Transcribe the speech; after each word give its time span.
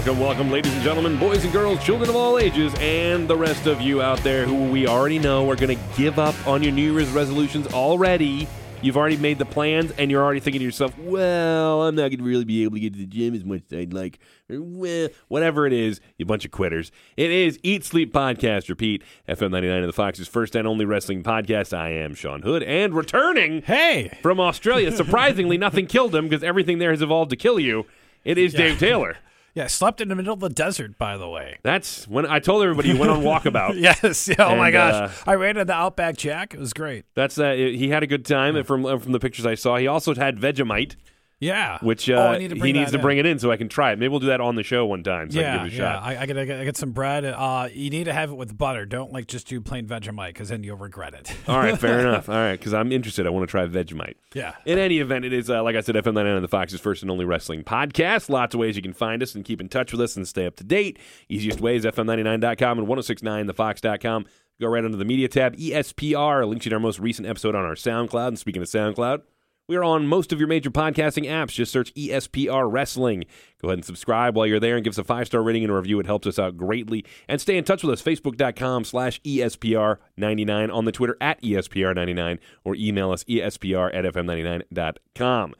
Welcome, 0.00 0.18
welcome, 0.18 0.50
ladies 0.50 0.72
and 0.72 0.82
gentlemen, 0.82 1.18
boys 1.18 1.44
and 1.44 1.52
girls, 1.52 1.84
children 1.84 2.08
of 2.08 2.16
all 2.16 2.38
ages, 2.38 2.72
and 2.78 3.28
the 3.28 3.36
rest 3.36 3.66
of 3.66 3.82
you 3.82 4.00
out 4.00 4.18
there 4.20 4.46
who 4.46 4.70
we 4.70 4.86
already 4.86 5.18
know 5.18 5.50
are 5.50 5.56
going 5.56 5.76
to 5.76 5.84
give 5.94 6.18
up 6.18 6.34
on 6.46 6.62
your 6.62 6.72
New 6.72 6.94
Year's 6.94 7.10
resolutions 7.10 7.66
already. 7.66 8.48
You've 8.80 8.96
already 8.96 9.18
made 9.18 9.36
the 9.38 9.44
plans, 9.44 9.90
and 9.98 10.10
you're 10.10 10.24
already 10.24 10.40
thinking 10.40 10.60
to 10.60 10.64
yourself, 10.64 10.96
well, 10.96 11.82
I'm 11.82 11.96
not 11.96 12.08
going 12.08 12.16
to 12.16 12.24
really 12.24 12.46
be 12.46 12.64
able 12.64 12.76
to 12.76 12.80
get 12.80 12.94
to 12.94 12.98
the 12.98 13.04
gym 13.04 13.34
as 13.34 13.44
much 13.44 13.60
as 13.70 13.78
I'd 13.78 13.92
like. 13.92 14.20
Or, 14.48 14.62
well, 14.62 15.08
whatever 15.28 15.66
it 15.66 15.74
is, 15.74 16.00
you 16.16 16.24
bunch 16.24 16.46
of 16.46 16.50
quitters. 16.50 16.90
It 17.18 17.30
is 17.30 17.58
Eat 17.62 17.84
Sleep 17.84 18.10
Podcast. 18.10 18.70
Repeat, 18.70 19.02
FM 19.28 19.50
99 19.50 19.82
of 19.82 19.86
the 19.86 19.92
Fox's 19.92 20.28
first 20.28 20.56
and 20.56 20.66
only 20.66 20.86
wrestling 20.86 21.22
podcast. 21.22 21.76
I 21.76 21.90
am 21.90 22.14
Sean 22.14 22.40
Hood, 22.40 22.62
and 22.62 22.94
returning 22.94 23.60
Hey, 23.60 24.18
from 24.22 24.40
Australia, 24.40 24.92
surprisingly, 24.92 25.58
nothing 25.58 25.86
killed 25.86 26.14
him 26.14 26.26
because 26.26 26.42
everything 26.42 26.78
there 26.78 26.90
has 26.90 27.02
evolved 27.02 27.28
to 27.32 27.36
kill 27.36 27.60
you. 27.60 27.84
It 28.24 28.38
is 28.38 28.54
Dave 28.54 28.78
Taylor. 28.78 29.18
yeah, 29.54 29.66
slept 29.66 30.00
in 30.00 30.08
the 30.08 30.14
middle 30.14 30.34
of 30.34 30.40
the 30.40 30.48
desert, 30.48 30.98
by 30.98 31.16
the 31.16 31.28
way. 31.28 31.58
That's 31.62 32.06
when 32.08 32.26
I 32.26 32.38
told 32.38 32.62
everybody 32.62 32.90
you 32.90 32.98
went 32.98 33.10
on 33.10 33.22
walkabout. 33.22 33.74
Yes. 33.80 34.28
Yeah, 34.28 34.46
oh 34.46 34.56
my 34.56 34.70
gosh, 34.70 35.10
uh, 35.10 35.30
I 35.30 35.34
ran 35.34 35.56
in 35.56 35.66
the 35.66 35.72
Outback 35.72 36.16
Jack. 36.16 36.54
It 36.54 36.60
was 36.60 36.72
great. 36.72 37.04
That's 37.14 37.38
uh, 37.38 37.52
he 37.52 37.88
had 37.88 38.02
a 38.02 38.06
good 38.06 38.24
time 38.24 38.62
from 38.64 38.84
uh, 38.86 38.98
from 38.98 39.12
the 39.12 39.20
pictures 39.20 39.46
I 39.46 39.54
saw. 39.54 39.76
He 39.76 39.86
also 39.86 40.14
had 40.14 40.38
Vegemite, 40.38 40.96
Yeah. 41.40 41.78
which 41.80 42.08
Oh, 42.10 42.16
uh, 42.16 42.32
I 42.32 42.38
need 42.38 42.52
he 42.52 42.72
needs 42.72 42.92
to 42.92 42.98
bring 42.98 43.16
it 43.16 43.24
in 43.24 43.38
so 43.38 43.50
I 43.50 43.56
can 43.56 43.68
try 43.70 43.92
it. 43.92 43.98
Maybe 43.98 44.08
we'll 44.08 44.20
do 44.20 44.26
that 44.26 44.42
on 44.42 44.56
the 44.56 44.62
show 44.62 44.84
one 44.84 45.02
time 45.02 45.30
so 45.30 45.38
I 45.38 45.42
yeah, 45.42 45.56
can 45.56 45.64
give 45.64 45.72
it 45.72 45.76
a 45.76 45.82
yeah. 45.82 45.92
shot. 45.94 46.02
I, 46.02 46.18
I 46.20 46.26
gotta 46.26 46.46
get, 46.46 46.64
get 46.64 46.76
some 46.76 46.92
bread. 46.92 47.24
Uh, 47.24 47.68
you 47.72 47.88
need 47.88 48.04
to 48.04 48.12
have 48.12 48.30
it 48.30 48.34
with 48.34 48.56
butter. 48.56 48.84
Don't 48.84 49.10
like 49.10 49.26
just 49.26 49.48
do 49.48 49.60
plain 49.60 49.86
Vegemite 49.86 50.28
because 50.28 50.50
then 50.50 50.62
you'll 50.62 50.76
regret 50.76 51.14
it. 51.14 51.34
All 51.48 51.58
right, 51.58 51.78
fair 51.78 52.00
enough. 52.06 52.28
All 52.28 52.34
right, 52.34 52.58
because 52.58 52.74
I'm 52.74 52.92
interested. 52.92 53.26
I 53.26 53.30
want 53.30 53.48
to 53.48 53.50
try 53.50 53.66
Vegemite. 53.66 54.16
yeah. 54.34 54.54
In 54.66 54.78
any 54.78 54.98
event, 54.98 55.24
it 55.24 55.32
is, 55.32 55.48
uh, 55.48 55.62
like 55.62 55.76
I 55.76 55.80
said, 55.80 55.94
FM 55.94 56.12
99 56.14 56.26
and 56.34 56.44
the 56.44 56.48
Fox's 56.48 56.78
first 56.80 57.02
and 57.02 57.10
only 57.10 57.24
wrestling 57.24 57.64
podcast. 57.64 58.28
Lots 58.28 58.54
of 58.54 58.60
ways 58.60 58.76
you 58.76 58.82
can 58.82 58.92
find 58.92 59.22
us 59.22 59.34
and 59.34 59.42
keep 59.44 59.60
in 59.62 59.68
touch 59.70 59.92
with 59.92 60.02
us 60.02 60.16
and 60.16 60.28
stay 60.28 60.44
up 60.44 60.56
to 60.56 60.64
date. 60.64 60.98
Easiest 61.30 61.60
way 61.60 61.76
is 61.76 61.84
FM99.com 61.86 62.78
and 62.78 62.86
1069thefox.com. 62.86 64.26
Go 64.60 64.68
right 64.68 64.84
under 64.84 64.98
the 64.98 65.06
media 65.06 65.26
tab, 65.28 65.56
ESPR, 65.56 66.46
links 66.46 66.66
you 66.66 66.70
to 66.70 66.76
our 66.76 66.80
most 66.80 66.98
recent 66.98 67.26
episode 67.26 67.54
on 67.54 67.64
our 67.64 67.74
SoundCloud. 67.74 68.28
And 68.28 68.38
speaking 68.38 68.60
of 68.60 68.68
SoundCloud, 68.68 69.22
we 69.70 69.76
are 69.76 69.84
on 69.84 70.04
most 70.04 70.32
of 70.32 70.40
your 70.40 70.48
major 70.48 70.68
podcasting 70.68 71.26
apps. 71.26 71.52
Just 71.52 71.70
search 71.70 71.94
ESPR 71.94 72.70
Wrestling. 72.70 73.22
Go 73.62 73.68
ahead 73.68 73.78
and 73.78 73.84
subscribe 73.84 74.34
while 74.34 74.44
you're 74.44 74.58
there 74.58 74.74
and 74.74 74.82
give 74.82 74.94
us 74.94 74.98
a 74.98 75.04
five 75.04 75.28
star 75.28 75.44
rating 75.44 75.62
and 75.62 75.70
a 75.70 75.76
review. 75.76 76.00
It 76.00 76.06
helps 76.06 76.26
us 76.26 76.40
out 76.40 76.56
greatly. 76.56 77.04
And 77.28 77.40
stay 77.40 77.56
in 77.56 77.62
touch 77.62 77.84
with 77.84 77.92
us. 77.92 78.02
Facebook.com 78.02 78.82
slash 78.82 79.20
E 79.22 79.38
ESPR99 79.38 80.74
on 80.74 80.84
the 80.86 80.92
Twitter 80.92 81.16
at 81.20 81.38
E 81.44 81.52
ESPR99 81.52 82.40
or 82.64 82.74
email 82.74 83.12
us 83.12 83.22
ESPR 83.24 83.94
at 83.94 84.04
FM99.com. 84.12 85.54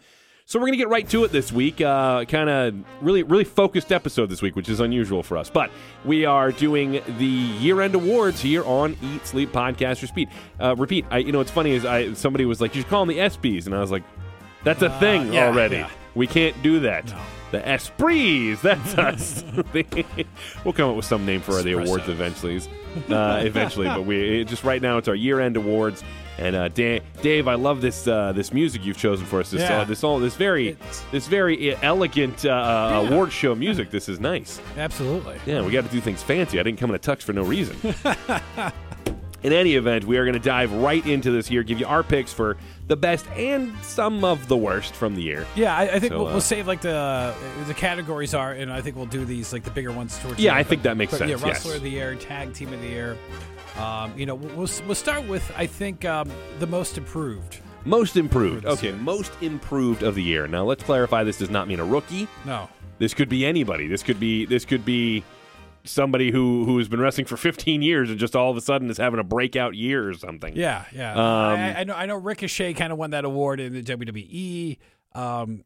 So 0.50 0.58
we're 0.58 0.64
going 0.66 0.72
to 0.72 0.78
get 0.78 0.88
right 0.88 1.08
to 1.10 1.22
it 1.22 1.30
this 1.30 1.52
week. 1.52 1.80
Uh, 1.80 2.24
kind 2.24 2.50
of 2.50 2.74
really, 3.00 3.22
really 3.22 3.44
focused 3.44 3.92
episode 3.92 4.26
this 4.26 4.42
week, 4.42 4.56
which 4.56 4.68
is 4.68 4.80
unusual 4.80 5.22
for 5.22 5.36
us. 5.36 5.48
But 5.48 5.70
we 6.04 6.24
are 6.24 6.50
doing 6.50 7.00
the 7.18 7.24
year-end 7.24 7.94
awards 7.94 8.40
here 8.40 8.64
on 8.64 8.96
Eat 9.00 9.24
Sleep 9.24 9.52
Podcast 9.52 10.02
Repeat. 10.02 10.28
Uh, 10.60 10.74
repeat. 10.74 11.04
I, 11.08 11.18
you 11.18 11.30
know, 11.30 11.38
what's 11.38 11.52
funny 11.52 11.70
is 11.70 11.84
I 11.84 12.14
somebody 12.14 12.46
was 12.46 12.60
like, 12.60 12.74
"You 12.74 12.80
should 12.80 12.90
call 12.90 13.06
them 13.06 13.14
the 13.14 13.22
ESPYS," 13.22 13.66
and 13.66 13.76
I 13.76 13.80
was 13.80 13.92
like, 13.92 14.02
"That's 14.64 14.82
a 14.82 14.90
thing 14.98 15.28
Uh, 15.28 15.34
yeah, 15.34 15.46
already. 15.46 15.76
yeah. 15.76 15.90
We 16.14 16.26
can't 16.26 16.60
do 16.62 16.80
that." 16.80 17.06
No. 17.06 17.18
The 17.50 17.58
Esprits, 17.68 18.60
that's 18.62 18.96
us. 18.96 19.42
we'll 20.64 20.72
come 20.72 20.90
up 20.90 20.94
with 20.94 21.04
some 21.04 21.26
name 21.26 21.40
for 21.40 21.60
the 21.64 21.72
awards 21.72 22.08
eventually. 22.08 22.60
Uh, 23.08 23.40
eventually, 23.44 23.88
but 23.88 24.04
we 24.04 24.44
just 24.44 24.62
right 24.62 24.80
now 24.80 24.98
it's 24.98 25.08
our 25.08 25.14
year-end 25.16 25.56
awards. 25.56 26.04
And 26.38 26.54
uh, 26.56 26.68
Dan, 26.68 27.00
Dave, 27.22 27.48
I 27.48 27.54
love 27.54 27.80
this 27.80 28.06
uh, 28.06 28.30
this 28.32 28.52
music 28.52 28.84
you've 28.84 28.96
chosen 28.96 29.26
for 29.26 29.40
us. 29.40 29.50
This 29.50 29.62
Yeah. 29.62 29.80
uh, 29.80 29.84
this 29.84 30.04
all 30.04 30.20
this 30.20 30.36
very 30.36 30.68
It's- 30.68 31.04
this 31.10 31.26
very 31.26 31.74
elegant 31.82 32.44
uh, 32.44 32.50
uh, 32.50 33.00
Yeah. 33.02 33.08
award 33.08 33.32
show 33.32 33.54
music. 33.56 33.90
This 33.90 34.08
is 34.08 34.20
nice. 34.20 34.60
Absolutely. 34.76 35.36
Yeah, 35.44 35.62
we 35.62 35.72
got 35.72 35.84
to 35.84 35.90
do 35.90 36.00
things 36.00 36.22
fancy. 36.22 36.60
I 36.60 36.62
didn't 36.62 36.78
come 36.78 36.90
in 36.90 36.96
a 36.96 37.00
tux 37.00 37.22
for 37.22 37.32
no 37.32 37.42
reason. 37.42 37.76
in 39.42 39.52
any 39.52 39.74
event, 39.74 40.04
we 40.04 40.18
are 40.18 40.24
going 40.24 40.34
to 40.34 40.38
dive 40.40 40.72
right 40.72 41.04
into 41.06 41.30
this 41.32 41.48
here, 41.48 41.62
give 41.62 41.80
you 41.80 41.86
our 41.86 42.02
picks 42.02 42.32
for 42.32 42.56
the 42.90 42.96
best 42.96 43.24
and 43.36 43.72
some 43.84 44.24
of 44.24 44.48
the 44.48 44.56
worst 44.56 44.94
from 44.96 45.14
the 45.14 45.22
year. 45.22 45.46
Yeah, 45.54 45.76
I, 45.76 45.82
I 45.82 46.00
think 46.00 46.12
So, 46.12 46.18
we'll, 46.18 46.26
uh, 46.26 46.32
we'll 46.32 46.40
save 46.40 46.66
like 46.66 46.80
the 46.80 47.32
the 47.68 47.72
categories 47.72 48.34
are, 48.34 48.50
and 48.50 48.72
I 48.72 48.80
think 48.80 48.96
we'll 48.96 49.06
do 49.06 49.24
these 49.24 49.52
like 49.52 49.62
the 49.62 49.70
bigger 49.70 49.92
ones 49.92 50.18
towards. 50.18 50.38
the 50.38 50.42
Yeah, 50.42 50.56
I 50.56 50.64
think 50.64 50.82
that 50.82 50.96
makes 50.96 51.12
but, 51.12 51.18
sense, 51.18 51.30
Yeah, 51.30 51.36
yes. 51.36 51.46
wrestler 51.46 51.76
of 51.76 51.82
the 51.82 51.88
year, 51.88 52.16
tag 52.16 52.52
team 52.52 52.72
of 52.72 52.80
the 52.80 52.88
year. 52.88 53.16
Um, 53.78 54.12
you 54.18 54.26
know, 54.26 54.34
we'll 54.34 54.56
we'll 54.56 54.70
we'll 54.86 54.94
start 54.96 55.24
with 55.28 55.50
I 55.56 55.66
think 55.66 56.04
um, 56.04 56.28
the 56.58 56.66
most 56.66 56.98
improved. 56.98 57.58
Most 57.84 58.16
improved. 58.16 58.66
Okay, 58.66 58.88
year. 58.88 58.96
most 58.96 59.32
improved 59.40 60.02
of 60.02 60.16
the 60.16 60.22
year. 60.22 60.48
Now 60.48 60.64
let's 60.64 60.82
clarify. 60.82 61.22
This 61.22 61.38
does 61.38 61.48
not 61.48 61.68
mean 61.68 61.78
a 61.78 61.84
rookie. 61.84 62.26
No, 62.44 62.68
This 62.98 63.14
could 63.14 63.28
be 63.28 63.46
anybody. 63.46 63.86
This 63.86 64.02
could 64.02 64.18
be 64.18 64.46
this 64.46 64.64
could 64.64 64.84
be 64.84 65.22
somebody 65.84 66.30
who 66.30 66.64
who 66.64 66.78
has 66.78 66.88
been 66.88 67.00
wrestling 67.00 67.26
for 67.26 67.36
15 67.36 67.82
years 67.82 68.10
and 68.10 68.18
just 68.18 68.34
all 68.36 68.50
of 68.50 68.56
a 68.56 68.60
sudden 68.60 68.90
is 68.90 68.98
having 68.98 69.20
a 69.20 69.24
breakout 69.24 69.74
year 69.74 70.08
or 70.08 70.14
something. 70.14 70.54
yeah, 70.56 70.84
yeah. 70.94 71.12
Um, 71.12 71.18
I, 71.60 71.80
I 71.80 71.84
know 71.84 71.94
I 71.94 72.06
know 72.06 72.16
Ricochet 72.16 72.74
kind 72.74 72.92
of 72.92 72.98
won 72.98 73.10
that 73.10 73.24
award 73.24 73.60
in 73.60 73.72
the 73.72 73.82
WWE. 73.82 74.78
Um, 75.14 75.64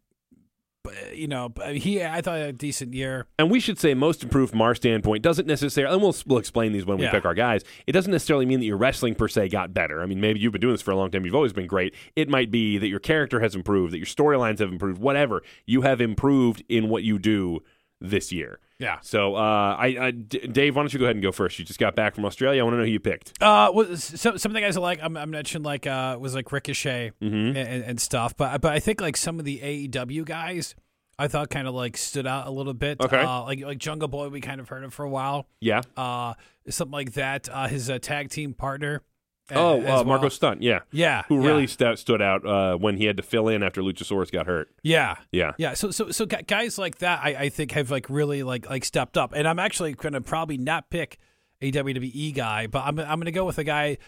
but, 0.83 1.17
you 1.17 1.29
know, 1.29 1.51
he 1.73 2.05
I 2.05 2.21
thought 2.21 2.39
a 2.41 2.53
decent 2.53 2.93
year. 2.93 3.27
And 3.39 3.51
we 3.51 3.59
should 3.59 3.79
say 3.79 3.95
most 3.95 4.23
improved 4.23 4.51
from 4.51 4.61
our 4.61 4.75
standpoint 4.75 5.23
doesn't 5.23 5.47
necessarily, 5.47 5.95
and 5.95 6.03
we'll, 6.03 6.15
we'll 6.27 6.37
explain 6.39 6.73
these 6.73 6.85
when 6.85 6.99
we 6.99 7.05
Yeah. 7.05 7.11
pick 7.11 7.25
our 7.25 7.33
guys. 7.33 7.63
It 7.87 7.93
doesn't 7.93 8.13
necessarily 8.13 8.45
mean 8.45 8.61
that 8.61 8.67
your 8.67 8.77
wrestling 8.77 9.15
per 9.15 9.27
se 9.27 9.49
got 9.49 9.73
better. 9.73 10.03
I 10.03 10.07
mean, 10.07 10.21
maybe 10.21 10.41
you've 10.41 10.53
been 10.53 10.61
doing 10.61 10.75
this 10.75 10.83
for 10.83 10.91
a 10.91 10.97
long 10.97 11.11
time. 11.11 11.25
You've 11.25 11.35
always 11.35 11.55
been 11.55 11.67
great. 11.67 11.95
It 12.17 12.29
might 12.29 12.51
be 12.51 12.77
that 12.77 12.89
your 12.89 13.01
character 13.01 13.41
has 13.41 13.55
improved, 13.55 13.95
that 13.95 13.99
your 13.99 14.05
storylines 14.07 14.59
have 14.59 14.71
improved, 14.71 15.01
whatever. 15.01 15.43
You 15.65 15.81
have 15.83 16.03
improved 16.03 16.63
in 16.69 16.91
what 16.91 17.03
you 17.03 17.19
do 17.19 17.61
this 17.99 18.31
year. 18.31 18.59
Yeah. 18.79 18.99
So, 19.03 19.37
uh, 19.37 19.77
I, 19.79 19.97
I 20.01 20.11
D- 20.11 20.41
Dave, 20.49 20.75
why 20.75 20.83
don't 20.83 20.93
you 20.93 20.99
go 20.99 21.05
ahead 21.05 21.17
and 21.17 21.23
go 21.23 21.31
first? 21.33 21.59
You 21.59 21.65
just 21.65 21.79
got 21.79 21.95
back 21.95 22.15
from 22.15 22.25
Australia. 22.25 22.61
I 22.61 22.65
want 22.65 22.75
to 22.75 22.79
know 22.79 22.85
who 22.85 22.91
you 22.91 23.01
picked. 23.01 23.41
Uh, 23.41 23.71
well, 23.73 23.97
so, 23.97 24.37
some 24.37 24.51
of 24.51 24.55
the 24.55 24.61
guys 24.61 24.77
I 24.77 24.81
like, 24.81 24.99
I'm, 25.03 25.17
I 25.17 25.25
mentioned 25.27 25.65
like 25.65 25.87
uh 25.87 26.17
was 26.21 26.35
like 26.35 26.51
Ricochet 26.51 27.13
Mm-hmm. 27.23 27.57
and, 27.57 27.85
and 27.85 28.01
stuff, 28.01 28.37
but 28.37 28.61
but 28.61 28.73
I 28.73 28.81
think 28.81 29.01
like 29.01 29.17
some 29.17 29.39
of 29.39 29.45
the 29.45 29.59
AEW 29.61 30.25
guys, 30.25 30.75
I 31.19 31.29
thought 31.29 31.51
kind 31.51 31.69
of 31.69 31.75
like 31.75 31.97
stood 31.97 32.27
out 32.27 32.47
a 32.49 32.51
little 32.51 32.75
bit. 32.75 33.01
Okay. 33.01 33.21
uh, 33.21 33.43
like 33.45 33.61
like 33.61 33.79
Jungle 33.79 34.09
Boy, 34.09 34.29
we 34.29 34.41
kind 34.41 34.61
of 34.61 34.69
heard 34.69 34.83
of 34.83 34.93
for 34.93 35.05
a 35.05 35.09
while. 35.11 35.47
Yeah. 35.61 35.83
Uh, 35.97 36.35
something 36.69 36.93
like 36.93 37.13
that. 37.13 37.49
Uh, 37.49 37.69
his 37.69 37.89
uh, 37.89 37.99
tag 38.01 38.31
team 38.31 38.55
partner. 38.55 39.03
Oh, 39.51 39.75
uh, 39.81 39.85
well. 39.85 40.05
Marko 40.05 40.29
Stunt. 40.31 40.63
Yeah. 40.63 40.81
Yeah, 40.91 41.23
Who 41.29 41.41
yeah, 41.43 41.47
really 41.49 41.67
stu- 41.67 41.97
stood 41.97 42.23
out 42.23 42.47
uh, 42.47 42.77
when 42.77 42.97
he 42.97 43.05
had 43.05 43.17
to 43.19 43.23
fill 43.23 43.49
in 43.49 43.63
after 43.63 43.83
Luchasaurus 43.83 44.31
got 44.33 44.47
hurt. 44.47 44.71
Yeah. 44.83 45.17
Yeah. 45.33 45.53
Yeah, 45.59 45.75
so 45.75 45.91
so 45.91 46.11
so 46.11 46.25
guys 46.27 46.79
like 46.79 46.99
that, 46.99 47.21
I, 47.23 47.29
I 47.35 47.49
think 47.51 47.73
have 47.73 47.91
like 47.91 48.09
really 48.09 48.43
like 48.43 48.69
like 48.71 48.85
stepped 48.85 49.19
up, 49.19 49.33
and 49.35 49.47
I'm 49.47 49.59
actually 49.59 49.93
going 49.95 50.15
to 50.15 50.21
probably 50.23 50.57
not 50.57 50.89
pick 50.91 51.19
a 51.61 51.71
WWE 51.71 52.35
guy, 52.35 52.67
but 52.67 52.85
I'm 52.87 52.99
I'm 52.99 53.19
going 53.19 53.27
to 53.27 53.33
go 53.33 53.45
with 53.45 53.59
a 53.59 53.65
guy 53.65 53.99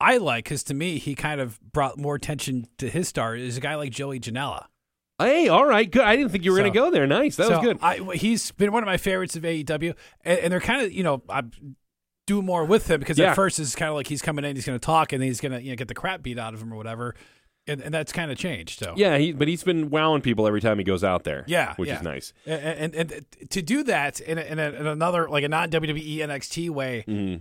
I 0.00 0.18
like 0.18 0.44
because 0.44 0.62
to 0.64 0.74
me 0.74 0.98
he 0.98 1.14
kind 1.14 1.40
of 1.40 1.58
brought 1.72 1.96
more 1.98 2.14
attention 2.14 2.66
to 2.78 2.90
his 2.90 3.08
star 3.08 3.34
is 3.36 3.56
a 3.56 3.60
guy 3.60 3.76
like 3.76 3.92
Joey 3.92 4.20
Janela. 4.20 4.66
Hey, 5.18 5.46
all 5.48 5.64
right, 5.66 5.88
good. 5.88 6.02
I 6.02 6.16
didn't 6.16 6.32
think 6.32 6.44
you 6.44 6.50
were 6.50 6.56
So- 6.56 6.62
going 6.62 6.72
to 6.72 6.78
go 6.78 6.90
there. 6.90 7.06
Nice. 7.06 7.36
That 7.36 7.46
so 7.46 7.58
was 7.58 7.60
good. 7.60 7.78
I, 7.80 7.98
he's 8.16 8.50
been 8.52 8.72
one 8.72 8.82
of 8.82 8.86
my 8.88 8.96
favorites 8.96 9.36
of 9.36 9.44
AEW, 9.44 9.94
and, 10.24 10.38
and 10.40 10.52
they're 10.52 10.60
kind 10.60 10.82
of 10.82 10.92
you 10.92 11.02
know 11.02 11.22
I'm 11.28 11.52
doing 12.26 12.46
more 12.46 12.64
with 12.64 12.90
him 12.90 13.00
because 13.00 13.18
Yeah. 13.18 13.30
at 13.30 13.34
first 13.36 13.58
it's 13.58 13.74
kind 13.74 13.88
of 13.88 13.94
like 13.94 14.06
he's 14.06 14.22
coming 14.22 14.44
in, 14.44 14.56
he's 14.56 14.64
going 14.66 14.78
to 14.78 14.84
talk, 14.84 15.12
and 15.12 15.20
then 15.22 15.28
he's 15.28 15.40
going 15.40 15.52
to 15.52 15.62
you 15.62 15.70
know 15.70 15.76
get 15.76 15.88
the 15.88 15.94
crap 15.94 16.22
beat 16.22 16.38
out 16.38 16.54
of 16.54 16.62
him 16.62 16.72
or 16.72 16.76
whatever, 16.76 17.14
and, 17.66 17.80
and 17.80 17.92
that's 17.92 18.12
kind 18.12 18.30
of 18.30 18.38
changed. 18.38 18.78
So 18.80 18.94
Yeah, 18.96 19.18
he, 19.18 19.32
but 19.32 19.48
he's 19.48 19.62
been 19.64 19.90
wowing 19.90 20.20
people 20.22 20.46
every 20.46 20.60
time 20.60 20.78
he 20.78 20.84
goes 20.84 21.02
out 21.04 21.24
there. 21.24 21.44
Yeah, 21.46 21.74
which 21.76 21.88
yeah. 21.88 21.96
is 21.98 22.02
nice. 22.02 22.32
and, 22.46 22.94
and, 22.94 23.12
and 23.12 23.26
to 23.50 23.62
do 23.62 23.82
that 23.84 24.20
in, 24.20 24.38
a, 24.38 24.42
in, 24.42 24.58
a, 24.58 24.70
in 24.70 24.86
another 24.86 25.28
like 25.28 25.44
a 25.44 25.48
non 25.48 25.70
WWE 25.70 26.18
NXT 26.18 26.70
way 26.70 27.04
Mhm. 27.08 27.40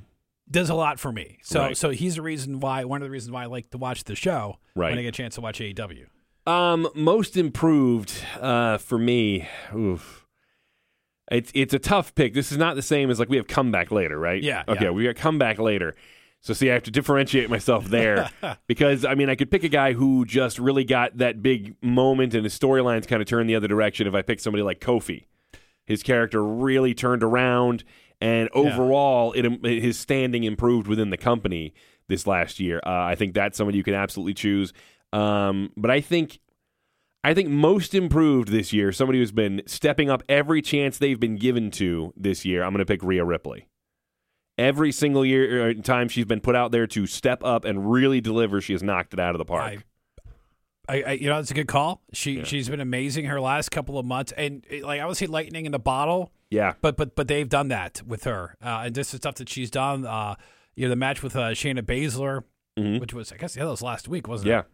does 0.50 0.70
a 0.70 0.76
lot 0.76 1.00
for 1.00 1.12
me. 1.12 1.38
So 1.44 1.60
Right. 1.62 1.78
so 1.78 1.92
he's 1.92 2.16
the 2.16 2.22
reason 2.22 2.60
why 2.60 2.84
one 2.84 3.02
of 3.02 3.06
the 3.08 3.12
reasons 3.12 3.32
why 3.32 3.44
I 3.44 3.46
like 3.48 3.70
to 3.72 3.78
watch 3.78 4.04
the 4.06 4.16
show 4.16 4.58
Right. 4.76 4.90
when 4.90 5.00
I 5.00 5.04
get 5.04 5.10
a 5.10 5.12
chance 5.12 5.36
to 5.36 5.42
watch 5.42 5.60
AEW. 5.62 6.08
Um, 6.48 6.90
most 6.96 7.38
improved 7.38 8.14
uh, 8.40 8.78
for 8.80 8.98
me. 8.98 9.48
Oof. 9.76 10.21
It's 11.32 11.52
it's 11.56 11.74
a 11.74 11.80
tough 11.80 12.14
pick. 12.14 12.34
This 12.34 12.52
is 12.52 12.58
not 12.58 12.76
the 12.76 12.82
same 12.82 13.10
as 13.10 13.20
like 13.20 13.30
we 13.30 13.38
have 13.38 13.48
comeback 13.48 13.90
later, 13.92 14.20
right? 14.20 14.42
Yeah, 14.42 14.64
Okay, 14.68 14.86
yeah. 14.86 14.90
we 14.92 15.06
got 15.06 15.16
comeback 15.16 15.58
later. 15.60 15.96
So 16.42 16.54
see, 16.54 16.70
I 16.72 16.74
have 16.74 16.84
to 16.84 16.92
differentiate 16.92 17.50
myself 17.50 17.86
there 17.86 18.30
because 18.68 19.06
I 19.06 19.16
mean 19.16 19.30
I 19.30 19.36
could 19.36 19.50
pick 19.52 19.64
a 19.64 19.70
guy 19.70 19.94
who 19.94 20.26
just 20.26 20.60
really 20.60 20.84
got 20.84 21.18
that 21.18 21.42
big 21.42 21.76
moment 21.82 22.34
and 22.34 22.44
his 22.44 22.58
storylines 22.58 23.08
kind 23.08 23.22
of 23.22 23.28
turned 23.28 23.50
the 23.50 23.56
other 23.56 23.68
direction. 23.68 24.08
If 24.08 24.14
I 24.14 24.22
pick 24.24 24.40
somebody 24.40 24.64
like 24.64 24.80
Kofi, 24.80 25.26
his 25.86 26.04
character 26.04 26.44
really 26.44 26.94
turned 26.94 27.24
around, 27.24 27.84
and 28.20 28.50
overall, 28.54 29.32
it 29.34 29.46
his 29.64 29.98
standing 30.00 30.44
improved 30.44 30.88
within 30.88 31.12
the 31.12 31.18
company 31.18 31.74
this 32.08 32.28
last 32.28 32.60
year. 32.60 32.80
Uh, 32.86 32.90
I 32.90 33.16
think 33.16 33.34
that's 33.34 33.58
someone 33.58 33.76
you 33.76 33.84
can 33.84 33.94
absolutely 33.94 34.34
choose. 34.34 34.74
Um, 35.14 35.72
but 35.78 35.92
I 35.92 36.02
think 36.02 36.40
I 37.24 37.34
think 37.34 37.50
most 37.50 37.94
improved 37.94 38.50
this 38.50 38.74
year, 38.74 38.92
somebody 38.92 39.20
who's 39.20 39.32
been 39.32 39.62
stepping 39.68 40.10
up 40.10 40.24
every 40.28 40.62
chance 40.62 40.98
they've 40.98 41.20
been 41.20 41.36
given 41.38 41.70
to 41.72 42.14
this 42.18 42.46
year. 42.46 42.64
I'm 42.64 42.72
going 42.72 42.80
to 42.80 42.86
pick 42.86 43.04
Rhea 43.04 43.24
Ripley. 43.24 43.68
Every 44.58 44.92
single 44.92 45.24
year 45.26 45.70
uh, 45.70 45.74
time 45.82 46.08
she's 46.10 46.26
been 46.26 46.42
put 46.42 46.56
out 46.56 46.72
there 46.72 46.88
to 46.88 47.06
step 47.08 47.44
up 47.44 47.64
and 47.66 47.92
really 47.92 48.22
deliver, 48.22 48.60
she 48.62 48.74
has 48.74 48.84
knocked 48.84 49.14
it 49.14 49.20
out 49.20 49.34
of 49.36 49.40
the 49.40 49.46
park. 49.46 49.62
I 49.64 49.84
I, 50.90 51.04
I 51.04 51.12
you 51.14 51.30
know 51.30 51.40
it's 51.40 51.52
a 51.52 51.54
good 51.54 51.68
call. 51.68 52.02
She 52.12 52.44
she's 52.44 52.68
been 52.68 52.82
amazing 52.82 53.26
her 53.26 53.40
last 53.40 53.70
couple 53.70 53.98
of 53.98 54.06
months, 54.06 54.34
and 54.36 54.66
eh, 54.70 54.82
like 54.84 55.00
I 55.00 55.06
would 55.06 55.16
say 55.16 55.28
lightning 55.28 55.66
in 55.66 55.72
the 55.72 55.80
bottle. 55.80 56.32
Yeah. 56.50 56.74
But 56.82 56.98
but 56.98 57.16
but 57.16 57.28
they've 57.28 57.48
done 57.48 57.70
that 57.70 58.02
with 58.06 58.24
her, 58.26 58.56
uh, 58.64 58.84
and 58.86 58.96
this 58.96 59.14
is 59.14 59.18
stuff 59.20 59.36
that 59.36 59.48
she's 59.48 59.72
done. 59.72 60.06
Uh, 60.06 60.36
you 60.76 60.86
know, 60.86 60.90
the 60.90 60.96
match 60.96 61.24
with 61.24 61.36
uh, 61.36 61.52
Shayna 61.52 61.82
Baszler, 61.82 62.44
Mhm. 62.78 63.00
which 63.00 63.14
was 63.14 63.32
I 63.32 63.38
guess 63.38 63.56
yeah, 63.56 63.64
that 63.64 63.70
was 63.72 63.82
last 63.82 64.08
week, 64.08 64.28
wasn't 64.28 64.50
it? 64.50 64.52
Yeah. 64.52 64.60
it? 64.60 64.66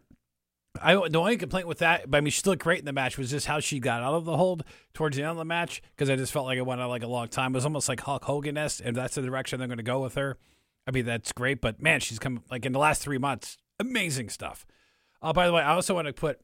I 0.81 0.94
the 1.09 1.19
only 1.19 1.38
complaint 1.38 1.68
with 1.68 1.79
that, 1.79 2.09
but 2.09 2.18
I 2.18 2.21
mean, 2.21 2.31
she 2.31 2.41
looked 2.45 2.63
great 2.63 2.79
in 2.79 2.85
the 2.85 2.94
match. 2.94 3.18
Was 3.18 3.29
just 3.31 3.45
how 3.47 3.59
she 3.59 3.79
got 3.79 4.01
out 4.01 4.13
of 4.13 4.25
the 4.25 4.35
hold 4.38 4.63
towards 4.94 5.15
the 5.18 5.24
end 5.24 5.31
of 5.31 5.38
the 5.38 5.45
match 5.45 5.81
because 5.95 6.09
I 6.09 6.15
just 6.15 6.31
felt 6.33 6.45
like 6.45 6.57
it 6.57 6.65
went 6.65 6.81
on 6.81 6.89
like 6.89 7.03
a 7.03 7.07
long 7.07 7.27
time. 7.27 7.53
It 7.53 7.57
was 7.57 7.65
almost 7.65 7.88
like 7.89 8.01
Hulk 8.01 8.24
Hogan 8.25 8.57
esque, 8.57 8.81
and 8.83 8.95
that's 8.95 9.15
the 9.15 9.21
direction 9.21 9.59
they're 9.59 9.68
going 9.68 9.77
to 9.77 9.83
go 9.83 10.00
with 10.01 10.15
her. 10.15 10.38
I 10.88 10.91
mean, 10.91 11.06
that's 11.06 11.31
great, 11.33 11.59
but 11.62 11.81
man, 11.81 12.00
she's 12.00 12.19
come 12.19 12.44
like 12.50 12.65
in 12.65 12.71
the 12.71 12.79
last 12.79 13.01
three 13.01 13.18
months, 13.18 13.57
amazing 13.79 14.29
stuff. 14.29 14.65
Uh, 15.21 15.33
by 15.33 15.47
the 15.47 15.53
way, 15.53 15.62
I 15.62 15.74
also 15.74 15.94
want 15.94 16.07
to 16.07 16.13
put 16.13 16.39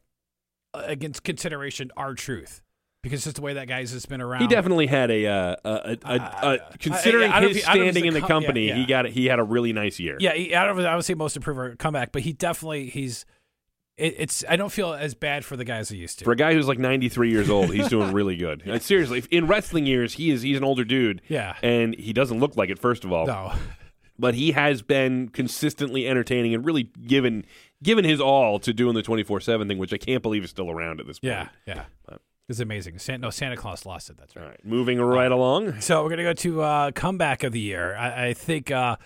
uh, 0.73 0.83
against 0.85 1.23
consideration 1.23 1.91
R-Truth 1.95 2.61
because 3.03 3.23
just 3.23 3.35
the 3.35 3.41
way 3.41 3.53
that 3.53 3.67
guy's 3.67 3.91
just 3.91 4.09
been 4.09 4.19
around. 4.21 4.41
He 4.41 4.47
definitely 4.47 4.87
had 4.87 5.11
a, 5.11 5.27
uh, 5.27 5.55
a, 5.63 5.69
a, 5.69 5.97
a, 6.05 6.13
Uh, 6.15 6.57
a 6.73 6.77
considering 6.77 7.31
I- 7.31 7.37
I 7.37 7.39
don't 7.41 7.53
his 7.53 7.63
don't 7.63 7.73
standing 7.75 8.05
in 8.05 8.13
the 8.13 8.19
com- 8.21 8.29
company, 8.29 8.67
yeah. 8.69 8.75
he 8.75 8.85
got 8.85 9.05
he 9.05 9.25
had 9.27 9.39
a 9.39 9.43
really 9.43 9.71
nice 9.73 9.99
year. 9.99 10.17
Yeah, 10.19 10.33
he, 10.33 10.55
I 10.55 10.65
don't. 10.65 10.79
I 10.85 10.95
would 10.95 11.05
say 11.05 11.13
most 11.13 11.35
improver 11.37 11.75
comeback, 11.75 12.11
but 12.11 12.21
he 12.23 12.33
definitely 12.33 12.87
he's. 12.89 13.25
It, 14.03 14.15
it's. 14.17 14.43
I 14.49 14.55
don't 14.55 14.71
feel 14.71 14.93
as 14.93 15.13
bad 15.13 15.45
for 15.45 15.55
the 15.55 15.63
guys 15.65 15.91
I 15.91 15.95
used 15.95 16.19
to. 16.19 16.25
For 16.25 16.31
a 16.31 16.35
guy 16.35 16.53
who's 16.53 16.67
like 16.67 16.79
93 16.79 17.31
years 17.31 17.49
old, 17.49 17.73
he's 17.73 17.87
doing 17.87 18.11
really 18.11 18.35
good. 18.35 18.63
Like, 18.73 18.81
seriously, 18.81 19.23
in 19.31 19.47
wrestling 19.47 19.85
years, 19.85 20.13
he 20.13 20.29
is 20.31 20.41
he's 20.41 20.57
an 20.57 20.63
older 20.63 20.83
dude. 20.83 21.21
Yeah. 21.27 21.55
And 21.63 21.95
he 21.95 22.11
doesn't 22.13 22.39
look 22.39 22.57
like 22.57 22.69
it, 22.69 22.79
first 22.79 23.03
of 23.05 23.11
all. 23.13 23.25
no. 23.27 23.53
But 24.19 24.35
he 24.35 24.51
has 24.51 24.83
been 24.83 25.29
consistently 25.29 26.07
entertaining 26.07 26.53
and 26.53 26.63
really 26.63 26.83
given 26.83 27.45
given 27.81 28.05
his 28.05 28.21
all 28.21 28.59
to 28.59 28.71
doing 28.71 28.93
the 28.93 29.01
24 29.01 29.41
7 29.41 29.67
thing, 29.67 29.79
which 29.79 29.91
I 29.91 29.97
can't 29.97 30.21
believe 30.21 30.43
is 30.43 30.51
still 30.51 30.69
around 30.69 30.99
at 30.99 31.07
this 31.07 31.17
point. 31.17 31.49
Yeah, 31.65 31.83
yeah. 32.09 32.17
It's 32.47 32.59
amazing. 32.59 32.99
San, 32.99 33.21
no, 33.21 33.31
Santa 33.31 33.57
Claus 33.57 33.87
lost 33.87 34.11
it. 34.11 34.17
That's 34.17 34.35
right. 34.35 34.43
All 34.43 34.49
right. 34.49 34.63
Moving 34.63 35.01
right 35.01 35.31
along. 35.31 35.81
So 35.81 36.03
we're 36.03 36.11
gonna 36.11 36.23
go 36.23 36.33
to 36.33 36.61
uh, 36.61 36.91
comeback 36.91 37.43
of 37.43 37.53
the 37.53 37.59
year. 37.59 37.95
I, 37.95 38.27
I 38.27 38.33
think 38.33 38.69
uh, 38.69 38.97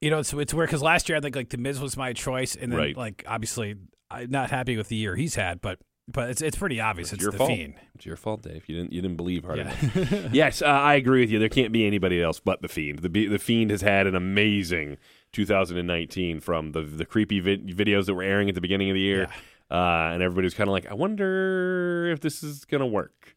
you 0.00 0.10
know 0.10 0.20
it's 0.20 0.32
it's 0.32 0.54
weird 0.54 0.68
because 0.68 0.82
last 0.82 1.08
year 1.08 1.18
I 1.18 1.20
think 1.20 1.34
like 1.34 1.48
the 1.48 1.58
Miz 1.58 1.80
was 1.80 1.96
my 1.96 2.12
choice, 2.12 2.54
and 2.54 2.70
then 2.70 2.78
Right. 2.78 2.96
like 2.96 3.24
obviously 3.26 3.74
I'm 4.12 4.30
not 4.30 4.50
happy 4.50 4.76
with 4.76 4.88
the 4.88 4.96
year 4.96 5.16
he's 5.16 5.34
had, 5.34 5.60
but 5.60 5.78
but 6.08 6.30
it's 6.30 6.42
it's 6.42 6.56
pretty 6.56 6.80
obvious. 6.80 7.12
It's, 7.12 7.22
your 7.22 7.32
the 7.32 7.38
fault. 7.38 7.50
Fiend. 7.50 7.74
It's 7.94 8.04
your 8.04 8.16
fault, 8.16 8.42
Dave. 8.42 8.64
You 8.68 8.76
didn't 8.76 8.92
you 8.92 9.00
didn't 9.00 9.16
believe 9.16 9.44
hard 9.44 9.58
Yeah. 9.58 9.72
enough. 9.80 10.28
yes, 10.34 10.60
uh, 10.62 10.66
I 10.66 10.94
agree 10.94 11.20
with 11.20 11.30
you. 11.30 11.38
There 11.38 11.48
can't 11.48 11.72
be 11.72 11.86
anybody 11.86 12.20
else 12.22 12.40
but 12.40 12.60
the 12.62 12.68
Fiend. 12.68 13.00
The 13.00 13.26
the 13.28 13.38
Fiend 13.38 13.70
has 13.70 13.80
had 13.82 14.06
an 14.06 14.14
amazing 14.16 14.98
2019 15.32 16.40
from 16.40 16.72
the 16.72 16.82
the 16.82 17.04
creepy 17.06 17.40
vid- 17.40 17.68
videos 17.68 18.06
that 18.06 18.14
were 18.14 18.22
airing 18.22 18.48
at 18.48 18.54
the 18.54 18.60
beginning 18.60 18.90
of 18.90 18.94
the 18.94 19.00
year, 19.00 19.28
uh, 19.70 20.10
and 20.12 20.22
everybody 20.22 20.44
was 20.46 20.54
kind 20.54 20.68
of 20.68 20.72
like, 20.72 20.90
I 20.90 20.94
wonder 20.94 22.08
if 22.12 22.20
this 22.20 22.42
is 22.42 22.64
gonna 22.64 22.86
work. 22.86 23.36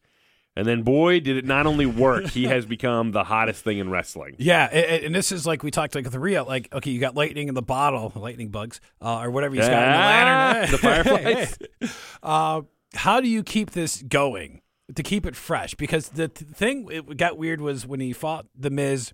And 0.58 0.66
then, 0.66 0.82
boy, 0.82 1.20
did 1.20 1.36
it 1.36 1.44
not 1.44 1.66
only 1.66 1.84
work, 1.84 2.28
he 2.28 2.44
has 2.44 2.64
become 2.64 3.12
the 3.12 3.24
hottest 3.24 3.62
thing 3.62 3.76
in 3.78 3.90
wrestling. 3.90 4.36
Yeah, 4.38 4.68
a- 4.72 5.02
a- 5.02 5.04
and 5.06 5.14
this 5.14 5.30
is 5.30 5.46
like 5.46 5.62
we 5.62 5.70
talked 5.70 5.94
like 5.94 6.04
with 6.04 6.14
the 6.14 6.18
Rhea, 6.20 6.42
like 6.44 6.74
okay, 6.74 6.90
you 6.90 6.98
got 6.98 7.14
lightning 7.14 7.48
in 7.48 7.54
the 7.54 7.60
bottle, 7.62 8.10
lightning 8.16 8.48
bugs, 8.48 8.80
uh, 9.02 9.18
or 9.20 9.30
whatever 9.30 9.54
he's 9.54 9.68
got 9.68 9.72
in 9.82 9.90
the 9.90 9.96
Ah, 9.96 10.52
lantern, 10.54 10.70
the 10.72 10.78
fireflies. 10.78 11.58
Uh, 12.22 12.62
how 12.94 13.20
do 13.20 13.28
you 13.28 13.42
keep 13.42 13.72
this 13.72 14.00
going 14.02 14.62
to 14.94 15.02
keep 15.02 15.26
it 15.26 15.36
fresh? 15.36 15.74
Because 15.74 16.08
the 16.08 16.28
th- 16.28 16.50
thing 16.52 16.88
it 16.90 17.16
got 17.18 17.36
weird 17.36 17.60
was 17.60 17.86
when 17.86 18.00
he 18.00 18.12
fought 18.14 18.46
the 18.58 18.70
Miz, 18.70 19.12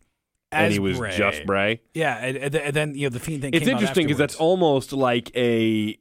as 0.53 0.65
and 0.67 0.73
he 0.73 0.79
was 0.79 0.99
Bray. 0.99 1.17
just 1.17 1.45
Bray. 1.45 1.81
Yeah, 1.93 2.17
and, 2.19 2.55
and 2.55 2.75
then- 2.75 2.95
you 2.95 3.06
know 3.06 3.11
the 3.11 3.19
fiend 3.21 3.43
thing. 3.43 3.53
It's 3.55 3.65
came 3.65 3.75
out 3.75 3.81
interesting 3.81 4.06
because 4.06 4.19
that's 4.19 4.37
almost 4.37 4.93
like 4.93 5.35
a 5.37 5.99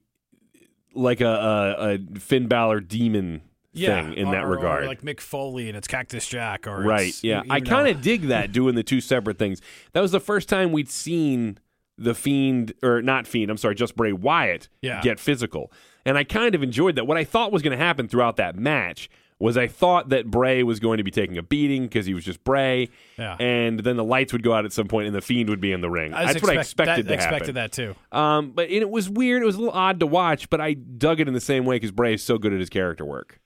like 0.94 1.22
a, 1.22 1.26
a, 1.28 1.94
a 2.16 2.20
Finn 2.20 2.48
Balor 2.48 2.82
demon 2.82 3.42
yeah, 3.74 4.04
thing 4.04 4.14
in 4.14 4.28
or- 4.28 4.32
that 4.32 4.46
regard. 4.48 4.86
like 4.86 5.02
Mick 5.02 5.20
Foley 5.20 5.68
and 5.68 5.78
it's 5.78 5.88
Cactus 5.88 6.28
Jack, 6.28 6.68
or 6.68 6.82
right. 6.82 7.14
Yeah. 7.24 7.44
I 7.50 7.60
kind 7.62 7.88
of 7.88 8.02
dig 8.02 8.24
that 8.24 8.52
doing 8.54 8.76
the 8.76 8.84
two 8.84 9.02
separate 9.02 9.38
things. 9.38 9.62
That 9.94 10.02
was 10.02 10.12
the 10.12 10.20
first 10.20 10.50
time 10.50 10.72
we'd 10.72 10.90
seen 10.90 11.58
the 11.98 12.14
Fiend, 12.16 12.74
or 12.84 13.02
not 13.02 13.28
Fiend, 13.28 13.52
I'm 13.52 13.58
sorry, 13.58 13.76
just 13.76 13.96
Bray 13.96 14.12
Wyatt 14.14 14.68
Yeah. 14.82 15.02
get 15.02 15.20
physical. 15.20 15.72
And 16.06 16.18
I 16.18 16.24
kind 16.24 16.56
of 16.56 16.64
enjoyed 16.64 16.96
that. 16.96 17.06
What 17.06 17.18
I 17.18 17.24
thought 17.24 17.52
was 17.52 17.62
going 17.62 17.78
to 17.78 17.84
happen 17.84 18.08
throughout 18.08 18.38
that 18.38 18.56
match 18.56 19.08
was 19.38 19.58
I 19.58 19.68
thought 19.68 20.10
that 20.10 20.28
Bray 20.30 20.62
was 20.64 20.80
going 20.80 20.98
to 21.00 21.04
be 21.04 21.10
taking 21.12 21.38
a 21.38 21.42
beating 21.44 21.84
because 21.84 22.06
he 22.06 22.14
was 22.14 22.24
just 22.24 22.44
Bray. 22.44 22.90
Yeah. 23.18 23.36
And 23.40 23.80
then 23.80 23.98
the 23.98 24.04
lights 24.04 24.34
would 24.34 24.44
go 24.44 24.54
out 24.54 24.66
at 24.66 24.74
some 24.74 24.88
point 24.88 25.08
and 25.08 25.16
the 25.16 25.22
Fiend 25.22 25.50
would 25.50 25.60
be 25.62 25.72
in 25.72 25.82
the 25.82 25.90
ring. 25.90 26.12
That's 26.12 26.42
what 26.42 26.56
I 26.56 26.60
expected 26.60 27.08
that, 27.08 27.12
to 27.18 27.18
happen. 27.22 27.34
expected 27.36 27.56
that 27.56 27.72
too. 27.72 27.96
Um, 28.12 28.52
but 28.52 28.66
and 28.70 28.78
it 28.78 28.90
was 28.90 29.10
weird. 29.10 29.42
It 29.42 29.46
was 29.46 29.56
a 29.56 29.60
little 29.60 29.74
odd 29.74 30.00
to 30.00 30.08
watch, 30.08 30.50
but 30.50 30.62
I 30.62 30.74
dug 30.74 31.20
it 31.20 31.28
in 31.28 31.34
the 31.34 31.40
same 31.42 31.66
way 31.66 31.76
because 31.78 31.92
Bray 31.92 32.14
is 32.14 32.24
so 32.24 32.38
good 32.38 32.54
at 32.54 32.60
his 32.60 32.70
character 32.70 33.04
work. 33.06 33.40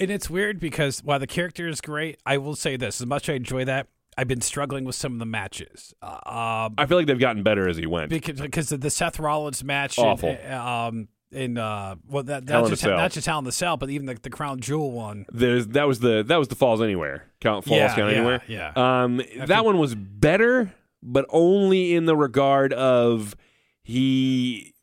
And 0.00 0.10
it's 0.10 0.28
weird 0.30 0.58
because 0.58 1.00
while 1.04 1.18
the 1.18 1.26
character 1.26 1.68
is 1.68 1.80
great, 1.80 2.18
I 2.26 2.38
will 2.38 2.56
say 2.56 2.76
this: 2.76 3.00
as 3.00 3.06
much 3.06 3.28
as 3.28 3.34
I 3.34 3.36
enjoy 3.36 3.64
that, 3.66 3.88
I've 4.16 4.28
been 4.28 4.40
struggling 4.40 4.84
with 4.84 4.94
some 4.96 5.12
of 5.12 5.18
the 5.18 5.26
matches. 5.26 5.94
Um, 6.02 6.74
I 6.78 6.86
feel 6.88 6.96
like 6.96 7.06
they've 7.06 7.18
gotten 7.18 7.42
better 7.42 7.68
as 7.68 7.76
he 7.76 7.86
went. 7.86 8.10
because 8.10 8.40
because 8.40 8.72
of 8.72 8.80
the 8.80 8.90
Seth 8.90 9.18
Rollins 9.20 9.62
match, 9.62 9.98
Awful. 9.98 10.30
In, 10.30 10.52
um, 10.52 11.08
in 11.32 11.58
uh, 11.58 11.94
well, 12.08 12.24
that 12.24 12.48
Hell 12.48 12.62
not 12.62 12.66
in 12.68 12.72
a 12.72 12.76
just 12.76 12.84
not 12.84 13.12
just 13.12 13.26
Hell 13.26 13.38
in 13.38 13.44
the 13.44 13.52
Cell, 13.52 13.76
but 13.76 13.90
even 13.90 14.06
the, 14.06 14.14
the 14.14 14.30
Crown 14.30 14.60
Jewel 14.60 14.90
one. 14.90 15.26
There's 15.32 15.68
that 15.68 15.86
was 15.86 16.00
the 16.00 16.24
that 16.26 16.36
was 16.38 16.48
the 16.48 16.54
Falls 16.56 16.80
Anywhere 16.82 17.24
count 17.40 17.64
Falls 17.64 17.78
Yeah, 17.78 17.94
count 17.94 18.10
yeah, 18.10 18.16
anywhere. 18.16 18.42
yeah. 18.48 18.72
Um, 18.74 19.20
that 19.46 19.64
one 19.64 19.78
was 19.78 19.94
better, 19.94 20.72
but 21.02 21.26
only 21.28 21.94
in 21.94 22.06
the 22.06 22.16
regard 22.16 22.72
of 22.72 23.36
he 23.82 24.74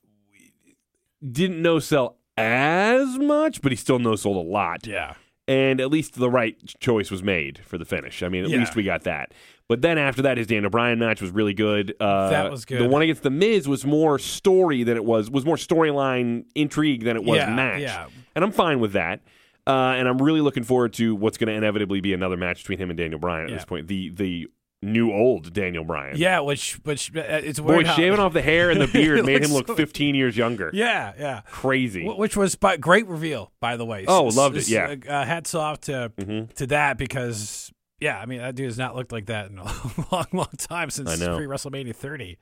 didn't 1.29 1.61
no 1.61 1.79
sell 1.79 2.17
as 2.37 3.17
much, 3.17 3.61
but 3.61 3.71
he 3.71 3.75
still 3.75 3.99
no 3.99 4.15
sold 4.15 4.37
a 4.37 4.49
lot. 4.49 4.85
Yeah, 4.87 5.13
and 5.47 5.79
at 5.81 5.89
least 5.91 6.15
the 6.15 6.29
right 6.29 6.55
choice 6.79 7.09
was 7.11 7.23
made 7.23 7.59
for 7.65 7.77
the 7.77 7.85
finish. 7.85 8.21
I 8.23 8.29
mean, 8.29 8.43
at 8.45 8.49
Yeah. 8.49 8.57
least 8.57 8.75
we 8.75 8.83
got 8.83 9.03
that. 9.03 9.33
But 9.69 9.81
then 9.81 9.97
after 9.97 10.21
that, 10.21 10.37
his 10.37 10.47
Daniel 10.47 10.69
Bryan 10.69 10.97
match 10.99 11.21
was 11.21 11.31
really 11.31 11.53
good. 11.53 11.93
Uh, 11.99 12.29
That 12.29 12.49
was 12.51 12.63
good. 12.63 12.79
The 12.81 12.87
one 12.87 13.01
against 13.01 13.23
the 13.23 13.29
Miz 13.29 13.67
was 13.67 13.85
more 13.85 14.17
story 14.17 14.83
than 14.83 14.95
it 14.95 15.03
was 15.03 15.29
was 15.29 15.45
more 15.45 15.57
storyline 15.57 16.45
intrigue 16.55 17.03
than 17.03 17.17
it 17.17 17.23
was 17.23 17.37
Yeah, 17.39 17.53
match. 17.53 17.81
yeah. 17.81 18.05
and 18.35 18.45
I'm 18.45 18.51
fine 18.53 18.79
with 18.79 18.93
that. 18.93 19.21
Uh, 19.65 19.95
and 19.97 20.07
I'm 20.07 20.19
really 20.21 20.39
looking 20.39 20.63
forward 20.63 20.93
to 20.93 21.13
what's 21.13 21.37
going 21.37 21.47
to 21.49 21.53
inevitably 21.53 21.99
be 21.99 22.13
another 22.13 22.37
match 22.37 22.59
between 22.59 22.77
him 22.77 22.89
and 22.89 22.97
Daniel 22.97 23.19
Bryan 23.19 23.43
at 23.45 23.49
Yeah. 23.49 23.55
this 23.57 23.65
point. 23.65 23.87
The 23.87 24.09
the 24.11 24.47
new 24.81 25.11
old 25.11 25.53
Daniel 25.53 25.83
Bryan. 25.83 26.17
yeah. 26.17 26.39
Which 26.39 26.73
which 26.83 27.15
uh, 27.15 27.21
it's 27.25 27.59
Boy, 27.59 27.83
how- 27.83 27.95
shaving 27.95 28.19
off 28.19 28.33
the 28.33 28.41
hair 28.41 28.69
and 28.69 28.79
the 28.79 28.87
beard 28.93 29.19
It 29.19 29.25
made 29.25 29.43
him 29.43 29.51
looks 29.51 29.67
look 29.69 29.77
so- 29.77 29.83
15 29.83 30.15
years 30.15 30.37
younger. 30.37 30.69
Yeah, 30.73 31.13
yeah. 31.17 31.41
Crazy. 31.49 32.05
Wh- 32.05 32.17
Which 32.17 32.37
was 32.37 32.55
but 32.55 32.79
great 32.79 33.07
reveal, 33.07 33.51
by 33.59 33.75
the 33.77 33.85
way. 33.85 34.05
Oh, 34.07 34.25
loved 34.25 34.55
it, 34.55 34.59
s- 34.59 34.69
yeah. 34.69 34.95
Uh, 35.07 35.25
hats 35.25 35.55
off 35.55 35.81
to 35.81 36.11
Mhm. 36.17 36.53
to 36.55 36.67
that 36.67 36.97
because 36.97 37.71
yeah, 37.99 38.19
I 38.19 38.25
mean 38.27 38.39
that 38.39 38.53
dude 38.55 38.65
has 38.67 38.77
not 38.77 38.95
looked 38.95 39.11
like 39.11 39.25
that 39.25 39.49
in 39.49 39.57
a 39.57 39.63
long, 40.11 40.25
long 40.31 40.49
time 40.57 40.89
since 40.91 41.09
I 41.09 41.15
know. 41.25 41.35
pre 41.37 41.47
WrestleMania 41.47 41.95
30, 41.95 42.37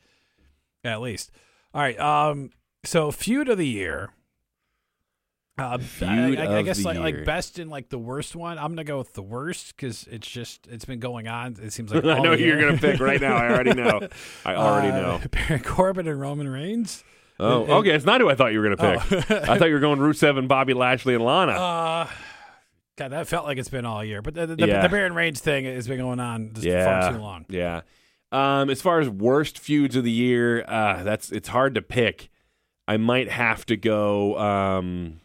at 0.84 1.00
least. 1.02 1.32
All 1.74 1.82
right, 1.82 1.98
um, 2.00 2.50
so 2.84 3.12
feud 3.12 3.48
of 3.50 3.58
the 3.58 3.68
year. 3.68 4.10
Uh, 5.58 5.78
I, 6.02 6.36
I, 6.36 6.58
I 6.58 6.62
guess 6.64 6.84
like, 6.84 6.98
like 6.98 7.24
best 7.24 7.60
and 7.60 7.70
like 7.72 7.88
the 7.90 7.98
worst 7.98 8.36
one. 8.36 8.58
I'm 8.58 8.72
gonna 8.72 8.84
go 8.84 8.98
with 8.98 9.14
the 9.14 9.22
worst 9.24 9.76
because 9.76 10.06
it's 10.12 10.28
just 10.28 10.68
it's 10.68 10.84
been 10.84 11.00
going 11.00 11.28
on. 11.30 11.56
It 11.62 11.72
seems 11.72 11.94
like 11.94 12.04
I 12.04 12.20
know 12.20 12.36
who 12.36 12.44
you're 12.44 12.60
going 12.60 12.76
to 12.78 12.82
pick 12.82 13.00
right 13.00 13.22
now. 13.22 13.36
I 13.38 13.50
already 13.52 13.74
know. 13.82 14.08
I 14.44 14.56
already 14.56 14.90
Uh, 14.90 15.02
know. 15.02 15.22
Baron 15.32 15.64
Corbin 15.64 16.08
and 16.10 16.20
Roman 16.20 16.50
Reigns. 16.50 17.04
Oh, 17.40 17.62
and- 17.64 17.72
okay. 17.72 17.92
It's 17.92 18.04
not 18.06 18.20
who 18.20 18.30
I 18.30 18.36
thought 18.36 18.52
you 18.52 18.60
were 18.62 18.76
going 18.76 18.78
to 19.00 19.08
pick. 19.18 19.32
I 19.50 19.58
thought 19.58 19.68
you 19.70 19.74
were 19.76 19.80
going 19.80 20.00
Rusev 20.00 20.38
and 20.38 20.48
Bobby 20.50 20.74
Lashley 20.74 21.16
and 21.16 21.24
Lana. 21.24 21.52
Uh, 21.54 22.08
God, 22.98 23.12
that 23.12 23.28
felt 23.28 23.46
like 23.46 23.58
it's 23.58 23.70
been 23.70 23.86
all 23.86 24.04
year. 24.04 24.22
But 24.22 24.34
the, 24.36 24.48
the, 24.48 24.68
Yeah. 24.68 24.82
the 24.82 24.90
Baron 24.90 25.14
Reigns 25.14 25.40
thing 25.42 25.66
has 25.66 25.88
been 25.88 25.98
going 26.00 26.20
on 26.22 26.52
just 26.54 26.66
yeah, 26.66 27.02
far 27.02 27.12
too 27.14 27.20
long. 27.20 27.46
yeah. 27.50 27.82
Um, 28.32 28.70
as 28.70 28.82
far 28.82 29.00
as 29.00 29.08
worst 29.10 29.58
feuds 29.60 29.96
of 29.96 30.04
the 30.04 30.12
year, 30.12 30.66
uh, 30.68 31.04
that's 31.04 31.32
it's 31.32 31.48
hard 31.48 31.76
to 31.76 31.82
pick. 31.82 32.30
I 32.88 32.98
might 32.98 33.30
have 33.30 33.66
to 33.68 33.78
go. 33.78 34.38
Um, 34.38 35.20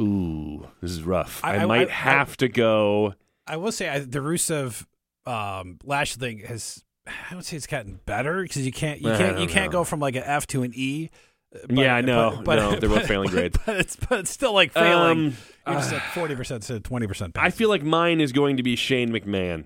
ooh, 0.00 0.66
this 0.80 0.90
is 0.90 1.02
rough. 1.02 1.40
I, 1.44 1.56
I- 1.56 1.62
I- 1.62 1.66
might 1.66 1.88
I- 1.88 1.92
have 1.92 2.36
to 2.38 2.48
go. 2.48 3.14
I 3.46 3.56
will 3.58 3.72
say 3.72 3.88
I, 3.88 3.98
the 3.98 4.20
Rusev 4.20 4.86
um, 5.26 5.78
Lash 5.84 6.16
thing 6.16 6.38
has. 6.40 6.82
I 7.30 7.34
would 7.34 7.44
say 7.44 7.58
it's 7.58 7.66
gotten 7.66 8.00
better 8.06 8.42
because 8.42 8.64
you 8.64 8.72
can't 8.72 9.00
you 9.02 9.10
can't 9.10 9.38
you 9.38 9.46
can't 9.46 9.66
know. 9.70 9.80
go 9.80 9.84
from 9.84 10.00
like 10.00 10.16
an 10.16 10.22
F 10.24 10.46
to 10.48 10.62
an 10.62 10.72
E. 10.74 11.10
uh, 11.54 11.58
But, 11.68 11.76
Yeah, 11.76 11.94
I 11.94 12.00
know. 12.00 12.40
No, 12.40 12.76
they're 12.76 12.88
both 12.88 13.06
failing 13.06 13.28
grades. 13.28 13.58
But 13.66 13.76
it's 13.76 13.96
but 13.96 14.20
it's 14.20 14.30
still 14.30 14.54
like 14.54 14.72
failing. 14.72 15.10
Um, 15.10 15.36
You're 15.66 15.74
just 15.76 15.92
like 15.92 16.02
forty 16.14 16.34
percent 16.34 16.62
to 16.64 16.80
twenty 16.80 17.06
percent. 17.06 17.36
I 17.36 17.50
feel 17.50 17.68
like 17.68 17.82
mine 17.82 18.22
is 18.22 18.32
going 18.32 18.56
to 18.56 18.62
be 18.62 18.76
Shane 18.76 19.10
McMahon. 19.12 19.64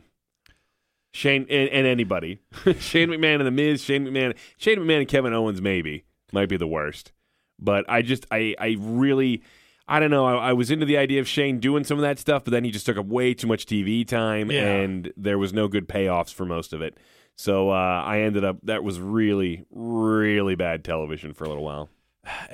Shane 1.13 1.47
and, 1.49 1.69
and 1.71 1.87
anybody. 1.87 2.41
Shane 2.81 3.09
McMahon 3.09 3.37
and 3.37 3.47
the 3.47 3.51
Miz, 3.53 3.83
Shane 3.83 4.05
McMahon, 4.07 4.35
Shane 4.57 4.79
McMahon 4.79 4.99
and 5.01 5.09
Kevin 5.09 5.33
Owens 5.33 5.61
maybe 5.63 6.05
might 6.33 6.49
be 6.49 6.57
the 6.57 6.67
worst. 6.67 7.13
But 7.61 7.85
I 7.89 8.03
just 8.03 8.27
I 8.33 8.55
I 8.59 8.77
really 8.81 9.43
I 9.89 9.99
don't 10.01 10.11
know. 10.11 10.27
I, 10.27 10.51
I 10.51 10.53
was 10.53 10.71
into 10.71 10.85
the 10.87 10.99
idea 10.99 11.21
of 11.21 11.27
Shane 11.29 11.59
doing 11.61 11.83
some 11.85 11.97
of 11.99 12.03
that 12.03 12.19
stuff, 12.19 12.45
but 12.45 12.51
then 12.51 12.63
he 12.65 12.71
just 12.71 12.85
took 12.87 12.99
up 12.99 13.07
way 13.07 13.33
too 13.35 13.47
much 13.47 13.65
TV 13.67 14.07
time, 14.07 14.51
Yeah. 14.51 14.67
and 14.67 15.13
there 15.17 15.39
was 15.39 15.53
no 15.53 15.67
good 15.67 15.89
payoffs 15.89 16.33
for 16.33 16.45
most 16.45 16.73
of 16.73 16.83
it. 16.83 16.97
So 17.37 17.71
uh, 17.71 18.03
I 18.05 18.21
ended 18.23 18.45
up 18.45 18.59
that 18.65 18.83
was 18.85 19.01
really 19.01 19.65
really 19.71 20.55
bad 20.57 20.85
television 20.85 21.33
for 21.35 21.45
a 21.45 21.49
little 21.49 21.65
while. 21.65 21.89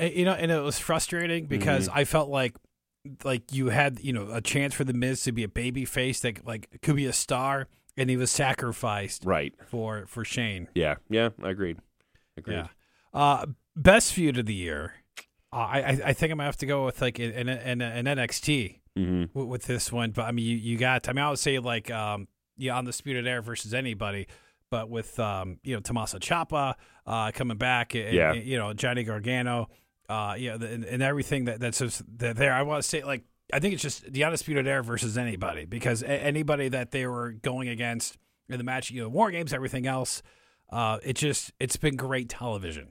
Uh, 0.01 0.05
You 0.05 0.25
know, 0.27 0.33
and 0.35 0.51
it 0.53 0.61
was 0.63 0.79
frustrating 0.79 1.47
because 1.47 1.89
Mm-hmm. 1.89 1.99
I 1.99 2.05
felt 2.05 2.29
like 2.31 2.55
like 3.25 3.53
you 3.53 3.69
had 3.69 4.01
you 4.01 4.13
know 4.13 4.29
a 4.31 4.41
chance 4.41 4.73
for 4.75 4.85
the 4.85 4.95
Miz 4.95 5.23
to 5.25 5.33
be 5.33 5.43
a 5.43 5.49
baby 5.49 5.85
face 5.85 6.21
that 6.21 6.47
like 6.47 6.69
could 6.83 6.97
be 6.97 7.07
a 7.07 7.13
star, 7.13 7.67
and 7.97 8.09
he 8.11 8.17
was 8.17 8.31
sacrificed 8.31 9.25
Right. 9.25 9.55
for 9.67 10.05
for 10.07 10.25
Shane. 10.25 10.69
Yeah. 10.75 10.97
Yeah. 11.11 11.31
I 11.43 11.51
agreed. 11.51 11.79
Agreed. 12.37 12.55
Yeah. 12.57 12.67
Uh, 13.13 13.47
best 13.77 14.13
feud 14.13 14.39
of 14.39 14.47
the 14.47 14.55
year. 14.55 14.95
Uh, 15.55 15.59
I 15.59 16.01
I 16.07 16.13
think 16.13 16.33
I'm 16.33 16.39
gonna 16.39 16.45
have 16.47 16.57
to 16.59 16.67
go 16.67 16.85
with 16.85 17.01
like 17.01 17.19
an 17.19 17.49
an, 17.49 17.81
an 17.81 18.05
NXT 18.07 18.81
hmm 18.97 19.25
with, 19.35 19.47
with 19.47 19.63
this 19.65 19.93
one. 19.93 20.11
But 20.11 20.23
I 20.23 20.33
mean, 20.33 20.45
you, 20.47 20.57
you 20.57 20.77
got. 20.79 21.09
I 21.09 21.13
mean, 21.13 21.25
I 21.25 21.31
would 21.31 21.39
say 21.39 21.59
like 21.59 21.91
um 21.91 22.29
yeah, 22.57 22.77
Undisputed 22.79 23.27
Era 23.27 23.43
versus 23.43 23.73
anybody. 23.75 24.27
But 24.71 24.91
with 24.91 25.19
um 25.21 25.59
you 25.63 25.75
know 25.75 25.81
Tommaso 25.81 26.19
Ciampa 26.19 26.75
uh 27.07 27.31
coming 27.33 27.57
back 27.59 27.95
and, 27.95 28.13
Yeah. 28.13 28.33
and, 28.33 28.45
you 28.45 28.59
know 28.59 28.73
Johnny 28.73 29.05
Gargano 29.05 29.69
uh 30.09 30.35
yeah 30.37 30.55
and, 30.55 30.85
and 30.85 31.03
everything 31.03 31.45
that 31.47 31.61
that's 31.61 31.79
just 31.79 32.03
that 32.19 32.37
there. 32.37 32.53
I 32.53 32.63
want 32.63 32.83
to 32.83 32.89
say 32.89 33.05
like 33.05 33.25
I 33.53 33.61
think 33.61 33.75
it's 33.75 33.83
just 33.83 34.11
the 34.11 34.25
Undisputed 34.25 34.67
Era 34.67 34.83
versus 34.83 35.17
anybody 35.19 35.65
because 35.67 36.03
a- 36.03 36.09
anybody 36.09 36.69
that 36.71 36.91
they 36.91 37.07
were 37.07 37.33
going 37.33 37.69
against 37.69 38.17
in 38.49 38.59
the 38.59 38.65
match, 38.65 38.91
you 38.91 39.03
know, 39.03 39.09
war 39.09 39.31
games, 39.31 39.53
everything 39.53 39.87
else. 39.87 40.23
Uh, 40.71 40.99
it 41.05 41.13
just 41.15 41.53
it's 41.61 41.77
been 41.77 41.95
great 41.95 42.29
television. 42.29 42.89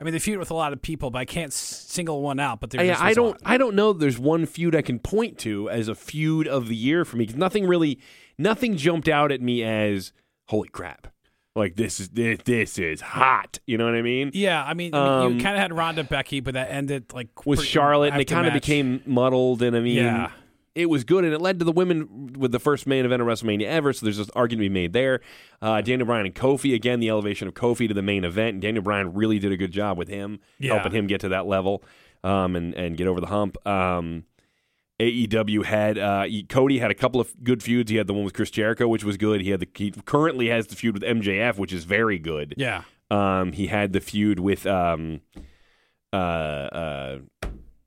I 0.00 0.04
mean, 0.04 0.12
they 0.12 0.18
feud 0.18 0.38
with 0.38 0.50
a 0.50 0.54
lot 0.54 0.72
of 0.74 0.82
people, 0.82 1.10
but 1.10 1.18
I 1.20 1.24
can't 1.24 1.52
single 1.52 2.20
one 2.22 2.38
out. 2.38 2.60
But 2.60 2.70
there 2.70 2.80
I, 2.82 2.86
just 2.88 3.00
I 3.02 3.08
was 3.08 3.16
a 3.16 3.20
don't. 3.20 3.40
I 3.44 3.56
don't 3.58 3.74
know. 3.74 3.92
There's 3.92 4.18
one 4.18 4.44
feud 4.46 4.74
I 4.76 4.82
can 4.82 4.98
point 4.98 5.38
to 5.38 5.70
as 5.70 5.88
a 5.88 5.94
feud 5.94 6.46
of 6.46 6.68
the 6.68 6.76
year 6.76 7.04
for 7.04 7.16
me. 7.16 7.26
'cause 7.26 7.34
nothing 7.36 7.66
really, 7.66 7.98
nothing 8.38 8.76
jumped 8.76 9.08
out 9.08 9.32
at 9.32 9.40
me 9.40 9.62
as 9.62 10.12
holy 10.48 10.68
crap. 10.68 11.08
Like 11.54 11.76
this 11.76 11.98
is 12.00 12.10
this, 12.10 12.40
this 12.44 12.78
is 12.78 13.00
hot. 13.00 13.58
You 13.66 13.78
know 13.78 13.86
what 13.86 13.94
I 13.94 14.02
mean? 14.02 14.30
Yeah, 14.34 14.62
I 14.62 14.74
mean, 14.74 14.94
Um, 14.94 15.36
you 15.38 15.42
kind 15.42 15.56
of 15.56 15.62
had 15.62 15.72
Ronda 15.72 16.04
Becky, 16.04 16.40
but 16.40 16.52
that 16.52 16.70
ended 16.70 17.14
like 17.14 17.46
With 17.46 17.60
pretty- 17.60 17.70
Charlotte, 17.70 18.12
and 18.12 18.20
it 18.20 18.26
kind 18.26 18.46
of 18.46 18.52
became 18.52 19.00
muddled. 19.06 19.62
And 19.62 19.74
I 19.74 19.80
mean, 19.80 19.96
Yeah. 19.96 20.30
It 20.76 20.86
was 20.90 21.02
good, 21.04 21.24
and 21.24 21.32
it 21.34 21.40
led 21.40 21.58
to 21.58 21.64
the 21.64 21.72
women 21.72 22.32
with 22.38 22.52
the 22.52 22.58
first 22.60 22.86
main 22.86 23.04
event 23.04 23.20
of 23.22 23.26
WrestleMania 23.26 23.64
ever. 23.66 23.92
So 23.92 24.06
there's 24.06 24.18
this 24.18 24.30
argument 24.36 24.66
to 24.66 24.68
be 24.70 24.74
made 24.74 24.92
there. 24.92 25.20
Uh, 25.60 25.80
Daniel 25.80 26.06
Bryan 26.06 26.26
and 26.26 26.34
Kofi 26.34 26.74
again, 26.74 27.00
the 27.00 27.08
elevation 27.08 27.48
of 27.48 27.54
Kofi 27.54 27.88
to 27.88 27.94
the 27.94 28.02
main 28.02 28.24
event. 28.24 28.52
And 28.54 28.62
Daniel 28.62 28.84
Bryan 28.84 29.12
really 29.14 29.38
did 29.38 29.50
a 29.52 29.56
good 29.56 29.72
job 29.72 29.98
with 29.98 30.08
him, 30.08 30.38
Yeah. 30.58 30.74
helping 30.74 30.92
him 30.92 31.06
get 31.06 31.20
to 31.22 31.30
that 31.30 31.46
level 31.46 31.82
um, 32.22 32.54
and 32.56 32.74
and 32.74 32.96
get 32.96 33.06
over 33.08 33.20
the 33.20 33.26
hump. 33.28 33.56
Um, 33.66 34.24
AEW 35.00 35.64
had 35.64 35.98
uh, 35.98 36.24
Cody 36.48 36.78
had 36.78 36.90
a 36.90 36.94
couple 36.94 37.20
of 37.20 37.32
good 37.44 37.62
feuds. 37.62 37.90
He 37.90 37.96
had 37.98 38.06
the 38.06 38.14
one 38.14 38.24
with 38.24 38.32
Chris 38.32 38.50
Jericho, 38.50 38.88
which 38.88 39.04
was 39.04 39.16
good. 39.18 39.42
He 39.42 39.50
had 39.50 39.60
the 39.60 39.68
he 39.74 39.90
currently 39.90 40.48
has 40.48 40.68
the 40.68 40.76
feud 40.76 40.94
with 40.94 41.02
MJF, 41.02 41.58
which 41.58 41.72
is 41.72 41.84
very 41.84 42.18
good. 42.18 42.54
Yeah, 42.56 42.82
Um, 43.10 43.52
he 43.52 43.66
had 43.66 43.92
the 43.92 44.00
feud 44.00 44.38
with 44.40 44.66
um, 44.66 45.20
uh, 46.12 46.16
uh, 46.16 47.18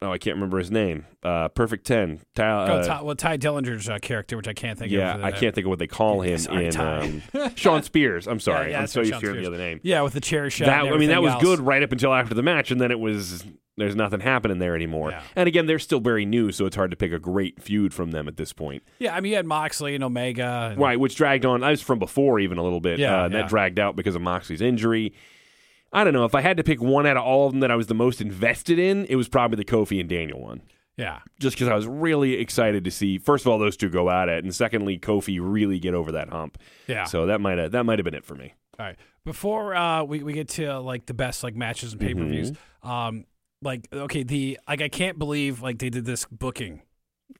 oh, 0.01 0.12
I 0.12 0.18
can't 0.18 0.36
remember 0.36 0.58
his 0.60 0.72
name. 0.72 1.06
Uh, 1.24 1.50
Perfect 1.50 1.86
Ten. 1.86 2.22
Ty, 2.36 2.68
Go 2.68 2.74
uh, 2.74 2.84
Ty, 2.86 3.01
well, 3.01 3.15
Tye 3.15 3.38
Dillinger's 3.38 3.89
uh, 3.89 4.00
character, 4.00 4.38
which 4.38 4.48
I 4.48 4.53
can't 4.53 4.77
think 4.77 4.91
yeah, 4.91 5.15
of. 5.15 5.24
I 5.24 5.32
can't 5.32 5.53
think 5.53 5.65
of 5.65 5.70
what 5.70 5.79
they 5.79 5.88
call 5.88 6.22
him 6.22 6.38
Sorry, 6.38 6.68
in 6.68 6.77
um, 6.77 7.22
Shawn 7.56 7.84
Spears. 7.84 8.27
I'm 8.27 8.39
sorry, 8.39 8.68
Yeah, 8.68 8.77
yeah, 8.77 8.82
I'm 8.82 8.88
so 8.88 9.01
used 9.01 9.13
to 9.13 9.20
hearing 9.20 9.41
the 9.41 9.48
other 9.48 9.58
name. 9.58 9.79
Yeah, 9.84 10.01
with 10.01 10.13
the 10.13 10.22
chair 10.22 10.50
shot. 10.50 10.65
That 10.65 10.86
I 10.86 10.98
mean, 10.98 11.10
that 11.10 11.22
was 11.22 11.34
else. 11.34 11.44
good 11.44 11.60
right 11.60 11.84
up 11.84 11.91
until 11.91 12.13
after 12.13 12.34
the 12.34 12.44
match, 12.44 12.72
and 12.72 12.79
then 12.79 12.91
it 12.91 13.00
was 13.00 13.44
there's 13.79 13.96
nothing 13.96 14.20
happening 14.20 14.60
there 14.60 14.75
anymore. 14.75 15.12
Yeah. 15.12 15.22
And 15.36 15.48
again, 15.48 15.65
they're 15.65 15.79
still 15.79 16.01
very 16.01 16.25
new, 16.25 16.51
so 16.51 16.65
it's 16.65 16.75
hard 16.75 16.91
to 16.91 16.98
pick 16.98 17.13
a 17.13 17.20
great 17.20 17.62
feud 17.62 17.94
from 17.94 18.12
them 18.12 18.27
at 18.27 18.36
this 18.36 18.51
point. 18.51 18.84
Yeah, 19.00 19.15
I 19.15 19.22
mean, 19.22 19.32
you 19.32 19.36
had 19.38 19.46
Moxley 19.46 19.96
and 19.96 20.03
Omega. 20.03 20.70
And, 20.72 20.79
Right, 20.79 21.00
which 21.00 21.15
dragged 21.15 21.46
on. 21.46 21.63
I 21.63 21.72
was 21.72 21.82
from 21.82 21.98
before 21.98 22.39
even 22.39 22.58
a 22.58 22.63
little 22.63 22.82
bit. 22.82 23.00
Yeah, 23.00 23.22
uh, 23.22 23.25
and 23.25 23.34
yeah. 23.34 23.41
that 23.41 23.50
dragged 23.50 23.79
out 23.79 23.96
because 23.96 24.15
of 24.15 24.22
Moxley's 24.22 24.62
injury. 24.62 25.13
I 25.91 26.03
don't 26.03 26.13
know 26.13 26.25
if 26.25 26.36
I 26.36 26.41
had 26.41 26.58
to 26.58 26.63
pick 26.63 26.81
one 26.81 27.05
out 27.08 27.17
of 27.17 27.24
all 27.24 27.48
of 27.48 27.53
them 27.53 27.62
that 27.62 27.72
I 27.72 27.75
was 27.75 27.88
the 27.88 27.96
most 27.96 28.22
invested 28.22 28.77
in. 28.79 29.05
It 29.05 29.15
was 29.15 29.27
probably 29.27 29.55
the 29.58 29.65
Kofi 29.65 30.00
and 30.00 30.08
Daniel 30.08 30.39
one, 30.41 30.62
Yeah, 30.98 31.19
just 31.39 31.55
because 31.55 31.67
I 31.67 31.75
was 31.75 31.88
really 31.88 32.34
excited 32.36 32.84
to 32.84 32.91
see 32.91 33.17
first 33.17 33.46
of 33.46 33.51
all 33.51 33.58
those 33.60 33.75
two 33.77 33.89
go 33.89 34.10
at 34.10 34.29
it, 34.29 34.43
and 34.43 34.53
secondly 34.53 35.00
Kofi 35.00 35.39
really 35.41 35.79
get 35.79 35.93
over 35.93 36.12
that 36.13 36.29
hump. 36.29 36.58
yeah. 36.88 37.05
So 37.05 37.25
that 37.25 37.41
might 37.41 37.58
have 37.58 37.72
that 37.72 37.86
might 37.86 37.98
have 38.00 38.03
been 38.05 38.13
it 38.15 38.24
for 38.25 38.36
me. 38.36 38.53
All 38.79 38.86
right. 38.86 38.98
Before 39.25 39.75
uh, 39.75 40.03
we 40.03 40.24
we 40.24 40.34
get 40.34 40.48
to 40.50 40.65
uh, 40.77 40.79
like 40.81 41.05
the 41.05 41.13
best 41.13 41.43
like 41.43 41.55
matches 41.55 41.91
and 41.93 42.01
pay 42.01 42.13
per 42.13 42.24
views, 42.24 42.51
Mm-hmm. 42.51 42.89
um, 42.89 43.25
like 43.62 43.88
okay, 43.91 44.24
the 44.24 44.58
like 44.67 44.81
I 44.81 44.88
can't 44.89 45.17
believe 45.19 45.62
like 45.62 45.79
they 45.79 45.89
did 45.89 46.05
this 46.05 46.25
booking. 46.25 46.81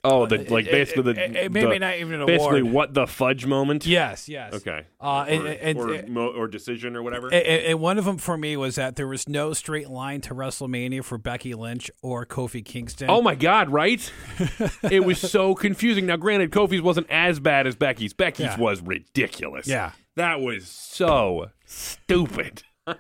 Oh, 0.02 0.26
the 0.26 0.38
like 0.50 0.66
it- 0.66 0.72
basically 0.72 1.12
it, 1.12 1.16
the, 1.16 1.44
it, 1.46 1.52
maybe 1.52 1.72
the- 1.74 1.80
not 1.80 1.96
even 1.98 2.22
an 2.22 2.26
basically 2.26 2.62
award. 2.62 2.74
what 2.74 2.94
the 2.94 3.06
fudge 3.06 3.46
moment. 3.46 3.86
Yes, 3.86 4.30
yes. 4.30 4.54
Okay. 4.54 4.86
Uh, 5.02 5.26
and, 5.28 5.44
or, 5.44 5.48
and, 5.52 5.80
or, 5.80 5.94
and- 5.94 6.18
or 6.18 6.48
decision 6.48 6.96
or 6.96 7.04
whatever. 7.04 7.28
and- 7.28 7.46
and 7.46 7.80
one 7.82 7.98
of 7.98 8.06
them 8.06 8.18
for 8.18 8.38
me 8.38 8.56
was 8.56 8.76
that 8.76 8.96
there 8.96 9.08
was 9.08 9.28
no 9.28 9.52
straight 9.52 9.90
line 9.90 10.22
to 10.22 10.34
WrestleMania 10.34 11.04
for 11.04 11.18
Becky 11.18 11.54
Lynch 11.54 11.92
or 12.02 12.26
Kofi 12.26 12.64
Kingston. 12.64 13.10
Oh 13.10 13.22
my 13.22 13.36
God! 13.36 13.70
Right? 13.72 14.10
it 14.90 15.04
was 15.04 15.20
so 15.20 15.54
confusing. 15.54 16.06
Now, 16.06 16.16
granted, 16.16 16.52
Kofi's 16.52 16.82
wasn't 16.82 17.10
as 17.10 17.40
bad 17.42 17.68
as 17.68 17.76
Becky's. 17.76 18.14
Becky's 18.14 18.46
Yeah. 18.46 18.58
was 18.58 18.82
ridiculous. 18.82 19.68
Yeah. 19.68 19.92
that 20.16 20.40
was 20.40 20.66
so 20.68 21.52
stupid. 21.66 22.64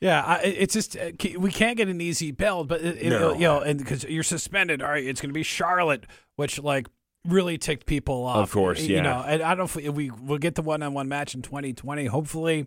Yeah, 0.00 0.22
I, 0.22 0.38
it's 0.42 0.74
just 0.74 0.96
uh, 0.96 1.10
we 1.38 1.50
can't 1.50 1.76
get 1.76 1.88
an 1.88 2.00
easy 2.00 2.30
build, 2.30 2.68
but 2.68 2.82
it, 2.82 2.96
it- 2.98 3.10
No. 3.10 3.32
you 3.32 3.40
know, 3.40 3.60
and 3.60 3.78
because 3.78 4.04
you're 4.04 4.22
suspended, 4.22 4.82
all 4.82 4.90
right, 4.90 5.04
it's 5.04 5.20
going 5.20 5.30
to 5.30 5.34
be 5.34 5.42
Charlotte, 5.42 6.04
which 6.36 6.58
like 6.58 6.86
really 7.26 7.56
ticked 7.58 7.86
people 7.86 8.24
off. 8.24 8.36
Of 8.48 8.52
course, 8.52 8.82
you 8.82 8.96
yeah. 8.96 9.02
know, 9.02 9.24
and 9.26 9.42
I 9.42 9.54
don't 9.54 9.58
know 9.74 9.80
if 9.82 9.94
we 9.94 10.10
we'll 10.10 10.38
get 10.38 10.54
the 10.54 10.62
one 10.62 10.82
on 10.82 10.92
one 10.92 11.08
match 11.08 11.34
in 11.34 11.40
2020. 11.42 12.04
Hopefully, 12.06 12.66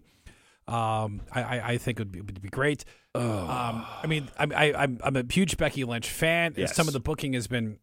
um, 0.67 1.21
I, 1.31 1.43
I, 1.43 1.67
I 1.73 1.77
think 1.77 1.99
it 1.99 2.03
would 2.03 2.11
be, 2.11 2.21
would 2.21 2.41
be 2.41 2.49
great. 2.49 2.83
Um, 3.15 3.85
I 4.03 4.05
mean, 4.07 4.29
I'm 4.37 4.51
I, 4.51 4.73
I'm 4.73 4.99
I'm 5.03 5.15
a 5.15 5.23
huge 5.29 5.57
Becky 5.57 5.83
Lynch 5.83 6.09
fan. 6.09 6.53
Yes. 6.57 6.75
Some 6.75 6.87
of 6.87 6.93
the 6.93 6.99
booking 6.99 7.33
has 7.33 7.47
been 7.47 7.77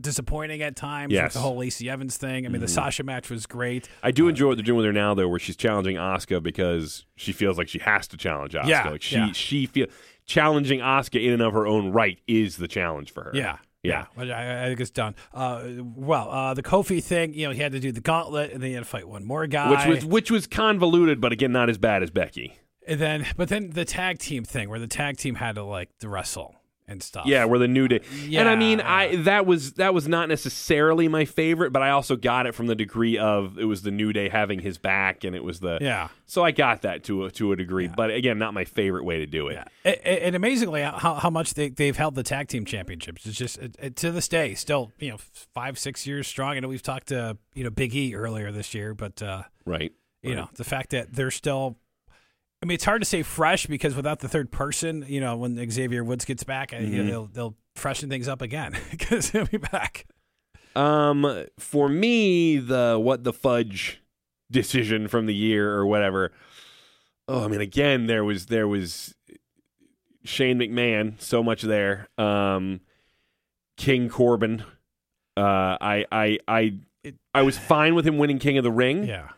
disappointing 0.00 0.62
at 0.62 0.76
times. 0.76 1.12
Yes. 1.12 1.24
with 1.24 1.32
the 1.34 1.40
whole 1.40 1.56
Lacey 1.56 1.88
Evans 1.90 2.16
thing. 2.16 2.46
I 2.46 2.48
mean, 2.48 2.60
the 2.60 2.68
Sasha 2.68 3.02
match 3.02 3.30
was 3.30 3.46
great. 3.46 3.88
I 4.02 4.10
do 4.10 4.28
enjoy 4.28 4.48
what 4.48 4.56
they're 4.56 4.64
doing 4.64 4.78
with 4.78 4.86
her 4.86 4.92
now, 4.92 5.14
though, 5.14 5.28
where 5.28 5.38
she's 5.38 5.56
challenging 5.56 5.96
Asuka 5.96 6.42
because 6.42 7.06
she 7.16 7.32
feels 7.32 7.58
like 7.58 7.68
she 7.68 7.78
has 7.80 8.06
to 8.08 8.16
challenge 8.16 8.52
Asuka. 8.52 8.68
Yeah, 8.68 8.88
like 8.88 9.02
she 9.02 9.16
yeah. 9.16 9.32
she 9.32 9.66
feel 9.66 9.86
challenging 10.26 10.80
Asuka 10.80 11.24
in 11.24 11.32
and 11.32 11.42
of 11.42 11.52
her 11.52 11.66
own 11.66 11.92
right 11.92 12.18
is 12.26 12.56
the 12.56 12.68
challenge 12.68 13.12
for 13.12 13.24
her. 13.24 13.32
Yeah. 13.34 13.58
Yeah. 13.82 14.06
Well, 14.16 14.30
I, 14.32 14.64
I 14.64 14.66
think 14.66 14.80
it's 14.80 14.90
done. 14.90 15.14
Uh, 15.32 15.62
well, 15.80 16.30
uh, 16.30 16.54
the 16.54 16.64
Kofi 16.64 17.02
thing, 17.02 17.32
you 17.32 17.46
know, 17.46 17.52
he 17.52 17.60
had 17.60 17.72
to 17.72 17.80
do 17.80 17.92
the 17.92 18.00
gauntlet, 18.00 18.52
and 18.52 18.60
then 18.60 18.68
he 18.68 18.74
had 18.74 18.82
to 18.82 18.88
fight 18.88 19.08
one 19.08 19.24
more 19.24 19.46
guy. 19.46 19.70
Which 19.70 19.86
was 19.86 20.04
which 20.04 20.30
was 20.30 20.46
convoluted, 20.46 21.20
but 21.20 21.32
again, 21.32 21.52
not 21.52 21.70
as 21.70 21.78
bad 21.78 22.02
as 22.02 22.10
Becky. 22.10 22.58
and 22.86 23.00
then, 23.00 23.26
but 23.36 23.48
then 23.48 23.70
the 23.70 23.84
tag 23.84 24.18
team 24.18 24.44
thing, 24.44 24.68
where 24.68 24.80
the 24.80 24.88
tag 24.88 25.16
team 25.16 25.36
had 25.36 25.54
to 25.54 25.62
like 25.62 25.90
wrestle 26.02 26.56
and 26.88 27.02
stuff. 27.02 27.26
Yeah, 27.26 27.44
where 27.44 27.58
the 27.58 27.68
new 27.68 27.86
day. 27.86 28.00
and 28.32 28.48
I 28.48 28.56
mean, 28.56 28.80
I 28.80 29.16
that 29.22 29.46
was 29.46 29.74
that 29.74 29.92
was 29.94 30.08
not 30.08 30.28
necessarily 30.28 31.06
my 31.08 31.24
favorite, 31.26 31.70
but 31.72 31.82
I 31.82 31.90
also 31.90 32.16
got 32.16 32.46
it 32.46 32.54
from 32.54 32.66
the 32.66 32.74
degree 32.74 33.18
of 33.18 33.58
it 33.58 33.64
was 33.64 33.82
the 33.82 33.90
new 33.90 34.12
day 34.12 34.28
having 34.28 34.60
his 34.60 34.78
back, 34.78 35.22
and 35.24 35.36
it 35.36 35.44
was 35.44 35.60
the 35.60 35.78
yeah. 35.80 36.08
So 36.26 36.44
I 36.44 36.50
got 36.50 36.82
that 36.82 37.04
to 37.04 37.24
a, 37.26 37.30
to 37.32 37.52
a 37.52 37.56
degree, 37.56 37.88
but 37.88 38.10
again, 38.10 38.38
not 38.38 38.52
my 38.54 38.64
favorite 38.64 39.04
way 39.04 39.18
to 39.18 39.26
do 39.26 39.48
it. 39.48 39.54
Yeah. 39.54 39.64
A- 39.84 40.08
a- 40.08 40.26
And 40.26 40.34
amazingly, 40.36 40.82
how, 40.82 41.14
how 41.14 41.30
much 41.30 41.54
they, 41.54 41.70
they've 41.70 41.96
held 41.96 42.14
the 42.16 42.22
tag 42.22 42.48
team 42.48 42.64
championships. 42.66 43.24
It's 43.26 43.36
just 43.38 43.58
it, 43.58 43.76
it- 43.78 43.96
to 43.96 44.10
this 44.10 44.28
day 44.28 44.54
still, 44.54 44.92
you 44.98 45.10
know, 45.10 45.18
five 45.54 45.78
six 45.78 46.06
years 46.06 46.26
strong. 46.26 46.56
I 46.56 46.60
know 46.60 46.68
we've 46.68 46.82
talked 46.82 47.08
to 47.08 47.36
you 47.54 47.64
know 47.64 47.70
Big 47.70 47.94
E 47.94 48.14
earlier 48.14 48.50
this 48.52 48.74
year, 48.74 48.94
but 48.94 49.22
uh, 49.22 49.42
Right. 49.64 49.92
you 50.22 50.34
know 50.34 50.48
the 50.54 50.64
fact 50.64 50.90
that 50.90 51.12
they're 51.14 51.30
still 51.30 51.76
i 52.62 52.66
mean 52.66 52.74
it's 52.74 52.84
hard 52.84 53.00
to 53.00 53.06
say 53.06 53.22
fresh 53.22 53.66
because 53.66 53.94
without 53.94 54.18
the 54.20 54.28
third 54.28 54.50
person 54.50 55.04
you 55.08 55.20
know 55.20 55.36
when 55.36 55.70
xavier 55.70 56.02
woods 56.04 56.24
gets 56.24 56.44
back 56.44 56.70
Mm-hmm. 56.70 57.06
they'll, 57.06 57.26
they'll 57.26 57.56
freshen 57.76 58.08
things 58.08 58.26
up 58.28 58.42
again 58.42 58.76
because 58.90 59.30
he'll 59.30 59.46
be 59.46 59.58
back 59.58 60.06
Um, 60.76 61.46
for 61.58 61.88
me, 61.88 62.58
the 62.58 62.98
what 63.00 63.24
the 63.24 63.32
fudge 63.32 64.00
decision 64.50 65.08
from 65.08 65.26
the 65.26 65.34
year 65.34 65.72
or 65.74 65.84
whatever. 65.86 66.30
Oh, 67.26 67.44
I 67.44 67.48
mean, 67.48 67.60
again, 67.60 68.06
there 68.06 68.22
was 68.24 68.46
there 68.46 68.68
was 68.68 69.14
Shane 70.24 70.58
McMahon, 70.58 71.20
so 71.20 71.42
much 71.42 71.62
there. 71.62 72.08
Um, 72.16 72.80
King 73.76 74.08
Corbin. 74.08 74.62
Uh, 75.36 75.76
I 75.80 76.04
I 76.12 76.38
I 76.46 76.74
I 77.34 77.42
was 77.42 77.58
fine 77.58 77.94
with 77.94 78.06
him 78.06 78.18
winning 78.18 78.38
King 78.38 78.56
of 78.58 78.64
the 78.64 78.72
Ring. 78.72 79.04
yeah 79.04 79.28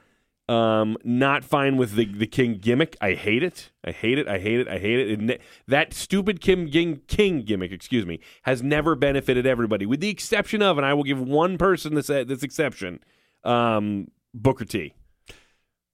Um, 0.51 0.97
not 1.05 1.45
fine 1.45 1.77
with 1.77 1.95
the 1.95 2.07
the 2.07 2.27
King 2.27 2.59
gimmick. 2.59 2.97
I 3.01 3.13
hate 3.13 3.45
it. 3.45 3.71
I 3.85 3.93
hate 3.93 4.19
it. 4.19 4.27
I 4.27 4.41
hate 4.41 4.59
it. 4.59 4.67
I 4.67 4.79
hate 4.79 5.31
it. 5.31 5.41
that 5.69 5.95
stupid 5.95 6.41
Kim 6.41 6.69
King, 6.69 7.43
gimmick, 7.43 7.71
excuse 7.71 8.05
me, 8.05 8.19
has 8.43 8.61
never 8.61 8.97
benefited 8.97 9.47
everybody, 9.47 9.87
with 9.87 10.01
the 10.01 10.09
exception 10.09 10.61
of, 10.61 10.77
and 10.77 10.85
I 10.85 10.93
will 10.93 11.05
give 11.05 11.21
one 11.21 11.57
person 11.57 11.95
this 11.95 12.09
this 12.09 12.43
exception, 12.43 12.99
um, 13.45 14.09
Booker 14.35 14.65
T. 14.65 14.95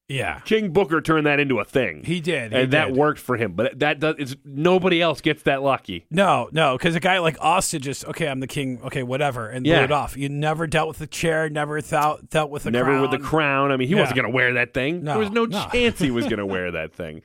yeah 0.09 0.39
King 0.45 0.71
Booker 0.71 1.01
turned 1.01 1.27
that 1.27 1.41
into 1.41 1.59
a 1.59 1.65
thing, 1.65 2.03
he 2.05 2.21
did 2.21 2.53
he 2.53 2.59
and 2.59 2.73
that 2.73 2.87
did. 2.89 2.97
worked 2.97 3.19
for 3.19 3.37
him. 3.37 3.53
But 3.55 3.79
that 3.81 3.99
does 3.99 4.15
it's 4.19 4.37
nobody 4.45 5.03
else 5.03 5.21
gets 5.21 5.43
that 5.43 5.63
lucky. 5.63 6.07
no 6.11 6.49
no 6.53 6.77
because 6.79 6.95
a 6.95 7.01
guy 7.01 7.19
like 7.19 7.37
austin 7.41 7.83
just 7.83 8.05
okay 8.07 8.29
i'm 8.29 8.39
the 8.41 8.47
king 8.47 8.81
okay 8.85 9.03
whatever 9.03 9.49
and 9.49 9.67
Yeah. 9.67 9.77
blew 9.79 9.85
it 9.85 9.93
off 9.93 10.17
you 10.17 10.29
never 10.29 10.67
dealt 10.67 10.87
with 10.89 10.99
the 10.99 11.07
chair 11.09 11.49
never 11.51 11.81
thought 11.81 12.31
dealt 12.31 12.51
with 12.51 12.63
the 12.65 12.71
Never 12.71 12.91
crown. 12.91 13.03
with 13.03 13.11
the 13.11 13.19
crown. 13.19 13.73
I 13.73 13.77
mean, 13.77 13.89
he 13.89 13.95
Yeah. 13.95 14.01
wasn't 14.01 14.17
going 14.17 14.31
to 14.31 14.35
wear 14.35 14.53
that 14.55 14.73
thing. 14.75 15.03
No, 15.05 15.13
there 15.13 15.19
was 15.19 15.31
no, 15.31 15.45
no. 15.45 15.67
chance 15.73 15.99
he 15.99 16.11
was 16.11 16.25
going 16.27 16.37
to 16.47 16.47
wear 16.47 16.71
that 16.73 16.93
thing. 16.95 17.23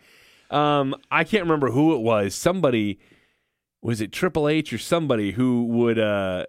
Um, 0.50 0.96
I 1.12 1.24
can't 1.24 1.44
remember 1.44 1.70
who 1.72 1.94
it 1.96 2.00
was. 2.02 2.34
Somebody 2.36 3.00
was 3.84 4.02
it 4.02 4.12
Triple 4.12 4.48
H 4.48 4.74
or 4.74 4.78
somebody 4.78 5.32
who 5.32 5.66
would 5.66 5.98
uh 6.00 6.46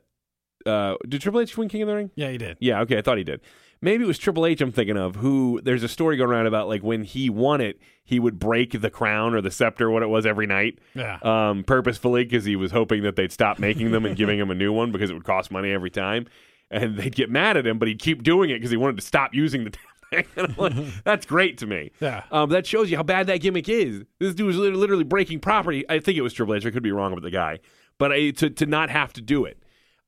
uh 0.66 0.94
did 1.08 1.20
Triple 1.20 1.40
H 1.40 1.56
win 1.56 1.68
King 1.68 1.82
of 1.82 1.88
the 1.88 1.94
Ring? 1.94 2.10
Yeah, 2.14 2.30
he 2.30 2.38
did. 2.38 2.56
Yeah, 2.60 2.80
okay, 2.82 2.98
I 2.98 3.02
thought 3.02 3.18
he 3.18 3.24
did. 3.24 3.40
Maybe 3.82 4.04
it 4.04 4.06
was 4.06 4.18
Triple 4.18 4.46
H 4.46 4.60
I'm 4.60 4.72
thinking 4.72 4.96
of, 4.96 5.16
who 5.16 5.60
there's 5.62 5.82
a 5.82 5.88
story 5.88 6.16
going 6.16 6.30
around 6.30 6.46
about 6.46 6.68
like 6.68 6.82
when 6.82 7.02
he 7.04 7.28
won 7.28 7.60
it, 7.60 7.80
he 8.04 8.18
would 8.20 8.38
break 8.38 8.80
the 8.80 8.90
crown 8.90 9.34
or 9.34 9.40
the 9.40 9.50
scepter, 9.50 9.90
what 9.90 10.02
it 10.02 10.08
was, 10.08 10.24
every 10.24 10.46
night, 10.46 10.78
Yeah. 10.94 11.18
um, 11.22 11.64
purposefully 11.64 12.24
because 12.24 12.44
he 12.44 12.54
was 12.56 12.70
hoping 12.72 13.02
that 13.02 13.16
they'd 13.16 13.32
stop 13.32 13.58
making 13.58 13.90
them 13.90 14.06
and 14.06 14.16
giving 14.16 14.38
him 14.38 14.50
a 14.50 14.54
new 14.54 14.72
one 14.72 14.92
because 14.92 15.10
it 15.10 15.14
would 15.14 15.24
cost 15.24 15.50
money 15.50 15.70
every 15.72 15.90
time. 15.90 16.26
And 16.70 16.96
they'd 16.96 17.14
get 17.14 17.28
mad 17.28 17.56
at 17.58 17.66
him, 17.66 17.78
but 17.78 17.88
he'd 17.88 18.00
keep 18.00 18.22
doing 18.22 18.48
it 18.50 18.54
because 18.54 18.70
he 18.70 18.76
wanted 18.76 18.96
to 18.96 19.02
stop 19.02 19.34
using 19.34 19.64
the 19.64 19.70
damn 19.70 19.80
thing. 19.80 19.88
And 20.36 20.46
I'm 20.46 20.56
like, 20.56 20.74
that's 21.04 21.24
great 21.26 21.56
to 21.58 21.66
me. 21.66 21.90
Yeah. 22.00 22.24
Um, 22.30 22.50
that 22.50 22.66
shows 22.66 22.90
you 22.90 22.96
how 22.98 23.02
bad 23.02 23.26
that 23.28 23.38
gimmick 23.38 23.66
is. 23.68 24.04
This 24.18 24.34
dude 24.34 24.46
was 24.46 24.56
literally 24.58 25.04
breaking 25.04 25.40
property. 25.40 25.84
I 25.88 26.00
think 26.00 26.18
it 26.18 26.20
was 26.22 26.32
Triple 26.34 26.54
H. 26.54 26.66
I 26.66 26.70
could 26.70 26.82
be 26.82 26.92
wrong 26.92 27.12
about 27.12 27.22
the 27.22 27.30
guy, 27.30 27.60
but 27.98 28.12
I, 28.12 28.30
to 28.32 28.50
to 28.50 28.66
not 28.66 28.90
have 28.90 29.12
to 29.14 29.22
do 29.22 29.44
it. 29.46 29.58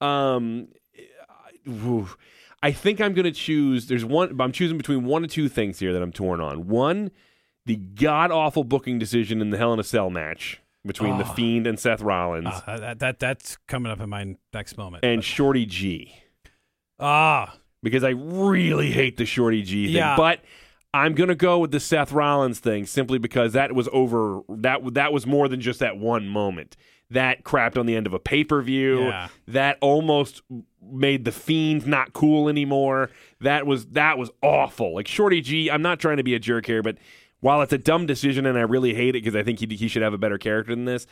Um, 0.02 0.68
I- 0.96 1.70
I 2.64 2.72
think 2.72 3.00
I'm 3.00 3.12
going 3.14 3.24
to 3.24 3.30
choose. 3.32 3.86
There's 3.86 4.04
one. 4.04 4.40
I'm 4.40 4.52
choosing 4.52 4.76
between 4.78 5.04
one 5.04 5.22
or 5.24 5.26
two 5.28 5.48
things 5.48 5.78
here 5.78 5.92
that 5.92 6.02
I'm 6.02 6.12
torn 6.12 6.40
on. 6.40 6.66
One, 6.66 7.10
the 7.66 7.76
god 7.76 8.30
awful 8.30 8.64
booking 8.64 8.98
decision 8.98 9.40
in 9.40 9.50
the 9.50 9.58
Hell 9.58 9.72
in 9.74 9.78
a 9.80 9.84
Cell 9.84 10.10
match 10.10 10.60
between 10.86 11.18
the 11.18 11.24
Oh. 11.24 11.32
Fiend 11.34 11.66
and 11.66 11.78
Seth 11.78 12.00
Rollins 12.02 12.48
Uh, 12.66 12.78
that, 12.78 12.98
that 12.98 13.18
that's 13.18 13.56
coming 13.68 13.90
up 13.90 14.00
in 14.00 14.08
my 14.10 14.36
next 14.52 14.76
moment. 14.76 15.04
and 15.04 15.22
Shorty 15.24 15.64
G 15.66 16.14
ah, 17.00 17.56
because 17.82 18.04
I 18.04 18.10
really 18.10 18.90
hate 18.90 19.16
the 19.16 19.24
Shorty 19.26 19.62
G 19.62 19.86
thing. 19.86 19.96
Yeah. 19.96 20.16
But 20.16 20.40
I'm 20.92 21.14
gonna 21.14 21.34
go 21.34 21.58
with 21.58 21.70
the 21.70 21.80
Seth 21.80 22.12
Rollins 22.12 22.60
thing 22.60 22.86
simply 22.86 23.18
because 23.18 23.52
that 23.54 23.72
was 23.72 23.88
over. 23.92 24.40
That 24.48 24.94
that 24.94 25.12
was 25.12 25.26
more 25.26 25.48
than 25.48 25.60
just 25.60 25.80
that 25.80 25.96
one 25.96 26.28
moment. 26.28 26.76
That 27.14 27.42
crapped 27.42 27.76
on 27.78 27.86
the 27.86 27.96
end 27.96 28.06
of 28.06 28.12
a 28.14 28.18
pay 28.20 28.44
per 28.44 28.60
view. 28.62 29.06
Yeah. 29.06 29.28
That 29.48 29.78
almost 29.80 30.42
made 30.82 31.24
the 31.24 31.32
Fiend 31.32 31.86
not 31.86 32.12
cool 32.12 32.48
anymore. 32.48 33.10
That 33.40 33.66
was 33.66 33.86
that 33.86 34.18
was 34.18 34.30
awful. 34.42 34.94
Like 34.94 35.08
Shorty 35.08 35.40
G. 35.40 35.70
I'm 35.70 35.82
not 35.82 35.98
trying 35.98 36.18
to 36.18 36.22
be 36.22 36.34
a 36.34 36.38
jerk 36.38 36.66
here, 36.66 36.82
but 36.82 36.98
while 37.40 37.60
it's 37.62 37.72
a 37.72 37.78
dumb 37.78 38.06
decision 38.06 38.46
and 38.46 38.56
I 38.56 38.62
really 38.62 38.94
hate 38.94 39.10
it 39.10 39.22
because 39.24 39.34
I 39.36 39.42
think 39.42 39.58
he 39.60 39.66
he 39.76 39.88
should 39.88 40.02
have 40.02 40.14
a 40.14 40.18
better 40.18 40.38
character 40.38 40.74
than 40.74 40.84
this. 40.84 41.06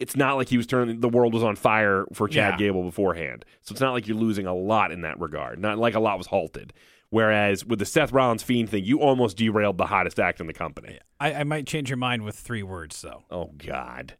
It's 0.00 0.14
not 0.14 0.36
like 0.36 0.48
he 0.48 0.56
was 0.56 0.66
turning 0.66 1.00
the 1.00 1.08
world 1.08 1.34
was 1.34 1.42
on 1.42 1.56
fire 1.56 2.06
for 2.12 2.28
Chad 2.28 2.54
Yeah. 2.54 2.66
Gable 2.68 2.84
beforehand. 2.84 3.44
So 3.62 3.72
it's 3.72 3.80
not 3.80 3.92
like 3.92 4.06
you're 4.06 4.16
losing 4.16 4.46
a 4.46 4.54
lot 4.54 4.92
in 4.92 5.00
that 5.02 5.18
regard. 5.18 5.58
Not 5.58 5.78
like 5.78 5.94
a 5.94 6.00
lot 6.00 6.18
was 6.18 6.28
halted. 6.28 6.72
Whereas 7.10 7.64
with 7.64 7.78
the 7.78 7.86
Seth 7.86 8.12
Rollins 8.12 8.42
Fiend 8.42 8.68
thing, 8.68 8.84
you 8.84 9.00
almost 9.00 9.36
derailed 9.38 9.78
the 9.78 9.86
hottest 9.86 10.20
act 10.20 10.40
in 10.40 10.46
the 10.46 10.52
company. 10.52 10.98
I, 11.18 11.32
I 11.34 11.44
might 11.44 11.66
change 11.66 11.88
your 11.90 11.96
mind 11.96 12.22
with 12.22 12.36
three 12.36 12.62
words 12.62 13.00
though. 13.02 13.24
Oh 13.30 13.50
God. 13.56 14.14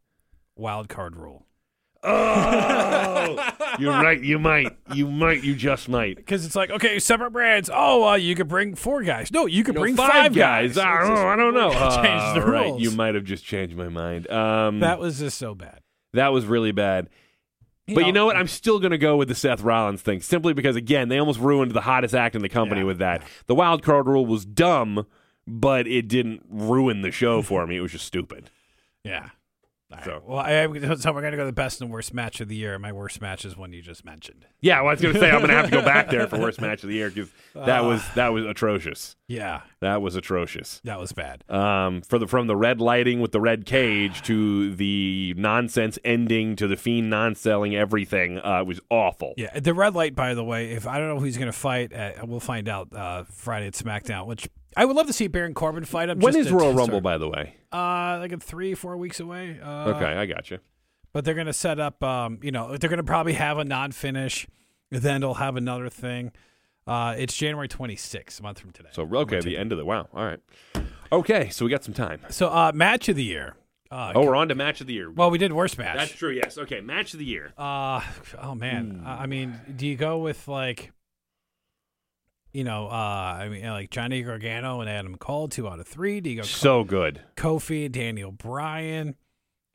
Wild 0.59 0.89
card 0.89 1.15
rule. 1.15 1.45
Oh, 2.03 3.53
you're 3.79 3.91
right. 3.93 4.21
You 4.21 4.39
might. 4.39 4.75
You 4.93 5.07
might. 5.09 5.43
You 5.43 5.55
just 5.55 5.89
might. 5.89 6.15
Because 6.17 6.45
it's 6.45 6.55
like, 6.55 6.69
okay, 6.69 6.99
separate 6.99 7.31
brands. 7.31 7.69
Oh, 7.73 8.09
uh, 8.09 8.15
you 8.15 8.35
could 8.35 8.47
bring 8.47 8.75
four 8.75 9.03
guys. 9.03 9.31
No, 9.31 9.45
you 9.45 9.63
could 9.63 9.75
No, 9.75 9.81
bring 9.81 9.95
five, 9.95 10.33
guys. 10.33 10.77
I 10.77 10.99
don't 10.99 11.13
know. 11.15 11.27
I 11.27 11.35
don't 11.35 11.53
know. 11.53 11.71
Change 12.03 12.35
the 12.35 12.41
All 12.43 12.51
right, 12.51 12.65
rules. 12.67 12.81
You 12.81 12.91
might 12.91 13.15
have 13.15 13.23
just 13.25 13.43
changed 13.45 13.75
my 13.75 13.89
mind. 13.89 14.29
Um, 14.29 14.79
That 14.81 14.99
was 14.99 15.19
just 15.19 15.37
so 15.37 15.55
bad. 15.55 15.79
that 16.13 16.29
was 16.29 16.45
really 16.45 16.71
bad. 16.71 17.09
but 17.87 18.05
you 18.05 18.11
know 18.13 18.25
what? 18.25 18.35
I'm 18.37 18.47
still 18.47 18.79
going 18.79 18.91
to 18.91 18.97
go 18.97 19.17
with 19.17 19.27
the 19.27 19.35
Seth 19.35 19.61
Rollins 19.61 20.01
thing 20.01 20.21
simply 20.21 20.53
because, 20.53 20.75
again, 20.75 21.09
they 21.09 21.17
almost 21.19 21.39
ruined 21.39 21.71
the 21.71 21.81
hottest 21.81 22.13
act 22.15 22.35
in 22.35 22.41
the 22.41 22.49
company 22.49 22.81
Yeah, 22.81 22.85
with 22.87 22.99
that. 22.99 23.23
The 23.47 23.55
wild 23.55 23.81
card 23.83 24.07
rule 24.07 24.25
was 24.25 24.45
dumb, 24.45 25.05
but 25.47 25.87
it 25.87 26.07
didn't 26.07 26.43
ruin 26.49 27.01
the 27.01 27.11
show 27.11 27.41
for 27.41 27.65
me. 27.67 27.77
It 27.77 27.81
was 27.81 27.91
just 27.93 28.05
stupid. 28.05 28.49
Yeah. 29.03 29.29
All 29.91 29.97
right. 29.97 30.05
So- 30.05 30.21
Well, 30.25 30.39
I, 30.39 30.95
so 30.97 31.11
we're 31.13 31.21
gonna 31.21 31.35
go 31.35 31.43
to 31.43 31.45
the 31.45 31.51
best 31.51 31.81
and 31.81 31.89
worst 31.89 32.13
match 32.13 32.41
of 32.41 32.47
the 32.47 32.55
year. 32.55 32.77
My 32.77 32.91
worst 32.91 33.21
match 33.21 33.43
is 33.45 33.57
one 33.57 33.73
you 33.73 33.81
just 33.81 34.05
mentioned. 34.05 34.45
Yeah, 34.61 34.81
well, 34.81 34.89
I 34.89 34.91
was 34.93 35.01
going 35.01 35.13
to 35.13 35.19
say 35.21 35.29
I'm 35.31 35.37
going 35.37 35.47
to 35.49 35.55
have 35.55 35.65
to 35.65 35.71
go 35.71 35.81
back 35.81 36.09
there 36.09 36.27
for 36.27 36.37
worst 36.41 36.59
match 36.59 36.83
of 36.83 36.89
the 36.89 36.95
year 36.95 37.09
because 37.09 37.31
that 37.55 37.83
was 37.85 38.03
that 38.15 38.29
was 38.33 38.45
atrocious. 38.45 39.15
Yeah, 39.27 39.61
That 39.79 40.01
was 40.01 40.15
atrocious. 40.15 40.81
that 40.83 40.99
was 40.99 41.11
bad. 41.13 41.43
Um, 41.49 42.01
for 42.01 42.19
the 42.19 42.27
from 42.27 42.47
the 42.47 42.55
red 42.57 42.81
lighting 42.81 43.21
with 43.21 43.31
the 43.31 43.39
red 43.39 43.65
cage 43.65 44.21
to 44.23 44.75
the 44.75 45.33
nonsense 45.37 45.97
ending 46.03 46.55
to 46.57 46.67
the 46.67 46.75
fiend 46.75 47.09
non-selling 47.09 47.75
everything 47.75 48.39
uh, 48.39 48.59
it 48.61 48.67
was 48.67 48.79
awful. 48.89 49.33
Yeah, 49.37 49.57
the 49.59 49.73
red 49.73 49.95
light. 49.95 50.13
By 50.15 50.33
the 50.33 50.43
way, 50.43 50.71
if 50.71 50.85
I 50.87 50.97
don't 50.99 51.07
know 51.07 51.19
who 51.19 51.25
he's 51.25 51.37
gonna 51.37 51.51
fight, 51.53 51.93
at, 51.93 52.27
we'll 52.27 52.39
find 52.41 52.67
out 52.67 52.93
uh, 52.93 53.23
Friday 53.31 53.67
at 53.67 53.73
SmackDown. 53.73 54.25
Which 54.25 54.49
I 54.77 54.85
would 54.85 54.95
love 54.95 55.07
to 55.07 55.13
see 55.13 55.27
Baron 55.27 55.53
Corbin 55.53 55.83
fight 55.85 56.09
him. 56.09 56.19
When 56.19 56.35
is 56.35 56.51
Royal 56.51 56.69
Rumble, 56.73 56.85
start- 56.85 57.03
by 57.03 57.17
the 57.17 57.27
way? 57.29 57.55
Uh, 57.71 58.17
like 58.19 58.31
in 58.31 58.39
three, 58.39 58.73
four 58.75 58.97
weeks 58.97 59.19
away. 59.19 59.59
Uh, 59.63 59.89
Okay, 59.95 60.05
I 60.05 60.25
got 60.25 60.51
you. 60.51 60.59
but 61.13 61.25
they're 61.25 61.33
gonna 61.35 61.53
set 61.53 61.79
up. 61.79 62.03
Um, 62.03 62.39
you 62.43 62.51
know, 62.51 62.77
they're 62.77 62.89
gonna 62.89 63.03
probably 63.03 63.33
have 63.33 63.57
a 63.57 63.65
non-finish. 63.65 64.47
Then 64.91 65.21
they'll 65.21 65.35
have 65.35 65.55
another 65.55 65.89
thing. 65.89 66.31
Uh, 66.87 67.13
it's 67.17 67.35
January 67.35 67.67
26th, 67.67 68.39
a 68.39 68.43
month 68.43 68.59
from 68.59 68.71
today. 68.71 68.89
So 68.91 69.03
okay, 69.17 69.39
the 69.41 69.57
end 69.57 69.71
of 69.71 69.77
the 69.77 69.85
wow. 69.85 70.07
All 70.13 70.25
right. 70.25 70.39
Okay, 71.11 71.49
so 71.49 71.65
we 71.65 71.71
got 71.71 71.83
some 71.83 71.93
time. 71.93 72.21
So, 72.29 72.47
uh, 72.49 72.71
match 72.73 73.09
of 73.09 73.15
the 73.15 73.23
year. 73.23 73.55
Uh, 73.91 74.11
Oh, 74.15 74.23
we're 74.25 74.35
on 74.35 74.47
to 74.49 74.55
match 74.55 74.81
of 74.81 74.87
the 74.87 74.93
year. 74.93 75.09
well, 75.11 75.31
we 75.31 75.37
did 75.39 75.51
worst 75.51 75.77
match. 75.79 75.95
That's 75.97 76.11
true. 76.11 76.31
Yes. 76.31 76.57
Okay, 76.59 76.79
match 76.81 77.13
of 77.13 77.19
the 77.19 77.25
year. 77.25 77.53
Uh 77.57 78.01
oh 78.41 78.53
man. 78.55 79.01
I 79.05 79.23
I 79.23 79.25
mean, 79.25 79.59
do 79.75 79.85
you 79.87 79.95
go 79.95 80.19
with 80.19 80.47
like 80.47 80.91
you 82.53 82.63
know, 82.63 82.87
uh 82.87 83.37
I 83.39 83.49
mean 83.49 83.65
like 83.67 83.89
Johnny 83.89 84.21
Gargano 84.21 84.81
and 84.81 84.89
Adam 84.89 85.15
Cole, 85.17 85.47
two 85.47 85.67
out 85.67 85.79
of 85.79 85.87
three? 85.87 86.21
Do 86.21 86.29
you 86.29 86.37
go 86.37 86.41
So 86.43 86.83
good. 86.83 87.21
Kofi 87.35 87.91
Daniel 87.91 88.31
Bryan 88.31 89.15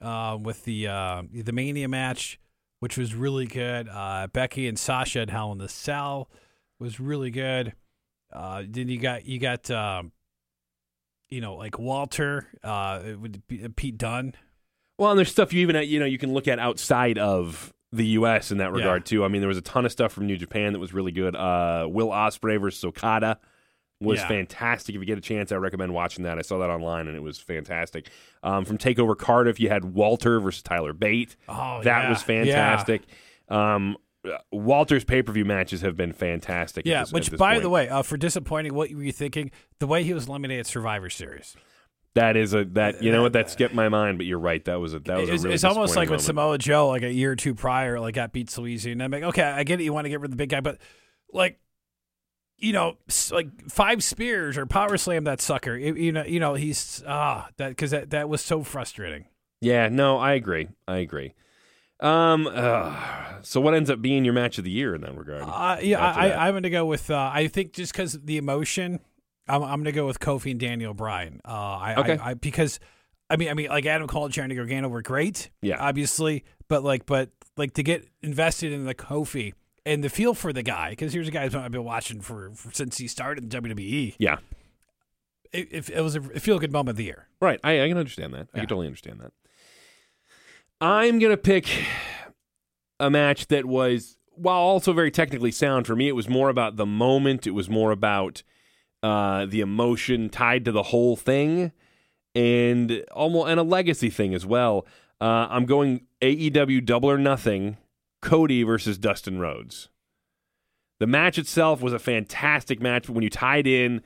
uh 0.01 0.39
with 0.41 0.65
the 0.65 0.89
uh 0.89 1.23
the 1.33 1.53
Mania 1.53 1.89
match, 1.89 2.39
which 2.81 2.97
was 2.99 3.15
really 3.15 3.47
good. 3.47 3.89
Uh 3.89 4.27
Becky 4.33 4.67
and 4.69 4.79
Sasha 4.79 5.21
at 5.21 5.31
Hell 5.31 5.53
in 5.53 5.59
the 5.59 5.69
Cell 5.69 6.29
was 6.79 6.99
really 7.01 7.31
good. 7.31 7.75
Uh 8.33 8.63
then 8.69 8.89
you 8.89 8.99
got 8.99 9.27
you 9.27 9.39
got 9.39 9.71
um 9.71 10.13
you 11.31 11.41
know, 11.41 11.57
like 11.57 11.79
Walter, 11.79 12.47
uh, 12.63 13.01
Pete 13.75 13.99
Dunn. 13.99 14.35
Well, 14.99 15.11
and 15.11 15.19
there's 15.19 15.31
stuff 15.31 15.53
you 15.53 15.63
even 15.63 15.83
you 15.89 15.99
know 15.99 16.07
you 16.07 16.19
can 16.19 16.33
look 16.33 16.47
at 16.47 16.59
outside 16.61 17.19
of 17.19 17.73
the 17.95 18.07
U.S. 18.19 18.51
in 18.51 18.59
that 18.59 18.65
Yeah. 18.73 18.77
regard 18.79 19.07
too. 19.07 19.25
I 19.25 19.29
mean, 19.29 19.41
there 19.41 19.49
was 19.49 19.59
a 19.59 19.63
ton 19.63 19.85
of 19.87 19.93
stuff 19.93 20.13
from 20.13 20.27
New 20.27 20.37
Japan 20.37 20.73
that 20.73 20.79
was 20.79 20.93
really 20.93 21.13
good. 21.13 21.35
Uh, 21.37 21.87
Will 21.89 22.09
Ospreay 22.09 22.61
versus 22.61 22.83
Okada 22.85 23.39
was 24.01 24.19
Yeah. 24.21 24.29
fantastic. 24.29 24.95
If 24.95 25.01
you 25.01 25.07
get 25.07 25.19
a 25.19 25.23
chance, 25.23 25.53
I 25.53 25.57
recommend 25.57 25.95
watching 25.95 26.25
that. 26.25 26.39
I 26.39 26.43
saw 26.43 26.59
that 26.59 26.71
online 26.71 27.07
and 27.09 27.17
it 27.17 27.23
was 27.23 27.39
fantastic. 27.39 28.09
Um, 28.43 28.65
from 28.65 28.77
Takeover 28.79 29.17
Cardiff, 29.17 29.61
you 29.61 29.69
had 29.69 29.85
Walter 29.85 30.41
versus 30.41 30.63
Tyler 30.63 30.93
Bate. 30.93 31.37
Oh, 31.49 31.81
that 31.83 32.03
yeah. 32.05 32.11
was 32.11 32.23
fantastic. 32.23 33.03
Um, 33.49 33.97
uh, 34.25 34.39
Walter's 34.51 35.05
pay 35.05 35.23
per 35.23 35.33
view 35.33 35.45
matches 35.45 35.83
have 35.83 35.97
been 35.97 36.13
fantastic. 36.13 36.87
Yeah, 36.87 37.01
this- 37.03 37.13
which 37.13 37.31
by 37.37 37.53
point. 37.55 37.63
the 37.63 37.71
way, 37.71 37.89
uh, 37.89 38.03
for 38.03 38.17
disappointing, 38.17 38.75
what 38.75 38.91
were 38.93 39.03
you 39.03 39.13
thinking? 39.13 39.51
The 39.79 39.87
way 39.87 40.03
he 40.03 40.13
was 40.15 40.27
eliminated 40.29 40.67
Survivor 40.67 41.11
Series. 41.11 41.57
That 42.15 42.37
is 42.37 42.55
a 42.55 42.65
that 42.67 43.03
you 43.03 43.11
know 43.13 43.23
what 43.23 43.33
that 43.33 43.51
skipped 43.51 43.75
my 43.75 43.89
mind, 43.89 44.19
but 44.19 44.27
you're 44.27 44.39
right. 44.39 44.65
That 44.65 44.77
was 44.81 44.95
a 44.95 45.01
that 45.01 45.19
was 45.19 45.29
It's, 45.29 45.43
a 45.43 45.47
really 45.47 45.55
it's 45.55 45.65
almost 45.65 45.97
like 45.97 46.09
disappointing 46.09 46.11
when. 46.11 46.19
Samoa 46.21 46.59
Joe, 46.59 46.89
like 46.89 47.03
a 47.03 47.13
year 47.13 47.33
or 47.33 47.37
two 47.37 47.55
prior, 47.55 47.99
like 48.01 48.15
got 48.15 48.33
beat 48.33 48.51
so 48.51 48.67
easy, 48.67 48.93
and 48.93 49.03
I'm 49.03 49.11
like, 49.11 49.23
okay, 49.25 49.43
I 49.43 49.65
get 49.65 49.81
it, 49.81 49.85
you 49.85 49.93
want 49.93 50.05
to 50.05 50.09
get 50.11 50.21
rid 50.21 50.27
of 50.27 50.31
the 50.31 50.37
big 50.37 50.51
guy, 50.51 50.61
but 50.61 50.79
like, 51.33 51.59
you 52.57 52.73
know, 52.73 52.97
like 53.33 53.49
five 53.69 54.03
spears 54.05 54.57
or 54.57 54.67
power 54.67 54.97
slam 54.97 55.25
that 55.25 55.41
sucker. 55.41 55.77
You- 55.77 55.95
you 55.97 56.13
know, 56.13 56.25
you 56.25 56.39
know, 56.41 56.55
he's 56.55 57.03
ah 57.07 57.49
that 57.57 57.71
because 57.71 57.91
that 57.91 58.11
that 58.11 58.29
was 58.29 58.41
so 58.41 58.63
frustrating. 58.63 59.25
Yeah, 59.61 59.89
no, 59.89 60.19
I 60.19 60.35
agree. 60.35 60.69
I 60.87 60.99
agree. 60.99 61.35
Um, 62.01 62.47
uh, 62.47 63.41
so 63.43 63.61
what 63.61 63.73
ends 63.73 63.89
up 63.89 64.03
being 64.03 64.25
your 64.25 64.35
match 64.35 64.59
of 64.59 64.65
the 64.65 64.71
year 64.71 64.95
in 64.95 65.01
that 65.03 65.17
regard? 65.17 65.43
Uh, 65.43 65.79
yeah, 65.81 66.05
I, 66.05 66.29
that. 66.29 66.39
I, 66.39 66.47
I'm 66.49 66.53
going 66.53 66.65
to 66.65 66.71
go 66.71 66.85
with. 66.85 67.11
Uh, 67.11 67.31
I 67.33 67.49
think 67.49 67.73
just 67.73 67.93
because 67.93 68.13
the 68.21 68.37
emotion, 68.37 69.01
I'm, 69.49 69.63
I'm 69.63 69.69
going 69.83 69.85
to 69.85 69.93
go 69.93 70.07
with 70.07 70.19
Kofi 70.21 70.51
and 70.53 70.61
Daniel 70.61 70.95
Bryan. 70.95 71.41
Uh, 71.47 71.51
I, 71.51 71.95
Okay. 71.99 72.19
I, 72.19 72.31
I 72.31 72.35
because, 72.35 72.81
I 73.31 73.37
mean, 73.37 73.49
I 73.49 73.55
mean, 73.55 73.69
like 73.69 73.87
Adam 73.87 74.07
Cole 74.09 74.25
and 74.27 74.35
Johnny 74.35 74.55
Gargano 74.55 74.89
were 74.89 75.03
great, 75.03 75.51
Yeah. 75.63 75.77
obviously, 75.79 76.45
but 76.69 76.83
like, 76.83 77.07
but 77.07 77.31
like 77.57 77.75
to 77.75 77.83
get 77.83 78.07
invested 78.23 78.73
in 78.73 78.85
the 78.85 78.95
Kofi 78.95 79.53
and 79.87 80.03
the 80.03 80.09
feel 80.09 80.35
for 80.35 80.53
the 80.53 80.63
guy, 80.63 80.91
because 80.91 81.13
here's 81.13 81.29
a 81.29 81.31
guy 81.31 81.45
I've 81.45 81.71
been 81.73 81.85
watching 81.85 82.21
for, 82.21 82.51
for 82.55 82.73
since 82.73 82.99
he 82.99 83.07
started 83.07 83.45
in 83.55 83.63
WWE. 83.63 84.15
yeah, 84.19 84.39
It, 85.53 85.69
it, 85.71 85.91
it 85.91 86.01
was 86.01 86.17
a 86.17 86.21
feel 86.23 86.59
good 86.59 86.73
moment 86.73 86.91
of 86.95 86.97
the 86.97 87.05
year. 87.05 87.29
right. 87.41 87.61
I, 87.63 87.83
I 87.83 87.89
can 87.89 87.99
understand 87.99 88.33
that. 88.35 88.49
I 88.55 88.59
can 88.61 88.67
totally 88.69 88.87
understand 88.87 89.21
that. 89.21 89.33
I'm 90.81 91.19
gonna 91.19 91.37
pick 91.37 91.69
a 93.01 93.11
match 93.11 93.47
that 93.49 93.65
was, 93.67 94.17
while 94.31 94.59
also 94.61 94.93
very 94.93 95.11
technically 95.11 95.51
sound 95.53 95.87
for 95.87 95.95
me, 95.97 96.09
it 96.09 96.13
was 96.17 96.29
more 96.29 96.49
about 96.49 96.77
the 96.77 96.87
moment. 96.87 97.47
It 97.47 97.53
was 97.53 97.69
more 97.71 97.91
about 97.91 98.43
uh, 99.05 99.45
the 99.45 99.61
emotion 99.61 100.31
tied 100.31 100.65
to 100.65 100.73
the 100.73 100.85
whole 100.85 101.15
thing, 101.15 101.73
and 102.35 103.05
almost 103.13 103.51
and 103.51 103.61
a 103.61 103.63
legacy 103.63 104.09
thing 104.09 104.35
as 104.35 104.47
well. 104.47 104.87
Uh, 105.21 105.47
I'm 105.51 105.67
going 105.67 106.07
AEW 106.23 106.85
Double 106.85 107.11
or 107.11 107.19
Nothing, 107.19 107.77
Cody 108.23 108.63
versus 108.63 108.97
Dustin 108.97 109.39
Rhodes. 109.39 109.91
The 111.01 111.07
match 111.07 111.39
itself 111.39 111.83
was 111.83 111.93
a 111.93 111.99
fantastic 111.99 112.81
match, 112.81 113.07
but 113.07 113.13
when 113.13 113.23
you 113.23 113.31
tied 113.31 113.67
in 113.67 114.03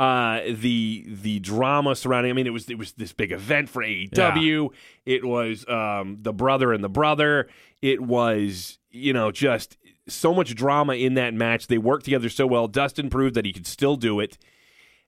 uh, 0.00 0.40
the 0.50 1.04
the 1.06 1.38
drama 1.40 1.94
surrounding. 1.94 2.30
I 2.30 2.32
mean, 2.32 2.46
it 2.46 2.52
was 2.52 2.68
it 2.68 2.78
was 2.78 2.92
this 2.94 3.12
big 3.12 3.30
event 3.30 3.68
for 3.68 3.82
AEW. 3.82 4.70
It 5.04 5.24
was 5.24 5.68
um, 5.68 6.16
the 6.22 6.32
brother 6.32 6.72
and 6.72 6.82
the 6.82 6.88
brother. 6.88 7.48
It 7.82 8.00
was 8.00 8.78
you 8.90 9.12
know 9.12 9.30
just 9.30 9.76
so 10.08 10.34
much 10.34 10.54
drama 10.54 10.94
in 10.94 11.14
that 11.14 11.34
match. 11.34 11.66
They 11.66 11.78
worked 11.78 12.04
together 12.04 12.28
so 12.28 12.46
well. 12.46 12.68
Dustin 12.68 13.10
proved 13.10 13.34
that 13.36 13.44
he 13.44 13.52
could 13.52 13.66
still 13.66 13.96
do 13.96 14.20
it. 14.20 14.38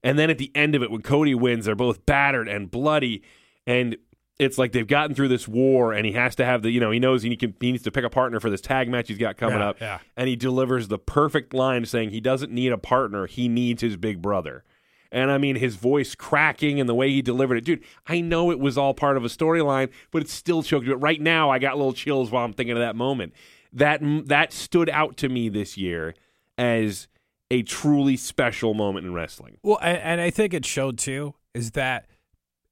And 0.05 0.19
then 0.19 0.31
at 0.31 0.39
the 0.39 0.51
end 0.55 0.75
of 0.75 0.83
it, 0.83 0.91
when 0.91 1.03
Cody 1.03 1.35
wins, 1.35 1.65
they're 1.65 1.75
both 1.75 2.05
battered 2.07 2.49
and 2.49 2.71
bloody, 2.71 3.23
and 3.67 3.97
it's 4.39 4.59
like 4.59 4.73
they've 4.73 4.87
gotten 4.87 5.15
through 5.15 5.29
this 5.29 5.47
war, 5.47 5.93
and 5.93 6.05
he 6.05 6.13
has 6.13 6.35
to 6.37 6.45
have 6.45 6.63
the 6.63 6.71
you 6.71 6.81
know 6.81 6.91
he 6.91 6.99
knows 6.99 7.23
he, 7.23 7.37
can, 7.37 7.55
he 7.61 7.71
needs 7.71 7.85
to 7.85 7.93
pick 7.93 8.05
a 8.05 8.11
partner 8.11 8.41
for 8.41 8.51
this 8.51 8.61
tag 8.61 8.89
match 8.89 9.07
he's 9.07 9.19
got 9.19 9.37
coming 9.37 9.61
Yeah, 9.61 9.69
up, 9.69 9.81
yeah. 9.81 9.99
and 10.17 10.29
he 10.29 10.35
delivers 10.35 10.89
the 10.89 10.99
perfect 10.99 11.55
line 11.55 11.85
saying 11.85 12.11
he 12.11 12.21
doesn't 12.21 12.51
need 12.51 12.73
a 12.73 12.79
partner, 12.79 13.27
he 13.27 13.47
needs 13.49 13.81
his 13.83 13.97
big 13.97 14.21
brother. 14.21 14.65
And 15.13 15.31
I 15.31 15.39
mean, 15.39 15.57
his 15.57 15.77
voice 15.77 16.15
cracking 16.17 16.81
and 16.81 16.89
the 16.89 16.95
way 16.95 17.11
he 17.11 17.21
delivered 17.23 17.57
it. 17.59 17.65
Dude, 17.67 17.85
I 18.07 18.21
know 18.23 18.51
it 18.51 18.59
was 18.59 18.77
all 18.79 18.95
part 18.95 19.17
of 19.19 19.25
a 19.25 19.29
storyline, 19.29 19.91
but 20.11 20.23
it 20.23 20.31
still 20.31 20.63
choked 20.63 20.87
me. 20.87 20.95
Right 20.95 21.21
now, 21.21 21.51
I 21.51 21.59
got 21.61 21.77
little 21.77 21.93
chills 21.93 22.31
while 22.31 22.45
I'm 22.45 22.55
thinking 22.55 22.73
of 22.73 22.81
that 22.81 22.97
moment. 22.97 23.35
That 23.73 24.01
that 24.27 24.53
stood 24.53 24.91
out 24.91 25.17
to 25.19 25.29
me 25.29 25.49
this 25.49 25.77
year 25.77 26.15
as 26.59 27.09
a 27.51 27.63
truly 27.63 28.17
special 28.17 28.75
moment 28.75 29.07
in 29.07 29.15
wrestling. 29.15 29.59
Well, 29.63 29.79
and, 29.83 29.99
and 29.99 30.21
I 30.21 30.31
think 30.31 30.55
it 30.55 30.65
showed 30.67 30.99
too 30.99 31.35
is 31.55 31.73
that 31.73 32.07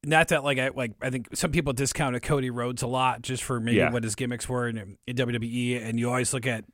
not 0.05 0.29
that 0.29 0.45
like 0.45 0.59
I 0.59 0.69
like 0.69 0.93
I 1.03 1.11
think 1.11 1.29
some 1.35 1.53
people 1.53 1.73
discounted 1.73 2.23
Cody 2.23 2.51
Rhodes 2.51 2.83
a 2.83 2.87
lot 2.87 3.23
just 3.23 3.43
for 3.43 3.61
maybe 3.61 3.79
Yeah. 3.79 3.91
what 3.93 4.05
his 4.05 4.15
gimmicks 4.15 4.49
were 4.49 4.69
in, 4.69 4.97
in 5.07 5.17
WWE, 5.17 5.83
and 5.87 5.99
you 5.99 6.09
always 6.09 6.33
look 6.35 6.47
at 6.47 6.65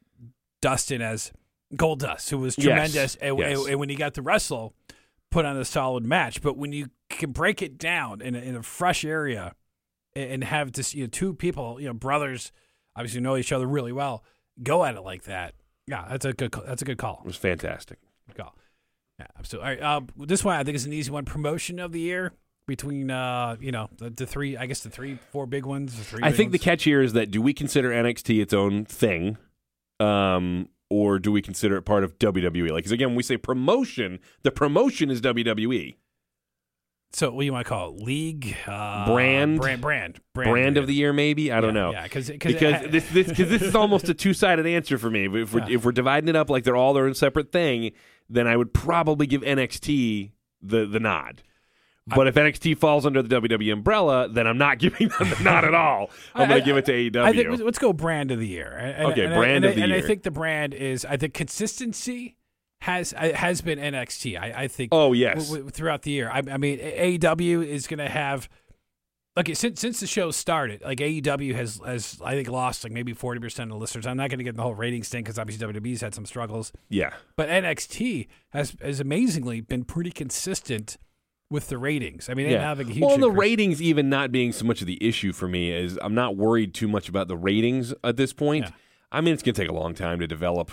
Dustin 0.62 1.02
as 1.02 1.32
Gold 1.74 2.00
Dust, 2.00 2.30
who 2.30 2.38
was 2.38 2.56
Yes. 2.56 2.64
tremendous, 2.64 3.16
and, 3.16 3.38
Yes. 3.38 3.58
and, 3.60 3.68
and 3.70 3.80
when 3.80 3.88
he 3.88 3.96
got 3.96 4.14
to 4.14 4.22
wrestle, 4.22 4.74
put 5.30 5.44
on 5.44 5.56
a 5.56 5.64
solid 5.64 6.04
match. 6.04 6.40
But 6.42 6.56
when 6.56 6.72
you 6.72 6.86
can 7.10 7.32
break 7.32 7.62
it 7.62 7.78
down 7.78 8.20
in 8.20 8.34
a, 8.34 8.38
in 8.38 8.54
a 8.56 8.62
fresh 8.62 9.04
area 9.04 9.54
and, 10.14 10.30
and 10.30 10.44
have 10.44 10.72
this 10.72 10.94
you 10.94 11.04
know 11.04 11.08
two 11.08 11.34
people, 11.34 11.80
you 11.80 11.86
know 11.88 11.94
brothers, 11.94 12.52
obviously 12.96 13.20
know 13.20 13.36
each 13.36 13.52
other 13.52 13.66
really 13.66 13.92
well, 13.92 14.24
go 14.62 14.84
at 14.84 14.94
it 14.96 15.02
like 15.02 15.24
that. 15.24 15.54
Yeah, 15.86 16.06
that's 16.08 16.24
a 16.24 16.32
good 16.32 16.52
that's 16.66 16.82
a 16.82 16.84
good 16.84 16.98
call. 16.98 17.20
It 17.24 17.26
was 17.26 17.36
fantastic. 17.36 17.98
Good 18.28 18.36
call. 18.36 18.56
Yeah, 19.18 19.26
absolutely. 19.38 19.68
All 19.68 19.74
right, 19.74 20.02
uh, 20.02 20.24
this 20.26 20.44
one 20.44 20.56
I 20.56 20.64
think 20.64 20.74
is 20.74 20.84
an 20.84 20.92
easy 20.92 21.10
one. 21.10 21.24
Promotion 21.24 21.78
of 21.78 21.92
the 21.92 22.00
year 22.00 22.32
between 22.66 23.10
uh, 23.10 23.56
you 23.60 23.72
know 23.72 23.88
the, 23.98 24.10
the 24.10 24.26
three, 24.26 24.56
I 24.56 24.66
guess 24.66 24.80
the 24.80 24.90
three, 24.90 25.18
four 25.30 25.46
big 25.46 25.64
ones. 25.64 25.94
Three 25.94 26.20
I 26.22 26.30
big 26.30 26.36
think 26.36 26.52
the 26.52 26.58
catch 26.58 26.84
here 26.84 27.02
is 27.02 27.12
that 27.12 27.30
do 27.30 27.40
we 27.40 27.54
consider 27.54 27.90
NXT 27.90 28.42
its 28.42 28.52
own 28.52 28.84
thing, 28.84 29.38
um, 30.00 30.68
or 30.90 31.18
do 31.18 31.32
we 31.32 31.40
consider 31.40 31.76
it 31.76 31.82
part 31.82 32.04
of 32.04 32.18
WWE? 32.18 32.70
Like, 32.70 32.78
because 32.78 32.92
again, 32.92 33.08
when 33.08 33.16
we 33.16 33.22
say 33.22 33.36
promotion, 33.36 34.18
the 34.42 34.50
promotion 34.50 35.10
is 35.10 35.20
WWE. 35.20 35.96
So 37.12 37.30
what 37.30 37.40
do 37.40 37.46
you 37.46 37.52
want 37.52 37.64
to 37.64 37.68
call 37.68 37.94
it? 37.94 38.02
League 38.02 38.56
uh, 38.66 39.06
Brand? 39.06 39.58
brand, 39.60 39.80
brand, 39.80 40.20
brand, 40.34 40.50
Brand 40.50 40.76
of 40.76 40.86
the 40.86 40.92
year, 40.94 41.12
maybe. 41.12 41.50
I 41.50 41.60
don't 41.60 41.72
know. 41.74 41.92
Yeah, 41.92 42.02
because 42.02 42.28
because 42.28 42.90
this 42.90 43.08
this 43.10 43.28
because 43.28 43.48
this 43.48 43.62
is 43.62 43.74
almost 43.74 44.08
a 44.08 44.14
two 44.14 44.34
sided 44.34 44.66
answer 44.66 44.98
for 44.98 45.08
me. 45.10 45.24
If 45.42 45.54
we're 45.54 45.60
Yeah. 45.60 45.76
if 45.76 45.84
we're 45.84 45.92
dividing 45.92 46.28
it 46.28 46.36
up 46.36 46.50
like 46.50 46.64
they're 46.64 46.76
all 46.76 46.92
their 46.92 47.06
own 47.06 47.14
separate 47.14 47.52
thing, 47.52 47.92
then 48.28 48.46
I 48.46 48.56
would 48.56 48.74
probably 48.74 49.26
give 49.26 49.42
NXT 49.42 50.32
the 50.60 50.84
the 50.86 51.00
nod. 51.00 51.42
But 52.08 52.28
if 52.28 52.36
NXT 52.36 52.78
falls 52.78 53.04
under 53.04 53.20
the 53.20 53.40
WWE 53.40 53.72
umbrella, 53.72 54.28
then 54.28 54.46
I'm 54.46 54.58
not 54.58 54.78
giving 54.80 55.08
them 55.08 55.28
the 55.30 55.42
nod 55.42 55.64
at 55.64 55.74
all. 55.74 56.10
I'm 56.36 56.48
going 56.48 56.60
to 56.60 56.64
give 56.64 56.76
it 56.76 56.84
to 56.84 56.92
AEW. 56.92 57.16
I 57.20 57.32
think 57.32 57.60
let's 57.60 57.80
go 57.80 57.92
brand 57.92 58.30
of 58.30 58.38
the 58.38 58.46
year. 58.46 58.70
And- 58.72 59.10
Okay, 59.12 59.24
and 59.24 59.34
brand 59.34 59.56
and 59.56 59.64
of 59.64 59.70
I, 59.72 59.74
the 59.74 59.82
and 59.82 59.92
I 59.92 60.00
think 60.02 60.22
the 60.22 60.30
brand 60.30 60.72
is 60.74 61.04
I 61.04 61.16
think 61.16 61.34
consistency 61.34 62.36
has 62.82 63.12
uh, 63.14 63.32
has 63.34 63.60
been 63.60 63.78
NXT. 63.78 64.38
I, 64.40 64.64
I 64.64 64.68
think. 64.68 64.90
oh 64.92 65.12
yes, 65.12 65.44
w- 65.46 65.56
w- 65.64 65.70
throughout 65.70 66.02
the 66.02 66.10
year. 66.10 66.30
I, 66.30 66.42
I 66.50 66.56
mean, 66.56 66.78
AEW 66.78 67.66
is 67.66 67.86
going 67.86 67.98
to 67.98 68.08
have. 68.08 68.48
Okay, 69.38 69.52
since 69.52 69.80
since 69.80 70.00
the 70.00 70.06
show 70.06 70.30
started, 70.30 70.80
like 70.82 70.98
AEW 70.98 71.54
has 71.54 71.78
has 71.84 72.18
I 72.24 72.32
think 72.32 72.48
lost 72.48 72.84
like 72.84 72.92
maybe 72.92 73.12
forty 73.12 73.38
percent 73.40 73.70
of 73.70 73.74
the 73.76 73.80
listeners. 73.80 74.06
I'm 74.06 74.16
not 74.16 74.30
going 74.30 74.38
to 74.38 74.44
get 74.44 74.50
in 74.50 74.56
the 74.56 74.62
whole 74.62 74.74
ratings 74.74 75.08
thing 75.10 75.24
because 75.24 75.38
obviously 75.38 75.66
WWE's 75.66 76.00
had 76.00 76.14
some 76.14 76.24
struggles, 76.24 76.72
yeah. 76.88 77.12
but 77.36 77.48
NXT 77.50 78.28
has 78.50 78.74
has 78.80 78.98
amazingly 78.98 79.60
been 79.60 79.84
pretty 79.84 80.10
consistent 80.10 80.96
with 81.50 81.68
the 81.68 81.76
ratings. 81.76 82.28
I 82.30 82.34
mean, 82.34 82.48
Yeah. 82.48 82.62
having 82.62 82.88
a 82.88 82.92
huge. 82.92 83.04
well, 83.04 83.18
the 83.18 83.30
ratings 83.30 83.80
even 83.82 84.08
not 84.08 84.32
being 84.32 84.52
so 84.52 84.64
much 84.64 84.80
of 84.80 84.86
the 84.86 84.98
issue 85.06 85.32
for 85.32 85.46
me 85.46 85.70
is 85.70 85.98
I'm 86.02 86.14
not 86.14 86.36
worried 86.36 86.72
too 86.74 86.88
much 86.88 87.08
about 87.08 87.28
the 87.28 87.36
ratings 87.36 87.92
at 88.02 88.16
this 88.16 88.32
point. 88.32 88.64
Yeah. 88.64 88.70
I 89.12 89.20
mean, 89.20 89.34
it's 89.34 89.42
going 89.42 89.54
to 89.54 89.60
take 89.60 89.70
a 89.70 89.74
long 89.74 89.94
time 89.94 90.18
to 90.20 90.26
develop 90.26 90.70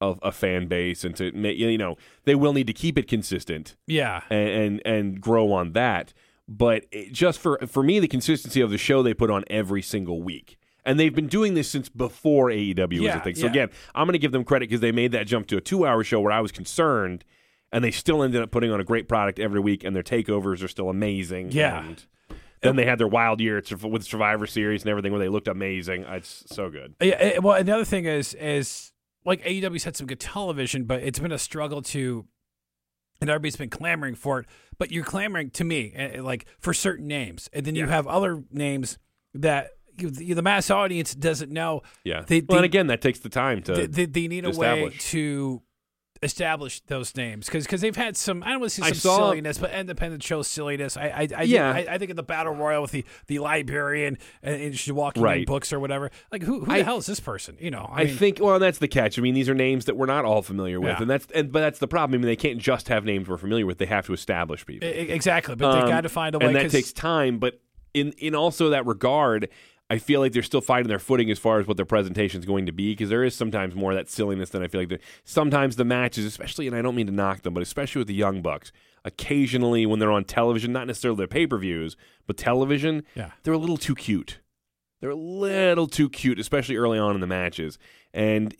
a, 0.00 0.14
a 0.22 0.32
fan 0.32 0.66
base 0.66 1.04
and 1.04 1.16
to 1.16 1.32
make 1.32 1.58
you 1.58 1.78
know 1.78 1.96
they 2.24 2.34
will 2.34 2.52
need 2.52 2.66
to 2.66 2.72
keep 2.72 2.98
it 2.98 3.08
consistent 3.08 3.76
yeah, 3.86 4.22
and 4.30 4.48
and, 4.48 4.82
and 4.84 5.20
grow 5.20 5.52
on 5.52 5.72
that. 5.72 6.12
But 6.48 6.86
it, 6.92 7.12
just 7.12 7.40
for 7.40 7.58
for 7.66 7.82
me, 7.82 7.98
the 7.98 8.08
consistency 8.08 8.60
of 8.60 8.70
the 8.70 8.78
show 8.78 9.02
they 9.02 9.14
put 9.14 9.30
on 9.30 9.44
every 9.48 9.82
single 9.82 10.22
week. 10.22 10.58
And 10.84 11.00
they've 11.00 11.14
been 11.14 11.26
doing 11.26 11.54
this 11.54 11.68
since 11.68 11.88
before 11.88 12.46
AEW 12.48 13.00
was 13.00 13.14
a 13.16 13.18
thing. 13.18 13.34
So 13.34 13.46
yeah. 13.46 13.50
again, 13.50 13.70
I'm 13.92 14.06
going 14.06 14.12
to 14.12 14.20
give 14.20 14.30
them 14.30 14.44
credit 14.44 14.68
because 14.68 14.80
they 14.80 14.92
made 14.92 15.10
that 15.12 15.26
jump 15.26 15.48
to 15.48 15.56
a 15.56 15.60
two-hour 15.60 16.04
show 16.04 16.20
where 16.20 16.30
I 16.30 16.38
was 16.38 16.52
concerned, 16.52 17.24
and 17.72 17.82
they 17.82 17.90
still 17.90 18.22
ended 18.22 18.40
up 18.40 18.52
putting 18.52 18.70
on 18.70 18.78
a 18.78 18.84
great 18.84 19.08
product 19.08 19.40
every 19.40 19.58
week, 19.58 19.82
and 19.82 19.96
their 19.96 20.04
takeovers 20.04 20.62
are 20.62 20.68
still 20.68 20.88
amazing. 20.88 21.50
Yeah. 21.50 21.80
And 21.80 22.06
then 22.60 22.76
they 22.76 22.84
had 22.84 22.98
their 22.98 23.08
wild 23.08 23.40
year 23.40 23.60
with 23.82 24.04
Survivor 24.04 24.46
Series 24.46 24.82
and 24.82 24.90
everything 24.90 25.10
where 25.10 25.18
they 25.18 25.28
looked 25.28 25.48
amazing. 25.48 26.04
It's 26.08 26.44
so 26.46 26.70
good. 26.70 26.94
Yeah, 27.00 27.16
eh, 27.18 27.38
well, 27.38 27.56
another 27.56 27.84
thing 27.84 28.04
is 28.04 28.34
is 28.34 28.92
like 29.26 29.42
AEW's 29.44 29.84
had 29.84 29.96
some 29.96 30.06
good 30.06 30.20
television, 30.20 30.84
but 30.84 31.02
it's 31.02 31.18
been 31.18 31.32
a 31.32 31.38
struggle 31.38 31.82
to, 31.82 32.24
and 33.20 33.28
everybody's 33.28 33.56
been 33.56 33.68
clamoring 33.70 34.14
for 34.14 34.40
it. 34.40 34.46
But 34.78 34.92
you're 34.92 35.04
clamoring 35.04 35.50
to 35.50 35.64
me, 35.64 35.92
eh, 35.94 36.20
like 36.22 36.46
for 36.58 36.72
certain 36.72 37.06
names, 37.06 37.50
and 37.52 37.66
then 37.66 37.74
you 37.74 37.86
have 37.86 38.06
other 38.06 38.42
names 38.50 38.98
that 39.34 39.70
you, 39.98 40.10
the 40.10 40.32
the 40.34 40.42
mass 40.42 40.70
audience 40.70 41.14
doesn't 41.14 41.50
know. 41.50 41.82
Yeah. 42.04 42.24
They- 42.26 42.42
well, 42.46 42.58
and 42.58 42.64
again, 42.64 42.86
that 42.88 43.00
takes 43.02 43.18
the 43.18 43.28
time 43.28 43.62
to. 43.62 43.86
They, 43.86 44.06
they 44.06 44.28
need 44.28 44.44
a 44.44 44.48
way 44.58 44.82
to 44.98 45.62
establish 46.22 46.80
those 46.82 47.14
names 47.16 47.46
because 47.46 47.64
because 47.64 47.80
they've 47.80 47.96
had 47.96 48.16
some 48.16 48.42
I 48.42 48.50
don't 48.50 48.60
want 48.60 48.72
to 48.72 48.80
say 48.82 48.86
I 48.86 48.90
some 48.90 48.98
saw- 48.98 49.16
silliness, 49.16 49.58
but 49.58 49.72
independent 49.72 50.22
show 50.22 50.42
silliness. 50.42 50.96
I 50.96 51.08
I, 51.08 51.28
I 51.36 51.42
Yeah. 51.42 51.72
think, 51.74 51.88
I, 51.88 51.94
I 51.94 51.98
think 51.98 52.10
of 52.10 52.16
the 52.16 52.22
battle 52.22 52.54
royal 52.54 52.82
with 52.82 52.90
the 52.92 53.04
the 53.26 53.38
librarian 53.38 54.18
and, 54.42 54.60
and 54.62 54.78
she's 54.78 54.92
walking 54.92 55.22
in 55.22 55.24
Right. 55.24 55.46
books 55.46 55.72
or 55.72 55.80
whatever. 55.80 56.10
Like 56.32 56.42
who 56.42 56.64
who 56.64 56.72
I- 56.72 56.78
the 56.78 56.84
hell 56.84 56.98
is 56.98 57.06
this 57.06 57.20
person? 57.20 57.56
You 57.60 57.70
know, 57.70 57.88
I, 57.92 58.02
I, 58.02 58.04
mean, 58.04 58.16
think 58.16 58.38
well 58.40 58.58
that's 58.58 58.78
the 58.78 58.88
catch. 58.88 59.18
I 59.18 59.22
mean 59.22 59.34
these 59.34 59.48
are 59.48 59.54
names 59.54 59.84
that 59.86 59.96
we're 59.96 60.06
not 60.06 60.24
all 60.24 60.42
familiar 60.42 60.80
with, 60.80 60.88
Yeah. 60.90 61.02
and 61.02 61.10
that's 61.10 61.26
and 61.34 61.52
but 61.52 61.60
that's 61.60 61.78
the 61.78 61.88
problem. 61.88 62.18
I 62.18 62.22
mean 62.22 62.26
they 62.26 62.36
can't 62.36 62.58
just 62.58 62.88
have 62.88 63.04
names 63.04 63.28
we're 63.28 63.36
familiar 63.38 63.66
with; 63.66 63.78
they 63.78 63.86
have 63.86 64.06
to 64.06 64.12
establish 64.12 64.64
people, 64.66 64.88
E- 64.88 64.92
Exactly, 64.92 65.54
but 65.54 65.72
they 65.72 65.80
Um, 65.82 65.88
got 65.88 66.00
to 66.02 66.08
find 66.08 66.34
a 66.34 66.38
way. 66.38 66.46
and 66.46 66.56
that 66.56 66.70
takes 66.70 66.92
time. 66.92 67.38
But 67.38 67.60
in 67.94 68.12
in 68.18 68.34
also 68.34 68.70
that 68.70 68.86
regard, 68.86 69.48
I 69.88 69.98
feel 69.98 70.20
like 70.20 70.32
they're 70.32 70.42
still 70.42 70.60
finding 70.60 70.88
their 70.88 70.98
footing 70.98 71.30
as 71.30 71.38
far 71.38 71.60
as 71.60 71.66
what 71.66 71.76
their 71.76 71.86
presentation 71.86 72.40
is 72.40 72.46
going 72.46 72.66
to 72.66 72.72
be 72.72 72.92
because 72.92 73.08
there 73.08 73.22
is 73.22 73.36
sometimes 73.36 73.74
more 73.74 73.92
of 73.92 73.96
that 73.96 74.08
silliness 74.10 74.50
than 74.50 74.62
I 74.62 74.68
feel 74.68 74.80
like. 74.80 74.88
The, 74.88 74.98
sometimes 75.24 75.76
the 75.76 75.84
matches, 75.84 76.24
especially, 76.24 76.66
and 76.66 76.74
I 76.74 76.82
don't 76.82 76.96
mean 76.96 77.06
to 77.06 77.12
knock 77.12 77.42
them, 77.42 77.54
but 77.54 77.62
especially 77.62 78.00
with 78.00 78.08
the 78.08 78.14
young 78.14 78.42
bucks, 78.42 78.72
occasionally 79.04 79.86
when 79.86 79.98
they're 80.00 80.10
on 80.10 80.24
television, 80.24 80.72
not 80.72 80.86
necessarily 80.88 81.18
their 81.18 81.28
pay 81.28 81.46
per 81.46 81.56
views, 81.58 81.96
but 82.26 82.36
television, 82.36 83.04
Yeah. 83.14 83.30
they're 83.44 83.54
a 83.54 83.58
little 83.58 83.76
too 83.76 83.94
cute. 83.94 84.40
They're 85.00 85.10
a 85.10 85.14
little 85.14 85.86
too 85.86 86.08
cute, 86.08 86.40
especially 86.40 86.76
early 86.76 86.98
on 86.98 87.14
in 87.14 87.20
the 87.20 87.26
matches, 87.26 87.78
and. 88.12 88.54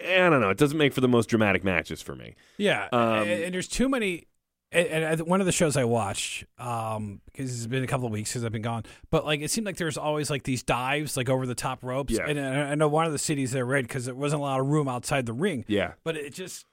I 0.00 0.30
don't 0.30 0.40
know. 0.40 0.50
It 0.50 0.58
doesn't 0.58 0.78
make 0.78 0.92
for 0.92 1.00
the 1.00 1.08
most 1.08 1.28
dramatic 1.28 1.64
matches 1.64 2.00
for 2.00 2.14
me. 2.14 2.36
yeah, 2.56 2.88
um, 2.92 3.00
and, 3.28 3.42
and 3.42 3.54
there's 3.54 3.66
too 3.66 3.88
many. 3.88 4.27
And, 4.70 4.86
and 4.86 5.20
one 5.22 5.40
of 5.40 5.46
the 5.46 5.52
shows 5.52 5.78
I 5.78 5.84
watched, 5.84 6.44
um, 6.58 7.22
because 7.24 7.54
it's 7.56 7.66
been 7.66 7.82
a 7.84 7.86
couple 7.86 8.04
of 8.06 8.12
weeks 8.12 8.30
since 8.30 8.44
I've 8.44 8.52
been 8.52 8.60
gone, 8.60 8.82
but 9.10 9.24
like 9.24 9.40
it 9.40 9.50
seemed 9.50 9.66
like 9.66 9.78
there's 9.78 9.96
always 9.96 10.28
like 10.28 10.42
these 10.42 10.62
dives, 10.62 11.16
like 11.16 11.30
over 11.30 11.46
the 11.46 11.54
top 11.54 11.82
ropes. 11.82 12.12
Yeah. 12.12 12.26
And 12.28 12.38
I 12.38 12.72
I 12.72 12.74
know 12.74 12.86
one 12.88 13.06
of 13.06 13.12
the 13.12 13.18
cities 13.18 13.52
they're 13.52 13.74
in 13.76 13.84
because 13.84 14.04
there 14.04 14.14
wasn't 14.14 14.40
a 14.40 14.42
lot 14.44 14.60
of 14.60 14.66
room 14.66 14.86
outside 14.86 15.24
the 15.24 15.32
ring. 15.32 15.64
Yeah. 15.68 15.92
but 16.04 16.16
it 16.16 16.34
just 16.34 16.66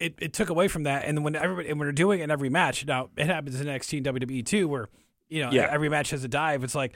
it, 0.00 0.14
it 0.20 0.32
took 0.32 0.50
away 0.50 0.68
from 0.68 0.84
that. 0.84 1.04
And 1.04 1.24
when 1.24 1.34
everybody 1.34 1.68
and 1.68 1.80
when 1.80 1.86
they're 1.86 1.92
doing 1.92 2.20
it 2.20 2.24
in 2.24 2.30
every 2.30 2.48
match, 2.48 2.86
now 2.86 3.10
it 3.16 3.26
happens 3.26 3.60
in 3.60 3.66
NXT 3.66 3.98
and 3.98 4.06
WWE 4.18 4.46
too, 4.46 4.68
where 4.68 4.88
you 5.28 5.42
know 5.42 5.50
Yeah. 5.50 5.66
every 5.68 5.88
match 5.88 6.10
has 6.10 6.22
a 6.22 6.28
dive. 6.28 6.62
It's 6.62 6.76
like 6.76 6.92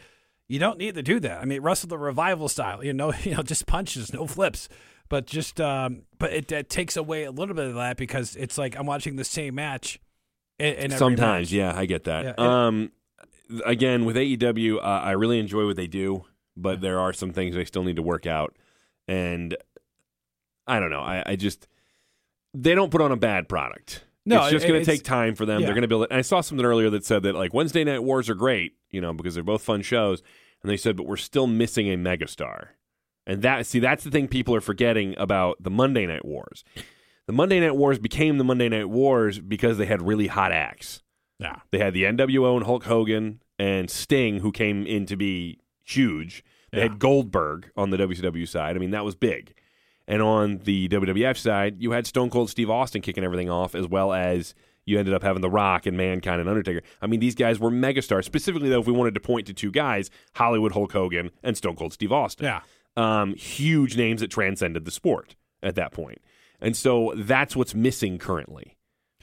you 0.47 0.61
don't 0.61 0.79
need 0.79 0.95
to 0.95 1.03
do 1.03 1.19
that. 1.21 1.41
I 1.43 1.45
mean, 1.45 1.61
wrestle 1.61 1.89
the 1.89 1.99
revival 1.99 2.49
style, 2.49 2.85
you 2.85 2.93
know, 2.93 3.13
you 3.25 3.35
know, 3.35 3.43
just 3.43 3.67
punches, 3.67 4.13
no 4.15 4.29
flips. 4.29 4.69
But 5.09 5.27
just 5.27 5.61
um, 5.61 6.03
but 6.21 6.33
it, 6.33 6.53
it 6.53 6.69
takes 6.71 6.97
away 6.97 7.25
a 7.25 7.33
little 7.33 7.55
bit 7.57 7.67
of 7.67 7.75
that 7.75 7.97
because 7.97 8.37
it's 8.37 8.57
like 8.59 8.77
I'm 8.79 8.87
watching 8.87 9.17
the 9.17 9.25
same 9.25 9.57
match. 9.57 9.99
In, 10.59 10.75
in 10.75 10.91
Sometimes, 10.93 11.49
match. 11.51 11.53
yeah, 11.53 11.73
I 11.77 11.87
get 11.87 12.05
that. 12.05 12.25
Yeah, 12.25 12.35
and- 12.39 12.47
um, 12.47 12.93
again, 13.65 14.05
with 14.05 14.17
AEW, 14.17 14.79
uh, 14.79 14.81
I 14.81 15.13
really 15.13 15.39
enjoy 15.39 15.67
what 15.67 15.77
they 15.77 15.87
do, 15.87 16.25
but 16.57 16.81
there 16.81 16.99
are 16.99 17.13
some 17.13 17.33
things 17.33 17.55
they 17.55 17.65
still 17.65 17.83
need 17.85 17.97
to 17.97 18.03
work 18.03 18.27
out, 18.27 18.57
and 19.07 19.57
I 20.67 20.81
don't 20.81 20.91
know. 20.91 21.03
I, 21.03 21.23
I 21.27 21.37
just 21.37 21.69
they 22.55 22.75
don't 22.75 22.91
put 22.91 23.01
on 23.03 23.13
a 23.13 23.17
bad 23.17 23.49
product. 23.49 24.05
No, 24.25 24.43
it's 24.43 24.51
just 24.51 24.67
going 24.67 24.81
to 24.83 24.91
take 24.91 25.05
time 25.05 25.37
for 25.37 25.47
them. 25.47 25.61
yeah. 25.61 25.67
They're 25.67 25.75
going 25.75 25.83
to 25.83 25.89
build 25.89 26.03
it. 26.05 26.11
And 26.11 26.19
I 26.19 26.23
saw 26.23 26.41
something 26.41 26.67
earlier 26.67 26.91
that 26.91 27.05
said 27.05 27.23
that 27.23 27.37
like 27.37 27.55
Wednesday 27.55 27.85
Night 27.85 28.03
Wars 28.03 28.29
are 28.29 28.35
great, 28.35 28.73
you 28.91 29.01
know, 29.01 29.13
because 29.13 29.35
they're 29.35 29.45
both 29.45 29.63
fun 29.63 29.83
shows. 29.83 30.21
And 30.63 30.71
they 30.71 30.77
said, 30.77 30.97
but 30.97 31.07
we're 31.07 31.17
still 31.17 31.47
missing 31.47 31.87
a 31.93 31.97
megastar. 31.97 32.69
And 33.25 33.43
that 33.43 33.67
see, 33.67 33.79
that's 33.79 34.03
the 34.03 34.11
thing 34.11 34.27
people 34.27 34.53
are 34.57 34.61
forgetting 34.61 35.15
about 35.17 35.63
the 35.63 35.71
Monday 35.71 36.07
Night 36.07 36.25
Wars. 36.25 36.65
The 37.27 37.33
Monday 37.33 37.59
Night 37.61 37.77
Wars 37.77 37.99
became 37.99 38.39
the 38.39 38.45
Monday 38.45 38.69
Night 38.69 38.89
Wars 38.89 39.39
because 39.41 39.79
they 39.79 39.87
had 39.87 40.03
really 40.03 40.29
hot 40.29 40.53
acts. 40.53 41.03
Yeah. 41.39 41.57
They 41.71 41.79
had 41.79 41.93
the 41.93 42.05
NWO 42.05 42.57
and 42.57 42.65
Hulk 42.65 42.85
Hogan 42.85 43.43
and 43.59 43.91
Sting, 43.91 44.41
who 44.41 44.53
came 44.53 44.87
in 44.87 45.07
to 45.07 45.17
be 45.17 45.59
huge. 45.85 46.45
They 46.73 46.79
Yeah. 46.79 46.85
had 46.85 46.99
Goldberg 46.99 47.71
on 47.77 47.91
the 47.91 47.97
WCW 47.97 48.47
side. 48.47 48.77
I 48.77 48.79
mean, 48.79 48.91
that 48.91 49.05
was 49.05 49.15
big. 49.15 49.55
And 50.09 50.23
on 50.23 50.59
the 50.59 50.87
WWF 50.89 51.37
side, 51.37 51.77
you 51.83 51.91
had 51.91 52.07
Stone 52.07 52.31
Cold 52.31 52.49
Steve 52.49 52.71
Austin 52.71 53.03
kicking 53.03 53.25
everything 53.25 53.51
off, 53.51 53.75
as 53.75 53.89
well 53.89 54.13
as 54.13 54.55
you 54.85 54.97
ended 54.99 55.13
up 55.13 55.25
having 55.25 55.43
The 55.43 55.51
Rock 55.51 55.85
and 55.85 55.97
Mankind 55.97 56.41
and 56.41 56.49
Undertaker. 56.49 56.83
I 57.03 57.09
mean, 57.09 57.19
these 57.19 57.35
guys 57.35 57.59
were 57.59 57.73
megastars. 57.73 58.23
Specifically, 58.25 58.69
though, 58.69 58.79
if 58.81 58.87
we 58.87 58.93
wanted 58.93 59.15
to 59.15 59.21
point 59.21 59.49
to 59.49 59.53
two 59.53 59.73
guys, 59.73 60.11
Hollywood 60.37 60.73
Hulk 60.73 60.93
Hogan 60.93 61.33
and 61.43 61.57
Stone 61.57 61.75
Cold 61.75 61.93
Steve 61.93 62.13
Austin 62.13 62.45
Yeah. 62.47 62.61
um, 62.97 63.35
huge 63.35 63.97
names 63.97 64.21
that 64.21 64.31
transcended 64.31 64.85
the 64.85 64.93
sport 64.93 65.35
at 65.61 65.75
that 65.75 65.91
point. 65.93 66.19
And 66.61 66.77
so 66.77 67.13
that's 67.17 67.55
what's 67.57 67.75
missing 67.75 68.19
currently. 68.19 68.73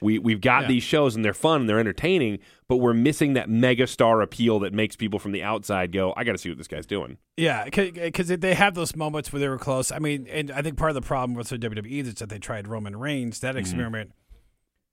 We 0.02 0.19
we've 0.19 0.41
got 0.41 0.63
Yeah. 0.63 0.67
these 0.69 0.84
shows 0.84 1.15
and 1.15 1.24
they're 1.24 1.34
fun 1.34 1.62
and 1.62 1.69
they're 1.69 1.80
entertaining, 1.80 2.39
but 2.67 2.78
we're 2.78 2.93
missing 2.93 3.34
that 3.34 3.50
mega 3.50 3.88
star 3.88 4.22
appeal 4.22 4.60
that 4.60 4.74
makes 4.74 4.96
people 4.98 5.17
from 5.17 5.32
the 5.32 5.43
outside 5.43 5.91
go, 5.93 6.13
"I 6.17 6.24
got 6.26 6.34
to 6.34 6.38
see 6.38 6.50
what 6.50 6.58
this 6.58 6.67
guy's 6.67 6.86
doing." 6.86 7.17
Yeah, 7.38 7.63
because 7.65 8.28
they 8.28 8.54
have 8.54 8.74
those 8.76 8.96
moments 8.98 9.32
where 9.32 9.39
they 9.39 9.48
were 9.48 9.58
close. 9.58 9.91
I 9.91 10.00
mean, 10.00 10.28
and 10.30 10.52
I 10.52 10.62
think 10.62 10.78
part 10.78 10.91
of 10.91 10.96
the 10.96 11.02
problem 11.02 11.36
with 11.36 11.48
the 11.50 11.58
WWE 11.58 12.00
is 12.02 12.15
that 12.15 12.28
they 12.30 12.39
tried 12.39 12.67
Roman 12.67 12.98
Reigns, 12.98 13.38
Mm-hmm. 13.38 13.48
that 13.48 13.56
experiment, 13.56 14.12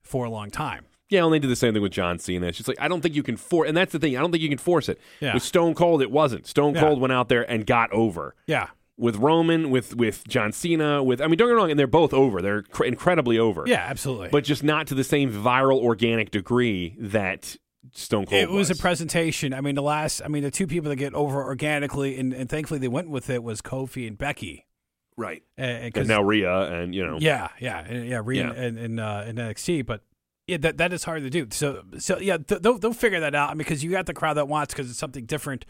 for 0.03 0.25
a 0.25 0.31
long 0.31 0.51
time. 0.51 0.85
Yeah, 1.09 1.25
and 1.25 1.35
they 1.35 1.41
did 1.41 1.51
the 1.51 1.57
same 1.57 1.73
thing 1.73 1.83
with 1.83 1.91
John 1.91 2.21
Cena. 2.21 2.47
It's 2.47 2.59
just 2.59 2.69
like 2.69 2.81
I 2.81 2.87
don't 2.87 3.01
think 3.01 3.17
you 3.17 3.25
can 3.25 3.37
force, 3.37 3.67
and 3.69 3.77
that's 3.77 3.91
the 3.93 3.99
thing. 3.99 4.17
I 4.17 4.21
don't 4.21 4.31
think 4.31 4.43
you 4.45 4.49
can 4.49 4.59
force 4.59 4.89
it. 4.89 5.01
Yeah. 5.21 5.35
With 5.35 5.43
Stone 5.43 5.75
Cold, 5.75 6.03
it 6.03 6.11
wasn't. 6.13 6.47
Stone 6.47 6.75
Yeah. 6.77 6.83
Cold 6.83 7.01
went 7.01 7.13
out 7.13 7.29
there 7.29 7.51
and 7.51 7.67
got 7.67 7.91
over. 7.93 8.37
Yeah. 8.47 8.69
With 9.01 9.17
Roman, 9.17 9.71
with 9.71 9.97
with 9.97 10.29
John 10.29 10.53
Cena, 10.53 11.03
with 11.03 11.21
I 11.23 11.27
mean, 11.27 11.39
don't 11.39 11.49
get 11.49 11.55
me 11.55 11.57
wrong, 11.61 11.71
and 11.71 11.79
they're 11.81 11.87
both 11.87 12.13
over. 12.13 12.43
They're 12.43 12.63
cr- 12.63 12.85
incredibly 12.85 13.39
over. 13.39 13.65
Yeah, 13.67 13.85
absolutely. 13.89 14.29
but 14.29 14.45
just 14.45 14.63
not 14.63 14.87
to 14.89 14.95
the 14.95 15.03
same 15.05 15.33
viral 15.33 15.79
organic 15.81 16.31
degree 16.31 16.97
that 17.01 17.57
Stone 17.93 18.27
Cold 18.27 18.43
it 18.43 18.51
was 18.51 18.71
a 18.71 18.77
presentation. 18.77 19.55
I 19.55 19.63
mean, 19.63 19.75
the 19.75 19.83
last, 19.83 20.21
I 20.23 20.29
mean, 20.29 20.43
the 20.43 20.51
two 20.51 20.67
people 20.67 20.91
that 20.91 20.97
get 20.97 21.15
over 21.15 21.43
organically, 21.43 22.19
and, 22.19 22.35
and 22.35 22.49
thankfully 22.49 22.79
they 22.79 22.89
went 22.89 23.09
with 23.09 23.31
it 23.31 23.43
was 23.43 23.63
Kofi 23.63 24.07
and 24.07 24.19
Becky. 24.19 24.67
right. 25.17 25.43
And, 25.57 25.97
And 25.97 26.07
now 26.07 26.23
Rhea, 26.23 26.53
and 26.71 26.95
you 26.95 27.07
know, 27.07 27.17
Yeah, 27.21 27.49
yeah, 27.59 27.81
and, 27.81 28.07
yeah, 28.07 28.21
Rhea 28.23 28.49
Yeah. 28.49 28.63
and 28.63 28.79
in, 28.79 28.99
uh, 28.99 29.25
in 29.27 29.37
NXT, 29.37 29.87
but 29.87 30.03
yeah, 30.47 30.59
that 30.59 30.77
that 30.77 30.93
is 30.93 31.05
hard 31.05 31.23
to 31.23 31.31
do. 31.31 31.47
So 31.53 31.85
so 31.99 32.19
yeah, 32.19 32.37
th- 32.37 32.61
they'll 32.61 32.77
they'll 32.77 32.93
figure 32.93 33.21
that 33.21 33.35
out. 33.35 33.49
I 33.49 33.53
mean, 33.55 33.59
because 33.59 33.83
you 33.83 33.91
got 33.91 34.05
the 34.07 34.15
crowd 34.15 34.35
that 34.35 34.47
wants 34.49 34.75
because 34.75 34.91
it's 34.91 34.99
something 34.99 35.25
different. 35.25 35.65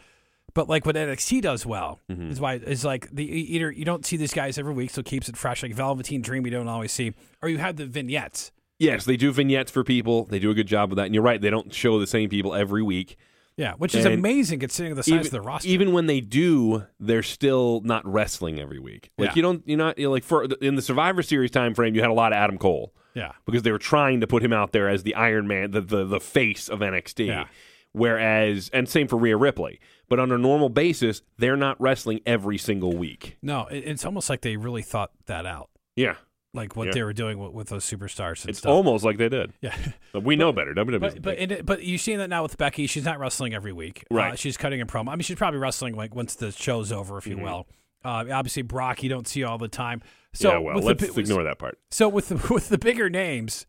But 0.55 0.69
like 0.69 0.85
what 0.87 0.97
NXT 0.97 1.43
does 1.43 1.65
well 1.67 2.01
Mm-hmm. 2.11 2.31
is 2.31 2.41
why 2.41 2.55
is 2.55 2.85
like 2.85 3.09
the 3.11 3.25
either 3.25 3.71
you 3.71 3.85
don't 3.85 4.05
see 4.05 4.17
these 4.17 4.33
guys 4.35 4.59
every 4.59 4.73
week, 4.75 4.91
so 4.91 5.01
it 5.01 5.07
keeps 5.07 5.29
it 5.29 5.37
fresh. 5.37 5.63
Like 5.63 5.75
Velveteen 5.75 6.23
Dream, 6.23 6.45
you 6.45 6.51
don't 6.51 6.69
always 6.69 6.93
see, 6.93 7.13
or 7.43 7.49
you 7.49 7.59
have 7.59 7.77
the 7.77 7.87
vignettes. 7.87 8.53
yes, 8.79 9.05
they 9.05 9.17
do 9.17 9.33
vignettes 9.33 9.71
for 9.71 9.85
people. 9.85 10.25
They 10.27 10.39
do 10.39 10.51
a 10.51 10.55
good 10.55 10.67
job 10.67 10.91
with 10.91 10.97
that. 10.97 11.07
And 11.07 11.15
you're 11.15 11.23
right; 11.25 11.41
they 11.41 11.51
don't 11.51 11.73
show 11.75 11.99
the 12.01 12.07
same 12.07 12.29
people 12.29 12.55
every 12.55 12.83
week. 12.83 13.17
Yeah, 13.57 13.75
which 13.75 13.95
is 13.95 14.07
And 14.07 14.15
amazing 14.15 14.61
considering 14.61 14.95
the 14.95 15.03
size 15.03 15.13
even, 15.13 15.27
of 15.27 15.31
the 15.33 15.41
roster. 15.43 15.69
even 15.69 15.93
when 15.93 16.07
they 16.07 16.21
do, 16.23 16.87
they're 16.99 17.23
still 17.23 17.83
not 17.85 18.07
wrestling 18.11 18.59
every 18.59 18.79
week. 18.79 19.11
Like 19.19 19.31
Yeah. 19.31 19.35
you 19.37 19.43
don't, 19.43 19.63
you're 19.69 19.77
not 19.77 19.99
you're 19.99 20.09
like 20.11 20.25
for 20.25 20.45
in 20.63 20.77
the 20.77 20.83
Survivor 20.83 21.23
Series 21.23 21.51
time 21.51 21.75
frame, 21.75 21.95
you 21.95 22.01
had 22.01 22.09
a 22.11 22.15
lot 22.15 22.33
of 22.33 22.37
Adam 22.37 22.57
Cole 22.57 22.95
yeah, 23.15 23.33
because 23.45 23.63
they 23.63 23.73
were 23.73 23.79
trying 23.79 24.21
to 24.23 24.27
put 24.27 24.43
him 24.43 24.53
out 24.55 24.73
there 24.73 24.89
as 24.89 25.03
the 25.03 25.15
Iron 25.15 25.47
Man, 25.47 25.73
the 25.73 25.83
the, 25.83 26.05
the 26.07 26.21
face 26.21 26.69
of 26.71 26.79
NXT. 26.79 27.27
Yeah. 27.27 27.47
Whereas, 27.93 28.71
and 28.73 28.89
same 28.89 29.09
for 29.09 29.17
Rhea 29.17 29.37
Ripley. 29.37 29.81
But 30.09 30.19
on 30.21 30.33
a 30.33 30.39
normal 30.39 30.69
basis, 30.69 31.23
they're 31.39 31.57
not 31.57 31.81
wrestling 31.81 32.21
every 32.27 32.59
single 32.59 32.97
week. 32.97 33.37
no, 33.43 33.67
it's 33.71 34.05
almost 34.05 34.29
like 34.31 34.41
they 34.43 34.57
really 34.57 34.83
thought 34.83 35.11
that 35.27 35.47
out, 35.47 35.71
Yeah, 35.97 36.17
like 36.53 36.75
what 36.77 36.87
Yeah. 36.89 36.93
they 36.95 37.03
were 37.05 37.13
doing 37.13 37.39
with, 37.39 37.53
with 37.53 37.69
those 37.69 37.85
superstars 37.85 38.43
and 38.43 38.51
it's 38.51 38.59
stuff. 38.61 38.71
almost 38.71 39.05
like 39.05 39.19
they 39.19 39.29
did. 39.29 39.53
yeah. 39.61 39.77
But 40.13 40.25
we 40.25 40.35
know 40.37 40.53
better. 40.53 40.75
WWE. 40.75 40.99
But 41.01 41.23
but 41.23 41.39
it, 41.39 41.67
but 41.67 41.85
you're 41.85 41.99
seeing 41.99 42.19
that 42.19 42.29
now 42.31 42.43
with 42.43 42.59
Becky. 42.59 42.87
She's 42.89 43.05
not 43.05 43.19
wrestling 43.21 43.55
every 43.55 43.73
week. 43.73 44.05
Right. 44.11 44.33
Uh, 44.33 44.37
she's 44.37 44.57
cutting 44.57 44.81
a 44.81 44.87
promo. 44.87 45.09
I 45.11 45.13
mean, 45.17 45.23
she's 45.23 45.37
probably 45.37 45.61
wrestling 45.61 45.95
like 45.95 46.15
once 46.15 46.35
the 46.35 46.51
show's 46.53 46.91
over, 46.93 47.19
if 47.19 47.27
you 47.27 47.37
Mm-hmm. 47.37 47.45
will. 47.45 47.67
Uh, 48.05 48.25
obviously, 48.33 48.63
Brock 48.63 49.03
you 49.03 49.11
don't 49.11 49.29
see 49.29 49.45
all 49.45 49.59
the 49.59 49.69
time. 49.69 50.01
So 50.33 50.53
yeah, 50.53 50.59
well, 50.59 50.79
let's 50.83 51.07
the, 51.13 51.21
ignore 51.21 51.45
that 51.45 51.59
part. 51.59 51.79
So 51.91 52.09
with 52.09 52.29
the, 52.31 52.37
with 52.55 52.69
the 52.69 52.79
bigger 52.79 53.11
names, 53.11 53.67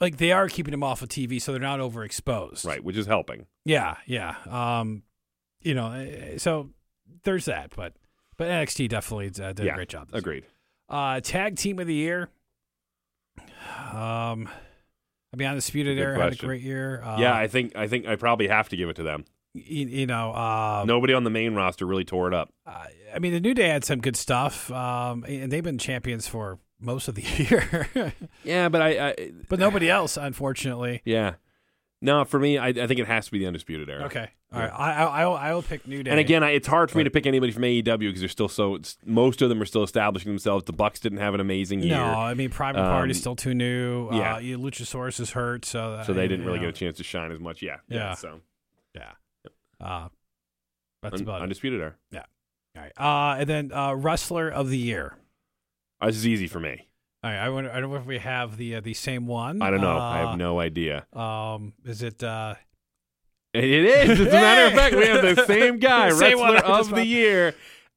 like 0.00 0.16
they 0.18 0.32
are 0.32 0.48
keeping 0.48 0.72
them 0.72 0.82
off 0.82 1.02
of 1.02 1.08
TV, 1.08 1.40
so 1.40 1.52
they're 1.52 1.60
not 1.60 1.80
overexposed. 1.80 2.64
Right, 2.66 2.82
which 2.82 2.96
is 2.96 3.06
helping. 3.06 3.46
Yeah. 3.64 3.96
Yeah. 4.06 4.36
Um, 4.48 5.02
you 5.60 5.74
know, 5.74 5.92
eh, 5.92 6.38
so 6.38 6.70
there's 7.24 7.46
that. 7.46 7.72
But 7.74 7.94
but 8.36 8.48
NXT 8.48 8.88
definitely 8.88 9.26
uh, 9.44 9.52
did 9.52 9.66
yeah, 9.66 9.72
a 9.72 9.74
great 9.74 9.88
job. 9.88 10.10
this 10.10 10.20
Agreed. 10.20 10.44
Uh, 10.88 11.20
tag 11.20 11.56
team 11.56 11.78
of 11.78 11.86
the 11.86 11.94
year. 11.94 12.30
Um, 13.92 14.48
I 15.32 15.36
mean, 15.36 15.48
Undisputed 15.48 15.98
Era 15.98 16.18
had 16.18 16.32
a 16.32 16.36
great 16.36 16.62
year. 16.62 17.02
Uh, 17.02 17.18
yeah, 17.18 17.34
I 17.36 17.48
think 17.48 17.76
I 17.76 17.86
think 17.88 18.06
I 18.06 18.16
probably 18.16 18.48
have 18.48 18.68
to 18.70 18.76
give 18.76 18.88
it 18.88 18.96
to 18.96 19.02
them. 19.02 19.24
you, 19.52 19.86
you 19.86 20.06
know, 20.06 20.32
uh, 20.32 20.84
Nobody 20.86 21.12
on 21.12 21.24
the 21.24 21.30
main 21.30 21.54
roster 21.54 21.86
really 21.86 22.04
tore 22.04 22.28
it 22.28 22.34
up. 22.34 22.50
uh, 22.66 22.84
I 23.14 23.18
mean, 23.18 23.32
the 23.32 23.40
New 23.40 23.54
Day 23.54 23.68
had 23.68 23.84
some 23.84 24.00
good 24.00 24.16
stuff, 24.16 24.70
um, 24.70 25.24
and 25.26 25.50
they've 25.52 25.64
been 25.64 25.78
champions 25.78 26.26
for 26.28 26.58
most 26.80 27.08
of 27.08 27.14
the 27.14 27.22
year, 28.02 28.14
Yeah, 28.44 28.68
but 28.68 28.80
I, 28.82 29.08
I 29.10 29.30
but 29.48 29.58
nobody 29.58 29.90
else, 29.90 30.16
unfortunately. 30.16 31.02
yeah. 31.04 31.34
No, 32.00 32.24
for 32.24 32.38
me, 32.38 32.58
I, 32.58 32.68
I 32.68 32.86
think 32.86 33.00
it 33.00 33.08
has 33.08 33.24
to 33.26 33.32
be 33.32 33.40
the 33.40 33.46
undisputed 33.46 33.90
era. 33.90 34.04
Okay, 34.04 34.28
all 34.52 34.60
right, 34.60 34.70
I, 34.72 34.92
I, 34.92 35.20
I'll, 35.22 35.34
I'll 35.34 35.62
pick 35.62 35.84
New 35.88 36.04
Day. 36.04 36.12
And 36.12 36.20
again, 36.20 36.44
I, 36.44 36.50
it's 36.50 36.68
hard 36.68 36.92
for 36.92 36.98
me 36.98 37.02
to 37.02 37.10
pick 37.10 37.26
anybody 37.26 37.50
from 37.50 37.64
AEW 37.64 37.98
because 37.98 38.20
they're 38.20 38.28
still 38.28 38.46
so. 38.46 38.76
It's, 38.76 38.96
most 39.04 39.42
of 39.42 39.48
them 39.48 39.60
are 39.60 39.64
still 39.64 39.82
establishing 39.82 40.30
themselves. 40.30 40.62
The 40.62 40.72
Bucks 40.72 41.00
didn't 41.00 41.18
have 41.18 41.34
an 41.34 41.40
amazing 41.40 41.80
year, 41.80 41.96
no, 41.96 42.04
I 42.04 42.34
mean, 42.34 42.50
Private 42.50 42.82
Um, 42.82 42.86
Party's 42.92 43.18
still 43.18 43.34
too 43.34 43.52
new. 43.52 44.10
yeah. 44.12 44.36
uh, 44.36 44.40
Luchasaurus 44.40 45.18
is 45.18 45.30
hurt, 45.32 45.64
so 45.64 46.00
so 46.06 46.12
they 46.12 46.28
didn't 46.28 46.46
really 46.46 46.60
get 46.60 46.68
a 46.68 46.72
chance 46.72 46.98
to 46.98 47.02
shine 47.02 47.32
as 47.32 47.40
much. 47.40 47.62
Yeah, 47.62 47.78
Yeah. 47.88 48.14
So 48.14 48.42
Yeah, 48.94 49.10
uh, 49.80 50.08
that's 51.02 51.16
un- 51.16 51.22
about 51.22 51.40
it. 51.40 51.42
undisputed 51.42 51.80
era. 51.80 51.94
Yeah. 52.12 52.22
All 52.76 52.82
right, 52.84 52.92
uh, 52.96 53.40
and 53.40 53.48
then 53.50 53.72
uh, 53.72 53.94
Wrestler 53.94 54.48
of 54.48 54.70
the 54.70 54.78
Year. 54.78 55.16
Uh, 56.00 56.06
this 56.06 56.16
is 56.16 56.26
easy 56.26 56.46
for 56.46 56.60
me. 56.60 56.88
All 57.24 57.30
right, 57.30 57.38
I 57.38 57.48
wonder, 57.48 57.70
I 57.72 57.80
don't 57.80 57.90
know 57.90 57.96
if 57.96 58.06
we 58.06 58.18
have 58.18 58.56
the 58.56 58.76
uh, 58.76 58.80
the 58.80 58.94
same 58.94 59.26
one. 59.26 59.60
I 59.60 59.70
don't 59.70 59.80
know. 59.80 59.96
Uh, 59.98 60.00
I 60.00 60.18
have 60.18 60.38
no 60.38 60.60
idea. 60.60 61.06
Um, 61.12 61.72
is 61.84 62.02
it? 62.02 62.22
Uh, 62.22 62.54
It 63.54 63.64
is. 63.64 64.10
As 64.10 64.20
a 64.20 64.24
matter 64.30 64.66
of 64.66 64.72
fact, 64.74 64.94
we 64.94 65.06
have 65.06 65.22
the 65.36 65.44
same 65.46 65.78
guy, 65.78 66.10
Same 66.10 66.38
wrestler 66.40 66.58
of 66.58 66.88
the 66.90 66.94
found. 66.96 67.06
year, 67.08 67.54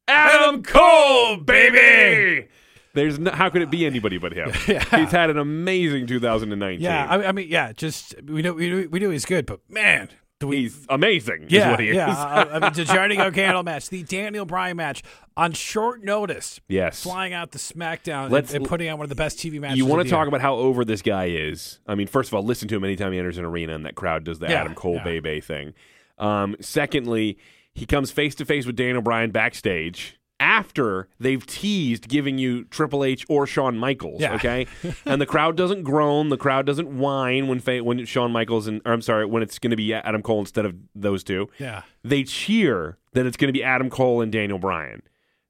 Adam 0.07 0.63
Cole, 0.63 1.37
baby. 1.37 2.47
There's 2.93 3.19
no, 3.19 3.31
how 3.31 3.49
could 3.49 3.61
it 3.61 3.69
be 3.71 3.85
anybody 3.85 4.17
but 4.17 4.33
him? 4.33 4.51
Yeah. 4.67 4.83
He's 4.97 5.11
had 5.11 5.29
an 5.29 5.37
amazing 5.37 6.07
2019. 6.07 6.81
yeah, 6.81 7.05
I, 7.07 7.27
I 7.27 7.31
mean, 7.31 7.47
yeah, 7.49 7.71
just 7.73 8.15
we 8.23 8.41
know 8.41 8.53
we 8.53 8.87
we 8.87 8.99
know 8.99 9.11
he's 9.11 9.25
good, 9.25 9.45
but 9.45 9.59
man? 9.69 10.09
He's 10.49 10.85
amazing. 10.89 11.43
is 11.43 11.51
yeah, 11.51 11.71
what 11.71 11.79
he 11.79 11.89
is. 11.89 11.95
yeah. 11.95 12.09
uh, 12.09 12.49
I 12.53 12.59
mean, 12.59 12.73
the 12.73 12.83
Johnny 12.93 13.15
Gargano 13.15 13.61
match, 13.63 13.89
the 13.89 14.03
Daniel 14.03 14.45
Bryan 14.45 14.77
match 14.77 15.03
on 15.37 15.53
short 15.53 16.03
notice, 16.03 16.59
yes. 16.67 17.03
flying 17.03 17.33
out 17.33 17.51
the 17.51 17.59
SmackDown 17.59 18.23
and- 18.25 18.33
Let's- 18.33 18.53
and, 18.53 18.65
putting 18.65 18.89
on 18.89 18.97
one 18.97 19.05
of 19.05 19.09
the 19.09 19.15
best 19.15 19.37
TV 19.37 19.59
matches. 19.59 19.77
You 19.77 19.85
want 19.85 20.03
to 20.03 20.09
talk 20.09 20.21
year. 20.23 20.27
about 20.29 20.41
how 20.41 20.55
over 20.55 20.83
this 20.83 21.01
guy 21.01 21.25
is? 21.25 21.79
I 21.87 21.95
mean, 21.95 22.07
first 22.07 22.29
of 22.29 22.33
all, 22.33 22.43
listen 22.43 22.67
to 22.69 22.75
him 22.75 22.83
anytime 22.83 23.11
he 23.13 23.19
enters 23.19 23.37
an 23.37 23.45
arena 23.45 23.75
and 23.75 23.85
that 23.85 23.95
crowd 23.95 24.23
does 24.23 24.39
the 24.39 24.47
Yeah, 24.47 24.61
Adam 24.61 24.73
Cole 24.75 24.95
yeah. 24.95 25.03
Bay 25.03 25.19
Bay 25.19 25.39
thing. 25.41 25.73
Um, 26.17 26.55
secondly, 26.59 27.37
he 27.73 27.85
comes 27.85 28.11
face 28.11 28.35
to 28.35 28.45
face 28.45 28.65
with 28.65 28.75
Daniel 28.75 29.01
Bryan 29.01 29.31
backstage 29.31 30.17
after 30.41 31.07
they've 31.19 31.45
teased 31.45 32.09
giving 32.09 32.37
you 32.37 32.65
Triple 32.65 33.03
H 33.05 33.25
or 33.29 33.47
Shawn 33.47 33.77
Michaels. 33.77 34.19
Yeah. 34.19 34.33
Okay, 34.35 34.67
and 35.05 35.21
the 35.21 35.25
crowd 35.25 35.55
doesn't 35.55 35.83
groan, 35.83 36.27
the 36.29 36.37
crowd 36.37 36.65
doesn't 36.65 36.97
whine 36.97 37.47
when 37.47 37.59
fa- 37.59 37.83
when 37.83 38.03
Shawn 38.05 38.31
Michaels 38.31 38.67
and 38.67 38.81
or 38.85 38.91
I'm 38.91 39.01
sorry 39.01 39.25
when 39.25 39.43
it's 39.43 39.59
going 39.59 39.71
to 39.71 39.77
be 39.77 39.93
Adam 39.93 40.21
Cole 40.21 40.39
instead 40.39 40.65
of 40.65 40.75
those 40.95 41.23
two. 41.23 41.47
Yeah, 41.59 41.83
They 42.03 42.23
cheer 42.23 42.97
that 43.13 43.25
it's 43.25 43.37
going 43.37 43.47
to 43.49 43.53
be 43.53 43.63
Adam 43.63 43.89
Cole 43.89 44.21
and 44.21 44.31
Daniel 44.31 44.59
Bryan. 44.59 45.03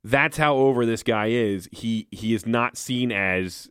That's 0.03 0.37
how 0.37 0.55
over 0.55 0.85
this 0.85 1.03
guy 1.03 1.27
is. 1.27 1.69
He 1.71 2.07
he 2.11 2.33
is 2.33 2.45
not 2.45 2.75
seen 2.77 3.11
as 3.11 3.69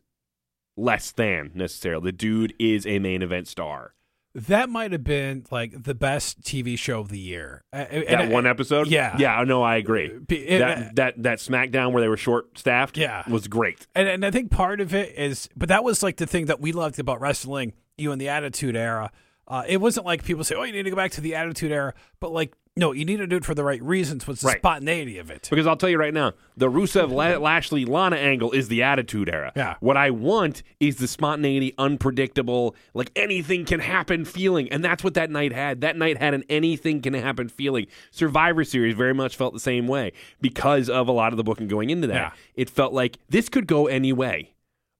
less 0.77 1.11
than 1.11 1.51
necessarily. 1.53 2.05
The 2.05 2.11
dude 2.13 2.53
is 2.57 2.87
a 2.87 2.99
main 2.99 3.21
event 3.21 3.47
star. 3.47 3.93
That 4.33 4.69
might 4.69 4.91
have 4.91 5.03
been 5.03 5.45
like 5.51 5.83
the 5.83 5.93
best 5.93 6.41
TV 6.41 6.77
show 6.77 6.99
of 7.01 7.09
the 7.09 7.19
year. 7.19 7.63
Uh, 7.73 7.77
and- 7.89 8.03
That 8.07 8.21
and- 8.21 8.31
one 8.31 8.47
episode, 8.47 8.87
yeah. 8.87 9.15
yeah, 9.17 9.43
no, 9.43 9.61
I 9.61 9.75
agree. 9.75 10.09
Be- 10.27 10.47
it- 10.47 10.59
that 10.59 10.95
that 10.95 11.23
that 11.23 11.37
SmackDown 11.39 11.91
where 11.91 12.01
they 12.01 12.07
were 12.07 12.17
short 12.17 12.57
staffed, 12.57 12.97
Yeah. 12.97 13.23
was 13.29 13.47
great. 13.47 13.87
And, 13.95 14.07
and 14.07 14.25
I 14.25 14.31
think 14.31 14.51
part 14.51 14.79
of 14.81 14.93
it 14.93 15.17
is, 15.17 15.49
but 15.55 15.69
that 15.69 15.83
was 15.83 16.01
like 16.01 16.17
the 16.17 16.27
thing 16.27 16.45
that 16.45 16.61
we 16.61 16.71
loved 16.71 16.97
about 16.99 17.19
wrestling, 17.19 17.73
you 17.97 18.11
in 18.11 18.19
the 18.19 18.29
Attitude 18.29 18.75
Era. 18.75 19.11
Uh, 19.47 19.63
it 19.67 19.77
wasn't 19.81 20.05
like 20.05 20.23
people 20.23 20.45
say, 20.45 20.55
"Oh, 20.55 20.63
you 20.63 20.71
need 20.71 20.83
to 20.83 20.89
go 20.89 20.95
back 20.95 21.11
to 21.11 21.21
the 21.21 21.35
Attitude 21.35 21.73
Era," 21.73 21.93
but 22.21 22.31
like, 22.31 22.53
no, 22.77 22.93
you 22.93 23.03
need 23.03 23.17
to 23.17 23.27
do 23.27 23.35
it 23.35 23.43
for 23.43 23.53
the 23.53 23.65
right 23.65 23.81
reasons. 23.83 24.25
What's 24.25 24.41
the 24.41 24.47
Right. 24.47 24.57
spontaneity 24.59 25.17
of 25.17 25.29
it? 25.29 25.47
Because 25.49 25.67
I'll 25.67 25.75
tell 25.75 25.89
you 25.89 25.97
right 25.97 26.13
now, 26.13 26.31
the 26.55 26.69
Rusev 26.69 27.11
Lashley 27.11 27.83
Lana 27.83 28.15
angle 28.15 28.51
is 28.53 28.69
the 28.69 28.81
Attitude 28.81 29.27
Era. 29.27 29.51
Yeah. 29.55 29.75
What 29.81 29.97
I 29.97 30.09
want 30.09 30.63
is 30.79 30.95
the 30.95 31.07
spontaneity, 31.07 31.73
unpredictable, 31.77 32.75
like 32.93 33.11
anything 33.15 33.65
can 33.65 33.81
happen 33.81 34.23
feeling, 34.23 34.69
and 34.71 34.83
that's 34.83 35.03
what 35.03 35.15
that 35.15 35.29
night 35.29 35.51
had. 35.51 35.81
That 35.81 35.97
night 35.97 36.17
had 36.17 36.33
an 36.33 36.43
anything 36.49 37.01
can 37.01 37.13
happen 37.13 37.49
feeling. 37.49 37.87
Survivor 38.09 38.63
Series 38.63 38.95
very 38.95 39.13
much 39.13 39.35
felt 39.35 39.53
the 39.53 39.59
same 39.59 39.87
way 39.87 40.13
because 40.39 40.89
of 40.89 41.07
a 41.09 41.11
lot 41.11 41.33
of 41.33 41.37
the 41.37 41.43
booking 41.43 41.67
going 41.67 41.89
into 41.89 42.07
that. 42.07 42.13
Yeah. 42.15 42.31
It 42.55 42.69
felt 42.69 42.93
like 42.93 43.17
this 43.29 43.49
could 43.49 43.67
go 43.67 43.87
any 43.87 44.13
way. 44.13 44.53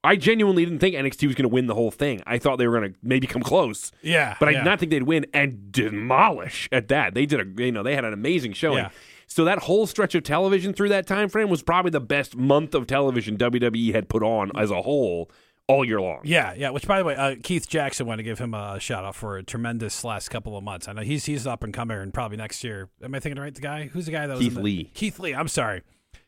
I 0.03 0.15
genuinely 0.15 0.65
didn't 0.65 0.79
think 0.79 0.95
NXT 0.95 1.27
was 1.27 1.35
going 1.35 1.43
to 1.43 1.53
win 1.53 1.67
the 1.67 1.75
whole 1.75 1.91
thing. 1.91 2.23
I 2.25 2.39
thought 2.39 2.57
they 2.57 2.67
were 2.67 2.79
going 2.79 2.93
to 2.93 2.99
maybe 3.03 3.27
come 3.27 3.43
close, 3.43 3.91
Yeah, 4.01 4.35
but 4.39 4.49
I 4.49 4.53
yeah. 4.53 4.57
did 4.59 4.65
not 4.65 4.79
think 4.79 4.89
they'd 4.89 5.03
win 5.03 5.27
and 5.33 5.71
demolish 5.71 6.67
at 6.71 6.87
that. 6.87 7.13
They 7.13 7.25
did 7.25 7.39
a 7.39 7.63
you 7.63 7.71
know 7.71 7.83
they 7.83 7.95
had 7.95 8.05
an 8.05 8.13
amazing 8.13 8.53
showing. 8.53 8.79
Yeah. 8.79 8.89
So 9.27 9.45
that 9.45 9.59
whole 9.59 9.87
stretch 9.87 10.13
of 10.15 10.23
television 10.23 10.73
through 10.73 10.89
that 10.89 11.07
time 11.07 11.29
frame 11.29 11.49
was 11.49 11.63
probably 11.63 11.91
the 11.91 12.01
best 12.01 12.35
month 12.35 12.73
of 12.75 12.85
television 12.87 13.37
WWE 13.37 13.93
had 13.93 14.09
put 14.09 14.23
on 14.23 14.51
as 14.57 14.71
a 14.71 14.81
whole 14.81 15.31
all 15.67 15.85
year 15.85 16.01
long. 16.01 16.19
Yeah, 16.25 16.53
yeah. 16.57 16.71
Which, 16.71 16.85
by 16.85 16.97
the 16.99 17.05
way, 17.05 17.15
uh, 17.15 17.35
Keith 17.41 17.69
Jackson 17.69 18.05
want 18.07 18.19
to 18.19 18.23
give 18.23 18.39
him 18.39 18.53
a 18.53 18.77
shout 18.79 19.05
out 19.05 19.15
for 19.15 19.37
a 19.37 19.43
tremendous 19.43 20.03
last 20.03 20.27
couple 20.29 20.57
of 20.57 20.63
months. 20.65 20.87
I 20.89 20.93
know 20.93 21.01
he's 21.03 21.25
he's 21.25 21.47
up 21.47 21.63
and 21.63 21.73
coming, 21.73 21.97
and 21.99 22.13
probably 22.13 22.35
next 22.37 22.63
year. 22.63 22.89
Am 23.03 23.15
I 23.15 23.19
thinking 23.19 23.41
right? 23.41 23.53
The 23.55 23.61
guy 23.61 23.85
who's 23.87 24.07
the 24.07 24.11
guy 24.11 24.27
that 24.27 24.33
was 24.33 24.41
Keith 24.43 24.55
the- 24.55 24.61
Lee. 24.61 24.91
Keith 24.93 25.19
Lee. 25.19 25.33
I'm 25.33 25.47
sorry, 25.47 25.83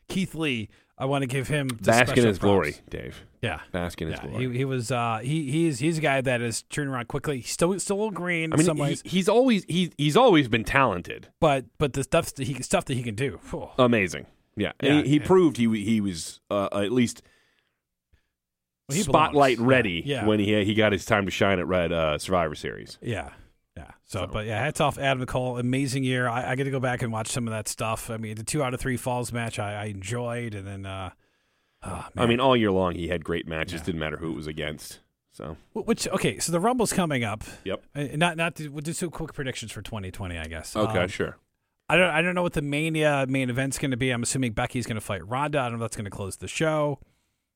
Keith 0.08 0.34
Lee. 0.34 0.68
I 0.96 1.06
want 1.06 1.22
to 1.22 1.26
give 1.26 1.48
him 1.48 1.68
the 1.68 1.74
Bask 1.90 2.16
in 2.16 2.24
his 2.24 2.38
props. 2.38 2.38
glory, 2.38 2.76
Dave. 2.88 3.24
Yeah, 3.42 3.60
Bask 3.72 4.00
in 4.00 4.08
his 4.08 4.20
yeah. 4.22 4.28
glory. 4.28 4.48
He, 4.52 4.58
he 4.58 4.64
was 4.64 4.90
uh, 4.92 5.18
he 5.22 5.50
he's 5.50 5.80
he's 5.80 5.98
a 5.98 6.00
guy 6.00 6.20
that 6.20 6.40
is 6.40 6.62
turning 6.70 6.92
around 6.94 7.08
quickly. 7.08 7.38
He's 7.40 7.50
still 7.50 7.78
still 7.80 7.96
a 7.96 7.98
little 7.98 8.10
green 8.12 8.52
I 8.52 8.54
in 8.54 8.58
mean, 8.58 8.64
some 8.66 8.76
he- 8.76 8.82
ways, 8.82 9.02
he's 9.04 9.28
always 9.28 9.64
he, 9.64 9.92
he's 9.98 10.16
always 10.16 10.46
been 10.48 10.64
talented, 10.64 11.28
but 11.40 11.64
but 11.78 11.94
the 11.94 12.04
stuff 12.04 12.32
that 12.34 12.46
he 12.46 12.54
stuff 12.62 12.84
that 12.86 12.94
he 12.94 13.02
can 13.02 13.14
do. 13.16 13.38
phew. 13.42 13.68
amazing. 13.78 14.26
Yeah, 14.56 14.70
Yeah, 14.80 15.02
he, 15.02 15.08
he 15.08 15.16
yeah. 15.18 15.26
proved 15.26 15.56
he 15.56 15.66
he 15.84 16.00
was 16.00 16.40
uh, 16.48 16.68
at 16.72 16.92
least 16.92 17.22
Well, 18.88 18.98
spotlight 19.02 19.56
belongs. 19.56 19.68
ready 19.68 20.16
when 20.24 20.38
he 20.38 20.64
he 20.64 20.74
got 20.74 20.92
his 20.92 21.04
time 21.04 21.24
to 21.24 21.30
shine 21.32 21.58
at 21.58 21.66
Red 21.66 21.90
uh, 21.92 22.18
Survivor 22.18 22.54
Series. 22.54 22.98
Yeah. 23.02 23.30
So, 24.06 24.26
but 24.26 24.46
yeah, 24.46 24.58
hats 24.60 24.80
off 24.80 24.98
Adam 24.98 25.24
Cole. 25.26 25.58
Amazing 25.58 26.04
year. 26.04 26.28
I, 26.28 26.52
I 26.52 26.56
got 26.56 26.64
to 26.64 26.70
go 26.70 26.80
back 26.80 27.02
and 27.02 27.10
watch 27.12 27.28
some 27.28 27.48
of 27.48 27.52
that 27.52 27.68
stuff. 27.68 28.10
I 28.10 28.16
mean, 28.18 28.36
the 28.36 28.44
two 28.44 28.62
out 28.62 28.74
of 28.74 28.80
three 28.80 28.96
falls 28.98 29.32
match 29.32 29.58
I, 29.58 29.74
I 29.74 29.84
enjoyed, 29.86 30.54
and 30.54 30.66
then, 30.66 30.86
uh, 30.86 31.10
oh, 31.82 32.06
I 32.16 32.26
mean, 32.26 32.38
all 32.38 32.56
year 32.56 32.70
long 32.70 32.94
he 32.94 33.08
had 33.08 33.24
great 33.24 33.48
matches. 33.48 33.80
Yeah. 33.80 33.86
Didn't 33.86 34.00
matter 34.00 34.18
who 34.18 34.30
it 34.32 34.36
was 34.36 34.46
against. 34.46 35.00
So 35.32 35.56
which 35.72 36.06
okay, 36.06 36.38
so 36.38 36.52
the 36.52 36.60
Rumble's 36.60 36.92
coming 36.92 37.24
up. 37.24 37.42
Yep. 37.64 37.82
Uh, 37.96 38.04
Not 38.14 38.36
not 38.36 38.54
to, 38.56 38.68
we'll 38.68 38.82
do 38.82 38.92
some 38.92 39.10
quick 39.10 39.32
predictions 39.32 39.72
for 39.72 39.82
2020, 39.82 40.38
I 40.38 40.44
guess. 40.44 40.76
okay, 40.76 40.98
Um, 41.00 41.08
sure. 41.08 41.38
I 41.88 41.96
don't 41.96 42.10
I 42.10 42.22
don't 42.22 42.34
know 42.36 42.42
what 42.42 42.52
the 42.52 42.62
Mania 42.62 43.26
main 43.28 43.50
event's 43.50 43.78
going 43.78 43.90
to 43.90 43.96
be. 43.96 44.10
I'm 44.10 44.22
assuming 44.22 44.52
Becky's 44.52 44.86
going 44.86 44.94
to 44.94 45.00
fight 45.00 45.26
Ronda. 45.26 45.58
I 45.58 45.62
don't 45.68 45.72
know 45.78 45.84
if 45.84 45.90
that's 45.90 45.96
going 45.96 46.04
to 46.04 46.10
close 46.10 46.36
the 46.36 46.46
show. 46.46 47.00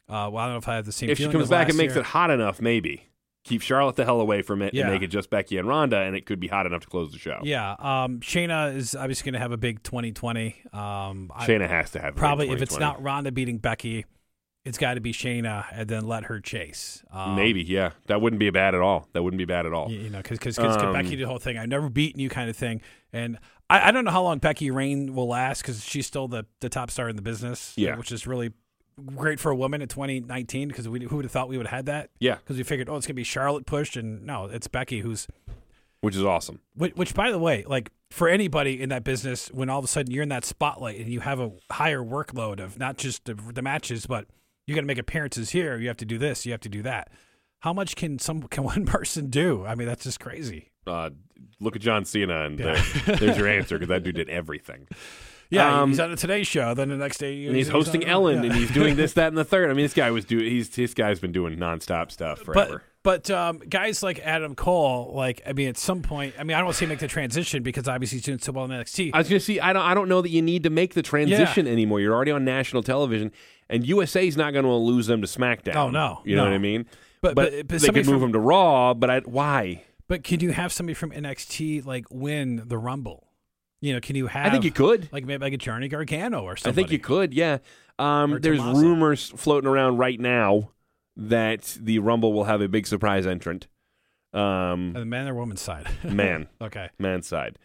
Uh, 0.08 0.28
well, 0.32 0.38
I 0.38 0.44
don't 0.46 0.54
know 0.54 0.58
if 0.58 0.68
I 0.68 0.74
have 0.76 0.86
the 0.86 0.92
same. 0.92 1.08
If 1.10 1.18
she 1.18 1.28
comes 1.28 1.48
back 1.50 1.68
and 1.68 1.78
makes 1.78 1.94
year. 1.94 2.00
it 2.00 2.06
hot 2.06 2.30
enough, 2.30 2.60
maybe 2.60 3.10
keep 3.48 3.62
Charlotte 3.62 3.96
the 3.96 4.04
hell 4.04 4.20
away 4.20 4.42
from 4.42 4.62
it 4.62 4.74
Yeah. 4.74 4.84
and 4.84 4.92
make 4.92 5.02
it 5.02 5.08
just 5.08 5.30
Becky 5.30 5.56
and 5.56 5.66
Ronda, 5.66 5.98
and 6.00 6.14
it 6.14 6.26
could 6.26 6.38
be 6.40 6.48
hot 6.48 6.66
enough 6.66 6.82
to 6.82 6.86
close 6.88 7.12
the 7.12 7.18
show. 7.18 7.40
Yeah, 7.42 7.72
um, 7.78 8.20
Shayna 8.20 8.74
is 8.76 8.94
obviously 8.94 9.24
going 9.30 9.34
to 9.34 9.40
have 9.40 9.52
a 9.52 9.56
big 9.56 9.82
2020. 9.82 10.56
Um, 10.72 11.30
I- 11.34 11.44
has 11.46 11.90
to 11.92 12.00
have 12.00 12.14
probably 12.16 12.50
if 12.50 12.62
it's 12.62 12.78
not 12.78 13.02
Ronda 13.02 13.32
beating 13.32 13.58
Becky, 13.58 14.04
it's 14.64 14.76
got 14.78 14.94
to 14.94 15.00
be 15.00 15.12
Shayna, 15.12 15.64
and 15.72 15.88
then 15.88 16.06
let 16.06 16.24
her 16.24 16.40
chase. 16.40 17.02
Um, 17.10 17.36
maybe 17.36 17.62
yeah, 17.62 17.92
that 18.06 18.20
wouldn't 18.20 18.40
be 18.40 18.50
bad 18.50 18.74
at 18.74 18.80
all. 18.82 19.08
That 19.14 19.22
wouldn't 19.22 19.38
be 19.38 19.44
bad 19.46 19.64
at 19.66 19.72
all. 19.72 19.90
you, 19.90 20.10
know, 20.10 20.20
because 20.22 20.58
Um, 20.58 20.92
Becky 20.92 21.10
did 21.10 21.20
the 21.20 21.26
whole 21.26 21.38
thing. 21.38 21.56
I've 21.56 21.68
never 21.68 21.88
beaten 21.88 22.20
you, 22.20 22.28
kind 22.28 22.50
of 22.50 22.56
thing. 22.56 22.82
And 23.12 23.38
I, 23.70 23.88
I 23.88 23.90
don't 23.92 24.04
know 24.04 24.10
how 24.10 24.22
long 24.22 24.38
Becky 24.38 24.70
Reign 24.70 25.14
will 25.14 25.28
last 25.28 25.62
because 25.62 25.82
she's 25.84 26.06
still 26.06 26.28
the 26.28 26.44
the 26.60 26.68
top 26.68 26.90
star 26.90 27.08
in 27.08 27.16
the 27.16 27.22
business. 27.22 27.72
Yeah. 27.76 27.96
which 27.96 28.12
is 28.12 28.26
really 28.26 28.52
great 29.16 29.40
for 29.40 29.50
a 29.50 29.56
woman 29.56 29.80
in 29.82 29.88
2019 29.88 30.68
because 30.68 30.88
we 30.88 31.04
who 31.04 31.16
would 31.16 31.24
have 31.24 31.32
thought 31.32 31.48
we 31.48 31.56
would 31.56 31.66
have 31.66 31.76
had 31.76 31.86
that 31.86 32.10
Yeah, 32.20 32.36
because 32.36 32.56
we 32.56 32.62
figured 32.62 32.88
oh 32.88 32.96
it's 32.96 33.06
gonna 33.06 33.14
be 33.14 33.24
Charlotte 33.24 33.66
pushed 33.66 33.96
and 33.96 34.24
no 34.24 34.46
it's 34.46 34.68
Becky 34.68 35.00
who's 35.00 35.26
which 36.00 36.14
is 36.14 36.22
awesome. 36.22 36.60
Which, 36.76 36.94
which, 36.94 37.12
by 37.12 37.32
the 37.32 37.40
way, 37.40 37.64
like 37.66 37.90
for 38.12 38.28
anybody 38.28 38.80
in 38.80 38.88
that 38.90 39.02
business, 39.02 39.48
when 39.48 39.68
all 39.68 39.80
of 39.80 39.84
a 39.84 39.88
sudden 39.88 40.12
you're 40.12 40.22
in 40.22 40.28
that 40.28 40.44
spotlight 40.44 41.00
and 41.00 41.08
you 41.08 41.18
have 41.18 41.40
a 41.40 41.50
higher 41.72 41.98
workload 42.00 42.60
of 42.60 42.78
not 42.78 42.98
just 42.98 43.24
the, 43.24 43.34
the 43.34 43.62
matches, 43.62 44.06
but 44.06 44.26
you 44.68 44.76
got 44.76 44.82
to 44.82 44.86
make 44.86 44.98
appearances 44.98 45.50
here. 45.50 45.76
You 45.76 45.88
have 45.88 45.96
to 45.96 46.04
do 46.04 46.16
this. 46.16 46.46
You 46.46 46.52
have 46.52 46.60
to 46.60 46.68
do 46.68 46.82
that. 46.82 47.10
How 47.62 47.72
much 47.72 47.96
can 47.96 48.20
some 48.20 48.42
can 48.42 48.62
one 48.74 48.86
person 48.86 49.28
do? 49.28 49.66
I 49.66 49.74
mean, 49.74 49.88
that's 49.88 50.04
just 50.04 50.20
crazy. 50.20 50.70
Uh, 50.86 51.10
look 51.58 51.74
at 51.74 51.82
John 51.82 52.04
Cena, 52.04 52.44
and 52.44 52.60
Yeah. 52.60 52.80
there- 53.06 53.16
there's 53.16 53.36
your 53.36 53.48
answer 53.48 53.76
because 53.76 53.88
that 53.88 54.04
dude 54.04 54.14
did 54.22 54.28
everything. 54.30 54.86
Yeah, 55.50 55.80
Um, 55.82 55.88
he's 55.90 56.00
on 56.00 56.10
the 56.10 56.16
Today 56.16 56.42
Show. 56.42 56.74
Then 56.74 56.90
the 56.90 56.96
next 56.96 57.18
day, 57.18 57.46
And 57.46 57.56
he's 57.56 57.68
hosting 57.70 58.04
on- 58.04 58.10
Ellen, 58.10 58.42
yeah. 58.44 58.50
and 58.50 58.54
he's 58.58 58.70
doing 58.70 58.96
this, 58.96 59.12
that, 59.14 59.28
and 59.28 59.38
the 59.38 59.44
third. 59.44 59.70
I 59.70 59.72
mean, 59.72 59.84
this 59.84 59.94
guy 59.94 60.10
was 60.10 60.24
doing. 60.26 60.44
He's 60.44 60.68
this 60.68 60.92
guy's 60.94 61.20
been 61.20 61.32
doing 61.32 61.56
nonstop 61.56 62.10
stuff 62.10 62.40
forever. 62.40 62.82
But 63.02 63.28
but 63.28 63.30
um, 63.30 63.58
guys 63.60 64.02
like 64.02 64.18
Adam 64.20 64.54
Cole, 64.54 65.12
like 65.14 65.40
I 65.46 65.54
mean, 65.54 65.68
at 65.68 65.78
some 65.78 66.02
point, 66.02 66.34
I 66.38 66.42
mean, 66.44 66.54
I 66.54 66.58
don't 66.58 66.66
want 66.66 66.76
to 66.76 66.84
say 66.84 66.86
make 66.86 66.98
the 66.98 67.08
transition 67.08 67.62
because 67.62 67.88
obviously 67.88 68.16
he's 68.18 68.24
doing 68.24 68.38
so 68.40 68.52
well 68.52 68.66
in 68.66 68.70
NXT. 68.72 69.12
I 69.14 69.18
was 69.18 69.28
gonna 69.28 69.40
see. 69.40 69.58
I 69.60 69.72
don't. 69.72 69.82
I 69.82 69.94
don't 69.94 70.08
know 70.08 70.20
that 70.20 70.28
you 70.30 70.42
need 70.42 70.64
to 70.64 70.70
make 70.70 70.92
the 70.94 71.02
transition 71.02 71.66
anymore. 71.66 72.00
You're 72.00 72.14
already 72.14 72.32
on 72.32 72.44
national 72.44 72.82
television, 72.82 73.32
and 73.70 73.86
USA's 73.86 74.36
not 74.36 74.52
going 74.52 74.64
to 74.66 74.72
lose 74.72 75.06
them 75.06 75.22
to 75.22 75.26
SmackDown. 75.26 75.76
Oh, 75.76 75.88
no, 75.90 76.20
you 76.24 76.36
know 76.36 76.44
no. 76.44 76.50
what 76.50 76.54
I 76.54 76.58
mean. 76.58 76.84
But- 77.20 77.34
but, 77.34 77.50
but- 77.52 77.68
but 77.68 77.80
they 77.80 77.86
could 77.88 78.06
move 78.06 78.20
from- 78.20 78.24
him 78.24 78.32
to 78.34 78.38
Raw. 78.38 78.92
But 78.94 79.10
I, 79.10 79.18
why? 79.20 79.84
But 80.08 80.24
can 80.24 80.40
you 80.40 80.52
have 80.52 80.72
somebody 80.72 80.94
from 80.94 81.10
NXT 81.10 81.84
like 81.86 82.04
win 82.10 82.62
the 82.66 82.78
Rumble? 82.78 83.27
You 83.80 83.94
know, 83.94 84.00
can 84.00 84.16
you 84.16 84.26
have? 84.26 84.46
I 84.46 84.50
think 84.50 84.64
you 84.64 84.72
could. 84.72 85.08
like 85.12 85.24
maybe 85.24 85.40
like 85.40 85.52
a 85.52 85.58
Johnny 85.58 85.88
Gargano 85.88 86.42
or 86.42 86.56
something. 86.56 86.72
I 86.72 86.74
think 86.74 86.90
you 86.90 86.98
could. 86.98 87.32
Yeah. 87.32 87.58
Um, 87.98 88.38
there's 88.40 88.58
Tommaso. 88.58 88.80
rumors 88.80 89.28
floating 89.36 89.68
around 89.68 89.98
right 89.98 90.18
now 90.18 90.70
that 91.16 91.76
the 91.80 91.98
Rumble 91.98 92.32
will 92.32 92.44
have 92.44 92.60
a 92.60 92.68
big 92.68 92.86
surprise 92.86 93.26
entrant. 93.26 93.66
Um, 94.32 94.92
the 94.92 95.04
man 95.04 95.28
or 95.28 95.34
woman's 95.34 95.60
side. 95.60 95.88
man. 96.04 96.48
okay. 96.60 96.88
man's 96.98 97.26
side. 97.26 97.58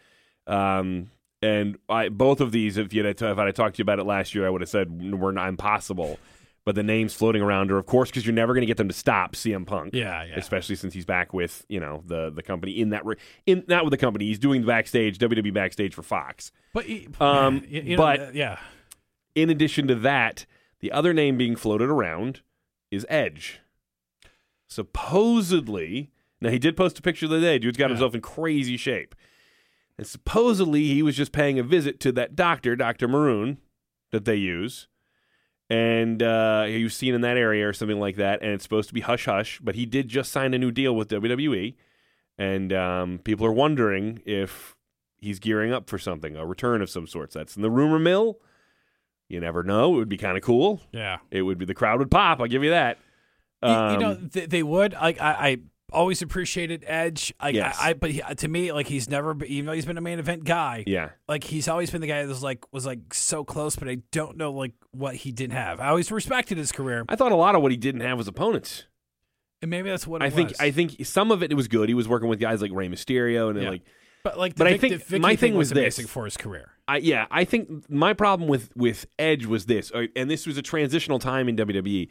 Um, 0.48 1.10
and 1.42 1.78
I 1.90 2.10
both 2.10 2.42
of 2.42 2.52
these, 2.52 2.78
if 2.78 2.94
you 2.94 3.06
if 3.06 3.22
I 3.22 3.46
had 3.46 3.56
talked 3.56 3.76
to 3.76 3.80
you 3.80 3.84
about 3.84 4.00
it 4.00 4.06
last 4.06 4.34
year, 4.34 4.48
I 4.48 4.50
would 4.50 4.62
have 4.62 4.70
said 4.70 5.20
were 5.20 5.32
not 5.32 5.50
impossible. 5.50 6.20
But 6.66 6.76
the 6.76 6.84
names 6.84 7.14
floating 7.14 7.42
around 7.42 7.72
are, 7.72 7.78
of 7.78 7.86
course, 7.86 8.10
because 8.10 8.26
you're 8.26 8.34
never 8.34 8.54
going 8.54 8.62
to 8.62 8.66
get 8.68 8.78
them 8.78 8.88
to 8.88 8.94
stop 8.94 9.36
CM 9.36 9.66
Punk. 9.66 9.94
Yeah, 9.94 10.24
yeah. 10.24 10.36
Especially 10.38 10.76
since 10.76 10.94
he's 10.94 11.06
back 11.06 11.34
with 11.34 11.66
you 11.68 11.80
know 11.82 12.04
the 12.06 12.30
the 12.30 12.42
company 12.42 12.80
in 12.80 12.92
that 12.92 13.06
re- 13.06 13.18
in 13.46 13.66
not 13.68 13.84
with 13.84 13.92
the 13.92 13.98
company 13.98 14.26
he's 14.26 14.40
doing 14.40 14.62
the 14.62 14.68
backstage 14.68 15.18
WWE 15.18 15.54
backstage 15.54 15.94
for 15.94 16.04
Fox. 16.04 16.52
But 16.74 16.86
he- 16.86 17.10
Um, 17.20 17.64
you- 17.68 17.98
but- 17.98 18.34
yeah, 18.34 18.60
In 19.36 19.50
addition 19.50 19.88
to 19.88 19.96
that, 19.96 20.46
the 20.80 20.92
other 20.92 21.12
name 21.14 21.38
being 21.38 21.56
floated 21.58 21.90
around 21.90 22.42
is 22.92 23.06
Edge. 23.10 23.60
Supposedly, 24.70 26.12
now 26.42 26.50
he 26.50 26.60
did 26.60 26.76
post 26.78 27.00
a 27.00 27.02
picture 27.02 27.28
the 27.28 27.36
other 27.38 27.46
day. 27.46 27.60
Dude's 27.60 27.78
got 27.78 27.86
Yeah. 27.86 27.96
himself 27.96 28.16
in 28.16 28.22
crazy 28.22 28.78
shape. 28.78 29.16
And 29.98 30.08
supposedly 30.08 30.86
he 30.86 31.04
was 31.04 31.16
just 31.16 31.32
paying 31.32 31.60
a 31.60 31.64
visit 31.64 32.00
to 32.02 32.12
that 32.14 32.36
doctor, 32.36 32.76
Dr. 32.76 33.08
Maroon, 33.08 33.60
that 34.12 34.26
they 34.26 34.36
use. 34.36 34.88
And 35.70 36.22
uh, 36.22 36.66
was 36.84 36.96
seen 36.96 37.14
in 37.16 37.22
that 37.22 37.38
area 37.38 37.68
or 37.68 37.74
something 37.74 38.00
like 38.00 38.18
that. 38.18 38.42
And 38.42 38.52
it's 38.52 38.64
supposed 38.64 38.90
to 38.90 38.94
be 38.94 39.02
hush 39.02 39.26
hush, 39.26 39.60
but 39.64 39.76
he 39.76 39.86
did 39.86 40.08
just 40.08 40.32
sign 40.32 40.54
a 40.54 40.58
new 40.58 40.72
deal 40.72 40.96
with 40.96 41.10
WWE. 41.10 41.76
And 42.38 42.74
um, 42.74 43.20
people 43.24 43.46
are 43.46 43.52
wondering 43.54 44.22
if 44.26 44.76
he's 45.20 45.40
gearing 45.40 45.72
up 45.72 45.90
for 45.90 45.98
something, 45.98 46.36
a 46.36 46.46
return 46.46 46.82
of 46.82 46.90
some 46.90 47.08
sorts. 47.08 47.34
That's 47.34 47.56
in 47.56 47.62
the 47.62 47.72
rumor 47.72 48.00
mill. 48.00 48.40
You 49.30 49.40
never 49.40 49.64
know. 49.64 49.94
It 49.96 49.98
would 49.98 50.10
be 50.10 50.18
kind 50.18 50.38
of 50.38 50.44
cool. 50.44 50.82
yeah. 50.92 51.20
It 51.32 51.44
would 51.44 51.58
be 51.58 51.66
the 51.66 51.74
crowd 51.74 52.00
would 52.00 52.12
pop. 52.12 52.40
I'll 52.40 52.48
give 52.48 52.64
you 52.64 52.72
that. 52.72 52.98
You- 53.64 53.70
you, 53.70 53.76
know, 53.98 54.12
Um, 54.12 54.30
they, 54.34 54.46
they 54.46 54.64
would. 54.64 54.94
Like 54.94 55.22
I, 55.22 55.32
I 55.32 55.58
always 55.94 56.22
appreciated 56.22 56.84
Edge. 56.88 57.34
Like 57.42 57.56
Yes. 57.56 57.78
I, 57.80 57.90
I, 57.90 57.94
but 57.94 58.12
he, 58.12 58.22
to 58.22 58.48
me, 58.48 58.72
like 58.72 58.88
he's 58.88 59.10
never, 59.10 59.34
been, 59.34 59.48
even 59.50 59.66
though 59.68 59.74
he's 59.74 59.86
been 59.86 59.98
a 59.98 60.02
main 60.02 60.20
event 60.20 60.44
guy. 60.44 60.84
yeah. 60.88 61.10
Like 61.28 61.44
he's 61.44 61.68
always 61.68 61.90
been 61.92 62.02
the 62.02 62.08
guy 62.08 62.22
that 62.24 62.28
was 62.28 62.44
like 62.44 62.66
was 62.74 62.86
like 62.86 63.14
so 63.14 63.44
close, 63.44 63.76
but 63.76 63.88
I 63.88 64.00
don't 64.12 64.36
know 64.38 64.52
like 64.52 64.74
what 64.92 65.16
he 65.16 65.32
didn't 65.32 65.56
have. 65.56 65.80
I 65.80 65.88
always 65.88 66.12
respected 66.12 66.58
his 66.58 66.72
career, 66.72 67.06
I 67.08 67.16
thought 67.16 67.32
a 67.32 67.36
lot 67.36 67.56
of 67.56 67.62
what 67.62 67.72
he 67.72 67.78
didn't 67.78 68.02
have 68.02 68.18
was 68.18 68.28
opponents. 68.28 68.86
and 69.62 69.70
maybe 69.72 69.90
that's 69.90 70.06
what 70.06 70.22
it 70.22 70.26
I 70.26 70.30
think 70.30 70.50
was. 70.50 70.60
I 70.60 70.72
think 70.72 71.06
some 71.06 71.32
of 71.32 71.42
it 71.44 71.56
was 71.56 71.68
good. 71.68 71.88
He 71.88 71.96
was 71.96 72.08
working 72.08 72.28
with 72.28 72.40
guys 72.40 72.62
like 72.62 72.72
Rey 72.74 72.90
Mysterio 72.90 73.50
and 73.50 73.62
Yeah. 73.62 73.70
like 73.70 73.82
but 74.24 74.38
like, 74.38 74.56
the 74.56 74.64
but 74.64 74.68
I 74.68 74.78
think 74.78 75.10
my 75.22 75.36
thing 75.36 75.54
was 75.56 75.74
was 75.74 75.96
this. 75.98 76.10
for 76.10 76.24
his 76.26 76.38
career. 76.38 76.72
I 76.88 76.98
yeah, 76.98 77.26
I 77.30 77.44
think 77.44 77.90
my 77.90 78.14
problem 78.14 78.48
with 78.50 78.72
with 78.76 79.06
Edge 79.20 79.46
was 79.46 79.66
this, 79.66 79.92
uh, 79.92 80.08
and 80.16 80.30
this 80.32 80.48
was 80.48 80.58
a 80.58 80.62
transitional 80.62 81.20
time 81.20 81.50
in 81.50 81.58
WWE. 81.58 82.10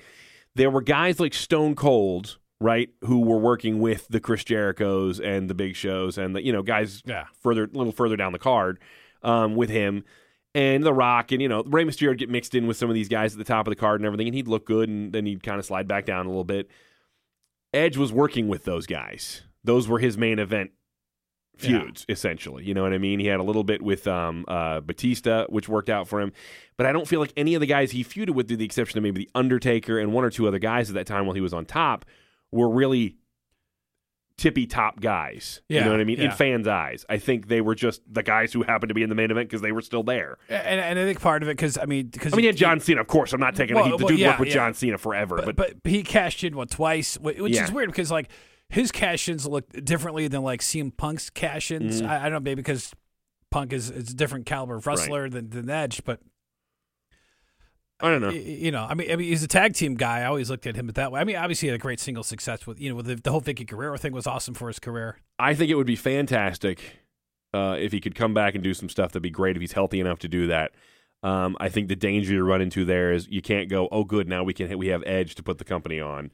There 0.54 0.68
were 0.70 0.82
guys 0.82 1.18
like 1.20 1.32
Stone 1.32 1.74
Cold, 1.76 2.36
right, 2.62 2.90
who 3.02 3.20
were 3.20 3.38
working 3.38 3.80
with 3.80 4.06
the 4.08 4.20
Chris 4.20 4.44
Jericho's 4.44 5.20
and 5.20 5.50
the 5.50 5.54
Big 5.54 5.76
Shows, 5.76 6.16
and 6.18 6.34
the 6.36 6.42
you 6.44 6.52
know 6.52 6.62
guys 6.62 7.02
Yeah. 7.04 7.24
further, 7.40 7.64
a 7.64 7.68
little 7.76 7.92
further 7.92 8.16
down 8.16 8.32
the 8.32 8.38
card 8.38 8.78
um, 9.22 9.54
with 9.56 9.70
him. 9.70 10.04
And 10.54 10.84
The 10.84 10.92
Rock, 10.92 11.32
and 11.32 11.40
you 11.40 11.48
know, 11.48 11.62
Rey 11.62 11.82
Mysterio 11.84 12.08
would 12.08 12.18
get 12.18 12.28
mixed 12.28 12.54
in 12.54 12.66
with 12.66 12.76
some 12.76 12.90
of 12.90 12.94
these 12.94 13.08
guys 13.08 13.32
at 13.32 13.38
the 13.38 13.44
top 13.44 13.66
of 13.66 13.70
the 13.70 13.76
card 13.76 14.00
and 14.00 14.06
everything, 14.06 14.26
and 14.28 14.34
he'd 14.34 14.48
look 14.48 14.66
good, 14.66 14.88
and 14.90 15.10
then 15.10 15.24
he'd 15.24 15.42
kind 15.42 15.58
of 15.58 15.64
slide 15.64 15.88
back 15.88 16.04
down 16.04 16.26
a 16.26 16.28
little 16.28 16.44
bit. 16.44 16.68
Edge 17.72 17.96
was 17.96 18.12
working 18.12 18.48
with 18.48 18.64
those 18.64 18.86
guys; 18.86 19.42
those 19.64 19.88
were 19.88 19.98
his 19.98 20.18
main 20.18 20.38
event 20.38 20.72
feuds, 21.56 22.04
essentially. 22.08 22.64
You 22.64 22.74
know 22.74 22.82
what 22.82 22.92
I 22.92 22.98
mean? 22.98 23.18
He 23.18 23.26
had 23.28 23.40
a 23.40 23.42
little 23.42 23.64
bit 23.64 23.80
with 23.80 24.06
um, 24.06 24.44
uh, 24.46 24.80
Batista, 24.80 25.46
which 25.48 25.70
worked 25.70 25.88
out 25.88 26.06
for 26.06 26.20
him, 26.20 26.32
but 26.76 26.84
I 26.86 26.92
don't 26.92 27.08
feel 27.08 27.20
like 27.20 27.32
any 27.34 27.54
of 27.54 27.60
the 27.60 27.66
guys 27.66 27.92
he 27.92 28.04
feuded 28.04 28.30
with, 28.30 28.50
with 28.50 28.58
the 28.58 28.64
exception 28.64 28.98
of 28.98 29.02
maybe 29.04 29.20
the 29.24 29.30
Undertaker 29.34 29.98
and 29.98 30.12
one 30.12 30.24
or 30.24 30.30
two 30.30 30.46
other 30.46 30.58
guys 30.58 30.90
at 30.90 30.94
that 30.96 31.06
time 31.06 31.24
while 31.24 31.34
he 31.34 31.40
was 31.40 31.54
on 31.54 31.64
top, 31.64 32.04
were 32.52 32.68
really 32.70 33.16
tippy 34.36 34.66
top 34.66 35.00
guys. 35.00 35.60
You 35.68 35.80
know 35.80 35.90
what 35.90 36.00
I 36.00 36.04
mean? 36.04 36.20
In 36.20 36.30
fans' 36.30 36.66
eyes, 36.66 37.04
I 37.08 37.18
think 37.18 37.48
they 37.48 37.60
were 37.60 37.74
just 37.74 38.02
the 38.12 38.22
guys 38.22 38.52
who 38.52 38.62
happened 38.62 38.88
to 38.90 38.94
be 38.94 39.02
in 39.02 39.08
the 39.08 39.14
main 39.14 39.30
event 39.30 39.48
because 39.48 39.62
they 39.62 39.72
were 39.72 39.82
still 39.82 40.02
there. 40.02 40.38
And, 40.48 40.80
and 40.80 40.98
I 40.98 41.04
think 41.04 41.20
part 41.20 41.42
of 41.42 41.48
it 41.48 41.56
because 41.56 41.78
I 41.78 41.84
mean 41.84 42.06
because 42.08 42.32
I 42.32 42.36
mean, 42.36 42.46
yeah, 42.46 42.52
John 42.52 42.80
Cena, 42.80 43.00
of 43.00 43.06
course. 43.06 43.32
I'm 43.32 43.40
not 43.40 43.54
taking 43.54 43.76
Well, 43.76 43.84
it. 43.86 43.90
He, 43.90 43.96
the 43.96 44.04
well, 44.04 44.08
dude 44.08 44.18
yeah, 44.20 44.28
worked 44.28 44.40
with 44.40 44.48
yeah. 44.48 44.54
John 44.54 44.74
Cena 44.74 44.98
forever, 44.98 45.36
but, 45.36 45.56
but, 45.56 45.82
but 45.82 45.90
he 45.90 46.02
cashed 46.02 46.44
in 46.44 46.56
what 46.56 46.70
twice, 46.70 47.18
which 47.18 47.38
Yeah. 47.54 47.64
is 47.64 47.72
weird 47.72 47.90
because 47.90 48.10
like 48.10 48.30
his 48.68 48.90
cash 48.90 49.28
ins 49.28 49.46
look 49.46 49.70
differently 49.84 50.28
than 50.28 50.42
like 50.42 50.60
CM 50.60 50.96
Punk's 50.96 51.30
cash 51.30 51.70
ins. 51.70 52.00
Mm-hmm. 52.00 52.10
I, 52.10 52.20
I 52.20 52.22
don't 52.24 52.32
know, 52.32 52.40
maybe 52.40 52.62
because 52.62 52.92
Punk 53.50 53.72
is 53.72 53.90
is 53.90 54.10
a 54.10 54.14
different 54.16 54.46
caliber 54.46 54.76
of 54.76 54.86
wrestler 54.86 55.28
than, 55.28 55.50
than 55.50 55.68
Edge, 55.70 56.02
but 56.04 56.20
I 58.02 58.10
don't 58.10 58.20
know. 58.20 58.30
you 58.30 58.70
know, 58.70 58.84
I 58.88 58.94
mean, 58.94 59.10
I 59.10 59.16
mean, 59.16 59.28
he's 59.28 59.42
a 59.42 59.48
tag 59.48 59.74
team 59.74 59.94
guy. 59.94 60.20
I 60.20 60.24
always 60.24 60.50
looked 60.50 60.66
at 60.66 60.76
him 60.76 60.88
that 60.88 61.12
way. 61.12 61.20
I 61.20 61.24
mean, 61.24 61.36
obviously, 61.36 61.66
he 61.66 61.70
had 61.70 61.76
a 61.76 61.82
great 61.82 62.00
single 62.00 62.24
success 62.24 62.66
with 62.66 62.80
you 62.80 62.90
know 62.90 62.96
with 62.96 63.06
the, 63.06 63.14
the 63.14 63.30
whole 63.30 63.40
Vickie 63.40 63.66
Guerrero 63.66 63.96
thing 63.96 64.12
was 64.12 64.26
awesome 64.26 64.54
for 64.54 64.68
his 64.68 64.78
career. 64.78 65.18
I 65.38 65.54
think 65.54 65.70
it 65.70 65.76
would 65.76 65.86
be 65.86 65.96
fantastic 65.96 66.98
uh, 67.54 67.76
if 67.78 67.92
he 67.92 68.00
could 68.00 68.14
come 68.14 68.34
back 68.34 68.54
and 68.54 68.64
do 68.64 68.74
some 68.74 68.88
stuff. 68.88 69.12
That'd 69.12 69.22
be 69.22 69.30
great 69.30 69.56
if 69.56 69.60
he's 69.60 69.72
healthy 69.72 70.00
enough 70.00 70.18
to 70.20 70.28
do 70.28 70.48
that. 70.48 70.72
Um, 71.22 71.56
I 71.60 71.68
think 71.68 71.88
the 71.88 71.96
danger 71.96 72.34
you 72.34 72.42
run 72.42 72.60
into 72.60 72.84
there 72.84 73.12
is 73.12 73.28
you 73.28 73.42
can't 73.42 73.68
go, 73.68 73.88
oh, 73.92 74.02
good, 74.02 74.28
now 74.28 74.42
we 74.42 74.52
can 74.52 74.76
we 74.78 74.88
have 74.88 75.02
Edge 75.06 75.36
to 75.36 75.42
put 75.42 75.58
the 75.58 75.64
company 75.64 76.00
on, 76.00 76.32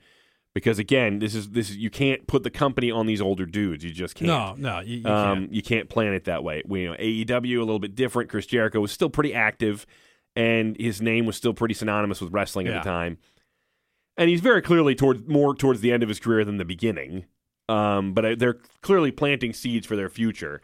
because 0.54 0.78
again, 0.78 1.18
this 1.18 1.34
is 1.34 1.50
this 1.50 1.68
is 1.68 1.76
you 1.76 1.90
can't 1.90 2.26
put 2.26 2.42
the 2.42 2.50
company 2.50 2.90
on 2.90 3.06
these 3.06 3.20
older 3.20 3.44
dudes. 3.44 3.84
You 3.84 3.90
just 3.90 4.14
can't. 4.14 4.28
No, 4.28 4.54
no, 4.56 4.80
you, 4.80 4.98
you 4.98 5.06
um, 5.06 5.40
can't. 5.40 5.52
you 5.52 5.62
can't 5.62 5.88
plan 5.90 6.14
it 6.14 6.24
that 6.24 6.42
way. 6.42 6.62
We, 6.66 6.82
you 6.82 6.90
know, 6.90 6.96
AEW 6.96 7.56
a 7.56 7.60
little 7.60 7.78
bit 7.78 7.94
different. 7.94 8.30
Chris 8.30 8.46
Jericho 8.46 8.80
was 8.80 8.90
still 8.90 9.10
pretty 9.10 9.34
active, 9.34 9.86
and 10.38 10.76
his 10.78 11.02
name 11.02 11.26
was 11.26 11.36
still 11.36 11.52
pretty 11.52 11.74
synonymous 11.74 12.20
with 12.20 12.32
wrestling 12.32 12.68
at 12.68 12.84
the 12.84 12.88
time. 12.88 13.18
And 14.16 14.30
he's 14.30 14.40
very 14.40 14.62
clearly 14.62 14.94
towards 14.94 15.26
more 15.26 15.52
towards 15.54 15.80
the 15.80 15.90
end 15.90 16.04
of 16.04 16.08
his 16.08 16.20
career 16.20 16.44
than 16.44 16.58
the 16.58 16.64
beginning. 16.64 17.24
Um, 17.68 18.14
but 18.14 18.24
I, 18.24 18.34
they're 18.36 18.58
clearly 18.80 19.10
planting 19.10 19.52
seeds 19.52 19.84
for 19.84 19.96
their 19.96 20.08
future. 20.08 20.62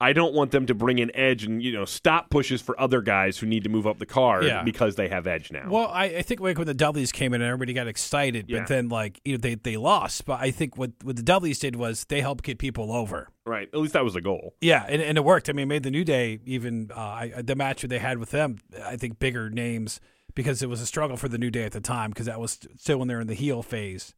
I 0.00 0.12
don't 0.12 0.34
want 0.34 0.50
them 0.50 0.66
to 0.66 0.74
bring 0.74 0.98
in 0.98 1.14
Edge 1.14 1.44
and 1.44 1.62
you 1.62 1.72
know 1.72 1.84
stop 1.84 2.28
pushes 2.28 2.60
for 2.60 2.78
other 2.80 3.00
guys 3.00 3.38
who 3.38 3.46
need 3.46 3.62
to 3.64 3.70
move 3.70 3.86
up 3.86 3.98
the 3.98 4.06
card 4.06 4.44
Yeah. 4.44 4.62
because 4.62 4.96
they 4.96 5.08
have 5.08 5.26
Edge 5.26 5.52
now. 5.52 5.66
Well, 5.70 5.88
I, 5.88 6.04
I 6.06 6.22
think 6.22 6.40
like 6.40 6.58
when 6.58 6.66
the 6.66 6.74
Dudleys 6.74 7.12
came 7.12 7.32
in, 7.32 7.40
and 7.40 7.48
everybody 7.48 7.72
got 7.72 7.86
excited, 7.86 8.46
Yeah. 8.48 8.60
but 8.60 8.68
then 8.68 8.88
like 8.88 9.20
you 9.24 9.32
know 9.32 9.38
they 9.38 9.54
they 9.54 9.76
lost. 9.76 10.24
But 10.24 10.40
I 10.40 10.50
think 10.50 10.76
what 10.76 10.90
what 11.02 11.16
the 11.16 11.22
Dudleys 11.22 11.58
did 11.60 11.76
was 11.76 12.04
they 12.06 12.20
helped 12.20 12.44
get 12.44 12.58
people 12.58 12.92
over. 12.92 13.28
right? 13.46 13.68
At 13.72 13.78
least 13.78 13.92
that 13.94 14.04
was 14.04 14.14
the 14.14 14.20
goal. 14.20 14.54
Yeah, 14.60 14.84
and, 14.88 15.00
and 15.00 15.16
it 15.16 15.24
worked. 15.24 15.48
I 15.48 15.52
mean, 15.52 15.64
it 15.64 15.66
made 15.66 15.82
the 15.84 15.90
New 15.90 16.04
Day 16.04 16.40
even 16.44 16.90
uh, 16.94 17.00
I, 17.00 17.32
the 17.42 17.54
match 17.54 17.82
that 17.82 17.88
they 17.88 17.98
had 18.00 18.18
with 18.18 18.30
them. 18.32 18.58
I 18.84 18.96
think 18.96 19.18
bigger 19.18 19.48
names 19.48 20.00
because 20.34 20.62
it 20.62 20.68
was 20.68 20.80
a 20.80 20.86
struggle 20.86 21.16
for 21.16 21.28
the 21.28 21.38
New 21.38 21.50
Day 21.50 21.64
at 21.64 21.72
the 21.72 21.80
time 21.80 22.10
because 22.10 22.26
that 22.26 22.40
was 22.40 22.58
still 22.76 22.98
when 22.98 23.06
they're 23.08 23.20
in 23.20 23.28
the 23.28 23.34
heel 23.34 23.62
phase. 23.62 24.14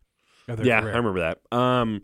Of 0.48 0.56
their 0.58 0.66
Yeah, 0.66 0.80
career. 0.80 0.94
I 0.94 0.96
remember 0.96 1.20
that. 1.20 1.40
Um, 1.56 2.02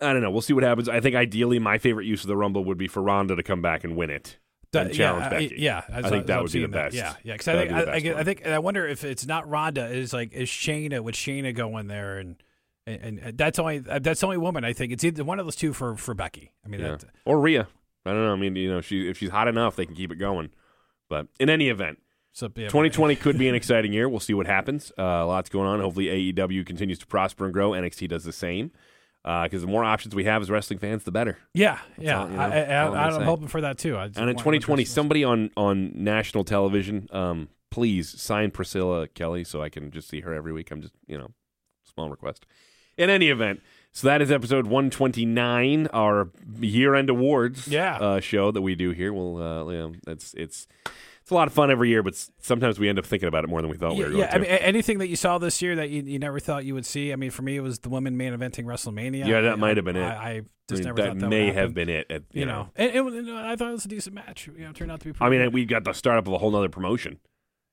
I 0.00 0.12
don't 0.12 0.22
know. 0.22 0.30
We'll 0.30 0.42
see 0.42 0.52
what 0.52 0.64
happens. 0.64 0.88
I 0.88 1.00
think 1.00 1.14
ideally, 1.16 1.58
my 1.58 1.78
favorite 1.78 2.04
use 2.06 2.22
of 2.22 2.28
the 2.28 2.36
Rumble 2.36 2.64
would 2.64 2.78
be 2.78 2.88
for 2.88 3.02
Ronda 3.02 3.36
to 3.36 3.42
come 3.42 3.62
back 3.62 3.84
and 3.84 3.96
win 3.96 4.10
it 4.10 4.38
and 4.72 4.92
challenge 4.92 5.22
yeah, 5.22 5.26
I- 5.26 5.30
Becky. 5.30 5.54
yeah, 5.58 5.82
I 5.92 5.98
as 6.00 6.08
think 6.10 6.26
that 6.26 6.42
would 6.42 6.50
be 6.52 6.60
the 6.62 6.66
that. 6.68 6.72
best. 6.92 6.96
Yeah, 6.96 7.14
yeah. 7.22 7.34
Because 7.34 7.48
I 7.48 7.52
think 7.56 7.72
I, 7.72 7.80
I, 7.80 7.84
best 7.84 8.02
get- 8.02 8.12
one. 8.14 8.20
I 8.20 8.24
think 8.24 8.46
I 8.46 8.58
wonder 8.58 8.86
if 8.88 9.04
it's 9.04 9.24
not 9.26 9.48
Ronda 9.48 9.86
is 9.86 10.12
like 10.12 10.32
is 10.32 10.48
Shayna 10.48 11.00
would 11.02 11.14
Shayna 11.14 11.54
go 11.54 11.78
in 11.78 11.86
there 11.88 12.18
and. 12.18 12.36
And, 12.86 13.18
and 13.18 13.38
that's 13.38 13.58
only 13.58 13.78
that's 13.78 14.20
the 14.20 14.26
only 14.26 14.36
woman 14.36 14.62
I 14.62 14.74
think 14.74 14.92
it's 14.92 15.02
either 15.04 15.24
one 15.24 15.38
of 15.40 15.46
those 15.46 15.56
two 15.56 15.72
for 15.72 15.96
for 15.96 16.12
Becky. 16.12 16.52
I 16.66 16.68
mean, 16.68 16.80
Yeah. 16.82 16.96
that, 16.96 17.04
Or 17.24 17.40
Rhea. 17.40 17.66
I 18.04 18.10
don't 18.10 18.22
know. 18.26 18.34
I 18.34 18.36
mean, 18.36 18.56
you 18.56 18.70
know, 18.70 18.82
she 18.82 19.08
if 19.08 19.16
she's 19.16 19.30
hot 19.30 19.48
enough, 19.48 19.74
they 19.74 19.86
can 19.86 19.94
keep 19.94 20.12
it 20.12 20.16
going. 20.16 20.50
But 21.08 21.28
in 21.40 21.48
any 21.48 21.70
event, 21.70 21.96
so 22.32 22.46
yeah, 22.54 22.64
2020 22.68 23.16
could 23.16 23.38
be 23.38 23.48
an 23.48 23.54
exciting 23.60 23.94
year. 23.94 24.06
We'll 24.06 24.20
see 24.20 24.34
what 24.34 24.46
happens. 24.46 24.92
Uh, 24.98 25.26
lots 25.26 25.48
going 25.48 25.66
on. 25.66 25.80
Hopefully, 25.80 26.08
AEW 26.34 26.66
continues 26.66 26.98
to 26.98 27.06
prosper 27.06 27.46
and 27.46 27.54
grow. 27.54 27.70
NXT 27.70 28.06
does 28.08 28.24
the 28.24 28.32
same. 28.34 28.70
Because 29.24 29.62
the 29.62 29.66
more 29.66 29.82
options 29.82 30.14
we 30.14 30.24
have 30.24 30.42
as 30.42 30.50
wrestling 30.50 30.78
fans, 30.78 31.02
the 31.04 31.10
better. 31.10 31.38
Yeah, 31.54 31.78
yeah. 31.98 32.20
all- 32.20 32.30
you 32.30 32.36
know, 32.36 32.42
I, 32.42 32.48
that's 32.50 32.70
all 32.70 32.94
I'm 32.94 32.98
I, 32.98 33.04
gonna 33.04 33.16
I, 33.16 33.20
I'm 33.20 33.24
hoping 33.26 33.48
for 33.48 33.60
that 33.62 33.78
too. 33.78 33.96
And 33.96 34.28
in 34.30 34.36
2020, 34.36 34.84
somebody 34.84 35.24
on 35.24 35.50
on 35.56 35.92
national 35.94 36.44
television, 36.44 37.08
um, 37.10 37.48
please 37.70 38.20
sign 38.20 38.50
Priscilla 38.50 39.08
Kelly 39.08 39.42
so 39.44 39.62
I 39.62 39.68
can 39.70 39.90
just 39.90 40.08
see 40.08 40.20
her 40.20 40.32
every 40.34 40.52
week. 40.52 40.70
I'm 40.70 40.82
just, 40.82 40.92
you 41.06 41.16
know, 41.18 41.30
small 41.92 42.10
request. 42.10 42.44
In 42.96 43.08
any 43.10 43.28
event, 43.30 43.60
so 43.90 44.06
that 44.06 44.22
is 44.22 44.30
episode 44.30 44.66
129, 44.66 45.88
our 45.92 46.28
year-end 46.60 47.10
awards 47.10 47.66
Yeah. 47.66 47.96
uh, 47.96 48.20
show 48.20 48.50
that 48.52 48.62
we 48.62 48.74
do 48.76 48.90
here. 48.90 49.12
We'll, 49.12 49.36
uh, 49.42 49.64
you 49.72 49.78
know, 49.78 49.92
it's 50.06 50.32
it's 50.34 50.68
it's 51.24 51.30
a 51.30 51.34
lot 51.34 51.48
of 51.48 51.54
fun 51.54 51.70
every 51.70 51.88
year, 51.88 52.02
but 52.02 52.14
sometimes 52.38 52.78
we 52.78 52.86
end 52.88 52.98
up 52.98 53.06
thinking 53.06 53.26
about 53.28 53.44
it 53.44 53.46
more 53.48 53.60
than 53.62 53.70
we 53.70 53.78
thought 53.78 53.96
we 53.96 54.04
were 54.04 54.10
going 54.10 54.12
to. 54.12 54.18
yeah. 54.18 54.26
to. 54.28 54.34
I 54.36 54.38
mean, 54.40 54.50
anything 54.50 54.98
that 54.98 55.08
you 55.08 55.16
saw 55.16 55.38
this 55.38 55.62
year 55.62 55.74
that 55.76 55.88
you, 55.88 56.02
you 56.02 56.18
never 56.18 56.38
thought 56.38 56.66
you 56.66 56.74
would 56.74 56.84
see. 56.84 57.12
I 57.14 57.16
mean, 57.16 57.30
for 57.30 57.40
me, 57.40 57.56
it 57.56 57.60
was 57.62 57.78
the 57.78 57.88
women 57.88 58.16
main 58.18 58.34
eventing 58.34 58.64
WrestleMania. 58.66 59.26
Yeah, 59.26 59.40
that 59.40 59.52
I- 59.52 59.56
might 59.56 59.76
have 59.78 59.86
been 59.86 59.96
it. 59.96 60.04
I, 60.04 60.12
I 60.14 60.30
I 60.30 60.42
just 60.68 60.80
mean, 60.80 60.86
never 60.86 60.96
that 61.02 61.08
thought 61.08 61.18
that 61.20 61.28
may 61.28 61.50
have 61.52 61.72
been 61.74 61.88
it. 61.88 62.10
At, 62.10 62.22
you, 62.32 62.40
You 62.40 62.46
know, 62.46 62.52
know, 62.62 62.68
and, 62.76 62.90
and, 63.08 63.28
and 63.28 63.38
I 63.38 63.56
thought 63.56 63.68
it 63.68 63.72
was 63.72 63.84
a 63.84 63.88
decent 63.88 64.14
match. 64.14 64.46
You 64.46 64.64
know, 64.64 64.70
it 64.70 64.76
turned 64.76 64.92
out 64.92 65.00
to 65.00 65.12
be. 65.12 65.18
I 65.20 65.28
mean, 65.28 65.50
we 65.52 65.64
got 65.66 65.84
the 65.84 65.92
startup 65.92 66.26
of 66.26 66.32
a 66.32 66.38
whole 66.38 66.50
nother 66.50 66.68
promotion. 66.70 67.18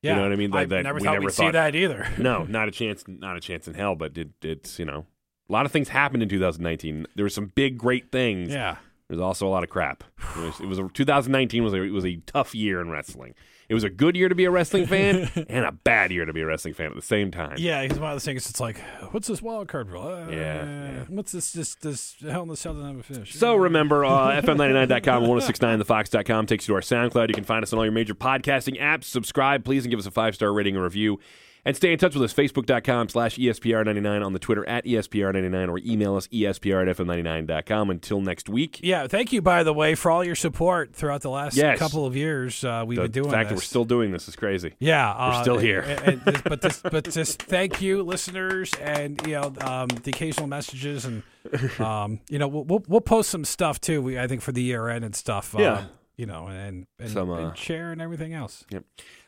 yeah. 0.01 0.11
you 0.11 0.15
know 0.17 0.23
what 0.23 0.31
I 0.31 0.35
mean? 0.37 0.51
That- 0.51 0.73
I 0.73 0.81
never 0.81 0.99
we 0.99 1.03
thought 1.05 1.13
never 1.13 1.25
we'd 1.25 1.33
see 1.33 1.51
that 1.51 1.75
either. 1.75 2.07
no, 2.17 2.43
not 2.49 2.67
a 2.67 2.71
chance, 2.71 3.03
not 3.07 3.35
a 3.37 3.41
chance 3.41 3.67
in 3.67 3.73
hell. 3.75 3.95
But 3.95 4.17
it, 4.17 4.29
it's 4.41 4.77
you 4.79 4.85
know, 4.85 5.05
a 5.49 5.51
lot 5.53 5.65
of 5.65 5.71
things 5.73 5.89
happened 5.89 6.23
in 6.23 6.29
2019. 6.29 7.05
There 7.15 7.23
were 7.25 7.29
some 7.29 7.51
big, 7.53 7.77
great 7.77 8.11
things. 8.13 8.49
yeah. 8.51 8.77
There's 9.11 9.19
also 9.19 9.45
a 9.45 9.49
lot 9.49 9.61
of 9.61 9.69
crap. 9.69 10.05
It 10.37 10.39
was, 10.39 10.59
it 10.61 10.67
was 10.67 10.79
a, 10.79 10.87
2019 10.87 11.65
was 11.65 11.73
a, 11.73 11.81
it 11.81 11.91
was 11.91 12.05
a 12.05 12.15
tough 12.27 12.55
year 12.55 12.79
in 12.79 12.89
wrestling. 12.89 13.33
It 13.67 13.73
was 13.73 13.83
a 13.83 13.89
good 13.89 14.15
year 14.15 14.29
to 14.29 14.35
be 14.35 14.45
a 14.45 14.51
wrestling 14.51 14.85
fan 14.87 15.29
and 15.49 15.65
a 15.65 15.73
bad 15.73 16.13
year 16.13 16.23
to 16.23 16.31
be 16.31 16.39
a 16.39 16.45
wrestling 16.45 16.75
fan 16.75 16.87
at 16.91 16.95
the 16.95 17.01
same 17.01 17.29
time. 17.29 17.55
Yeah, 17.57 17.81
he's 17.83 17.99
one 17.99 18.09
of 18.11 18.15
those 18.15 18.23
things. 18.23 18.49
It's 18.49 18.61
like, 18.61 18.79
what's 19.11 19.27
this 19.27 19.41
wild 19.41 19.67
card 19.67 19.89
rule? 19.89 20.07
Uh, 20.07 20.29
Yeah, 20.29 20.63
yeah. 20.63 21.03
What's 21.09 21.33
this? 21.33 21.51
This 21.51 21.75
this 21.75 22.15
Hell 22.21 22.43
in 22.43 22.47
the 22.47 22.55
Cell 22.55 22.73
doesn't 22.73 22.87
have 22.87 22.99
a 22.99 23.03
finish. 23.03 23.35
So 23.35 23.55
remember, 23.55 24.05
uh, 24.05 24.41
FM99.com 24.41 25.23
and 25.25 25.33
1069thefox.com 25.33 26.45
takes 26.45 26.69
you 26.69 26.71
to 26.71 26.75
our 26.75 26.81
SoundCloud. 26.81 27.27
You 27.27 27.33
can 27.33 27.43
find 27.43 27.63
us 27.63 27.73
on 27.73 27.79
all 27.79 27.85
your 27.85 27.91
major 27.91 28.15
podcasting 28.15 28.79
apps. 28.81 29.05
Subscribe, 29.05 29.65
please, 29.65 29.83
and 29.83 29.89
give 29.89 29.99
us 29.99 30.05
a 30.05 30.11
five 30.11 30.35
star 30.35 30.53
rating 30.53 30.75
and 30.75 30.83
review. 30.85 31.19
And 31.63 31.75
stay 31.75 31.91
in 31.93 31.99
touch 31.99 32.15
with 32.15 32.23
us, 32.23 32.33
facebook.com 32.33 33.09
slash 33.09 33.37
E 33.37 33.43
ESPR99, 33.47 34.25
on 34.25 34.33
the 34.33 34.39
Twitter 34.39 34.67
at 34.67 34.85
E 34.87 34.93
ESPR99, 34.93 35.69
or 35.69 35.77
email 35.79 36.15
us, 36.15 36.27
ESPR 36.29 36.89
at 36.89 36.97
FM99.com. 36.97 37.89
Until 37.91 38.19
next 38.19 38.49
week. 38.49 38.79
Yeah, 38.81 39.05
thank 39.07 39.31
you, 39.31 39.41
by 39.43 39.61
the 39.63 39.71
way, 39.73 39.93
for 39.93 40.09
all 40.09 40.23
your 40.23 40.33
support 40.35 40.95
throughout 40.95 41.21
the 41.21 41.29
last 41.29 41.55
Yes. 41.55 41.77
couple 41.77 42.05
of 42.05 42.15
years. 42.15 42.63
Uh, 42.63 42.83
we've 42.87 42.95
The 42.95 43.03
been 43.03 43.11
doing 43.11 43.27
The 43.29 43.35
fact 43.35 43.49
that 43.49 43.55
we're 43.55 43.61
still 43.61 43.85
doing 43.85 44.11
this 44.11 44.27
is 44.27 44.35
crazy. 44.35 44.73
Yeah, 44.79 45.11
uh, 45.11 45.35
we're 45.37 45.41
still 45.43 45.57
here. 45.59 45.81
and- 45.81 46.01
and 46.01 46.21
this- 46.25 46.41
but 46.41 46.61
this, 46.61 46.81
but 46.81 47.03
just 47.11 47.43
thank 47.43 47.79
you, 47.81 48.01
listeners, 48.01 48.73
and 48.81 49.21
you 49.27 49.33
know 49.33 49.53
um, 49.61 49.87
the 49.89 50.09
occasional 50.09 50.47
messages, 50.47 51.05
and 51.05 51.21
um, 51.79 52.19
you 52.29 52.39
know 52.39 52.47
we'll, 52.47 52.63
we'll 52.63 52.83
we'll 52.87 53.01
post 53.01 53.29
some 53.29 53.45
stuff 53.45 53.79
too. 53.79 54.01
We 54.01 54.17
I 54.19 54.25
think 54.27 54.41
for 54.41 54.51
the 54.51 54.63
year 54.63 54.89
end 54.89 55.05
and 55.05 55.15
stuff. 55.15 55.53
Yeah. 55.57 55.73
um, 55.79 55.85
you 56.17 56.25
know, 56.25 56.47
and 56.47 56.85
and, 56.99 57.09
Some, 57.09 57.29
uh, 57.31 57.49
and 57.49 57.57
share 57.57 57.91
and 57.91 58.01
everything 58.01 58.33
else. 58.33 58.65
Yep. 58.69 58.83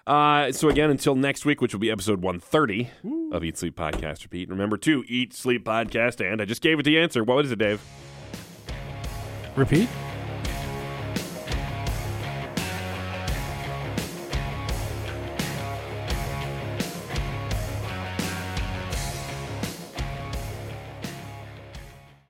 Uh, 0.06 0.52
so 0.52 0.68
again, 0.70 0.90
until 0.90 1.16
next 1.16 1.46
week, 1.46 1.62
which 1.62 1.74
will 1.74 1.80
be 1.80 1.90
episode 1.90 2.22
130 2.22 2.90
of 3.32 3.44
Eat 3.44 3.58
Sleep 3.58 3.76
Podcast 3.76 4.24
Repeat. 4.24 4.50
Remember 4.50 4.78
to 4.78 5.04
Eat 5.08 5.34
Sleep 5.34 5.64
Podcast, 5.64 6.20
and 6.20 6.42
I 6.42 6.46
just 6.46 6.62
gave 6.62 6.80
it 6.80 6.84
the 6.84 7.00
answer. 7.00 7.24
What 7.24 7.46
is 7.46 7.52
it, 7.52 7.60
Dave? 7.60 7.82
Repeat. 9.56 9.88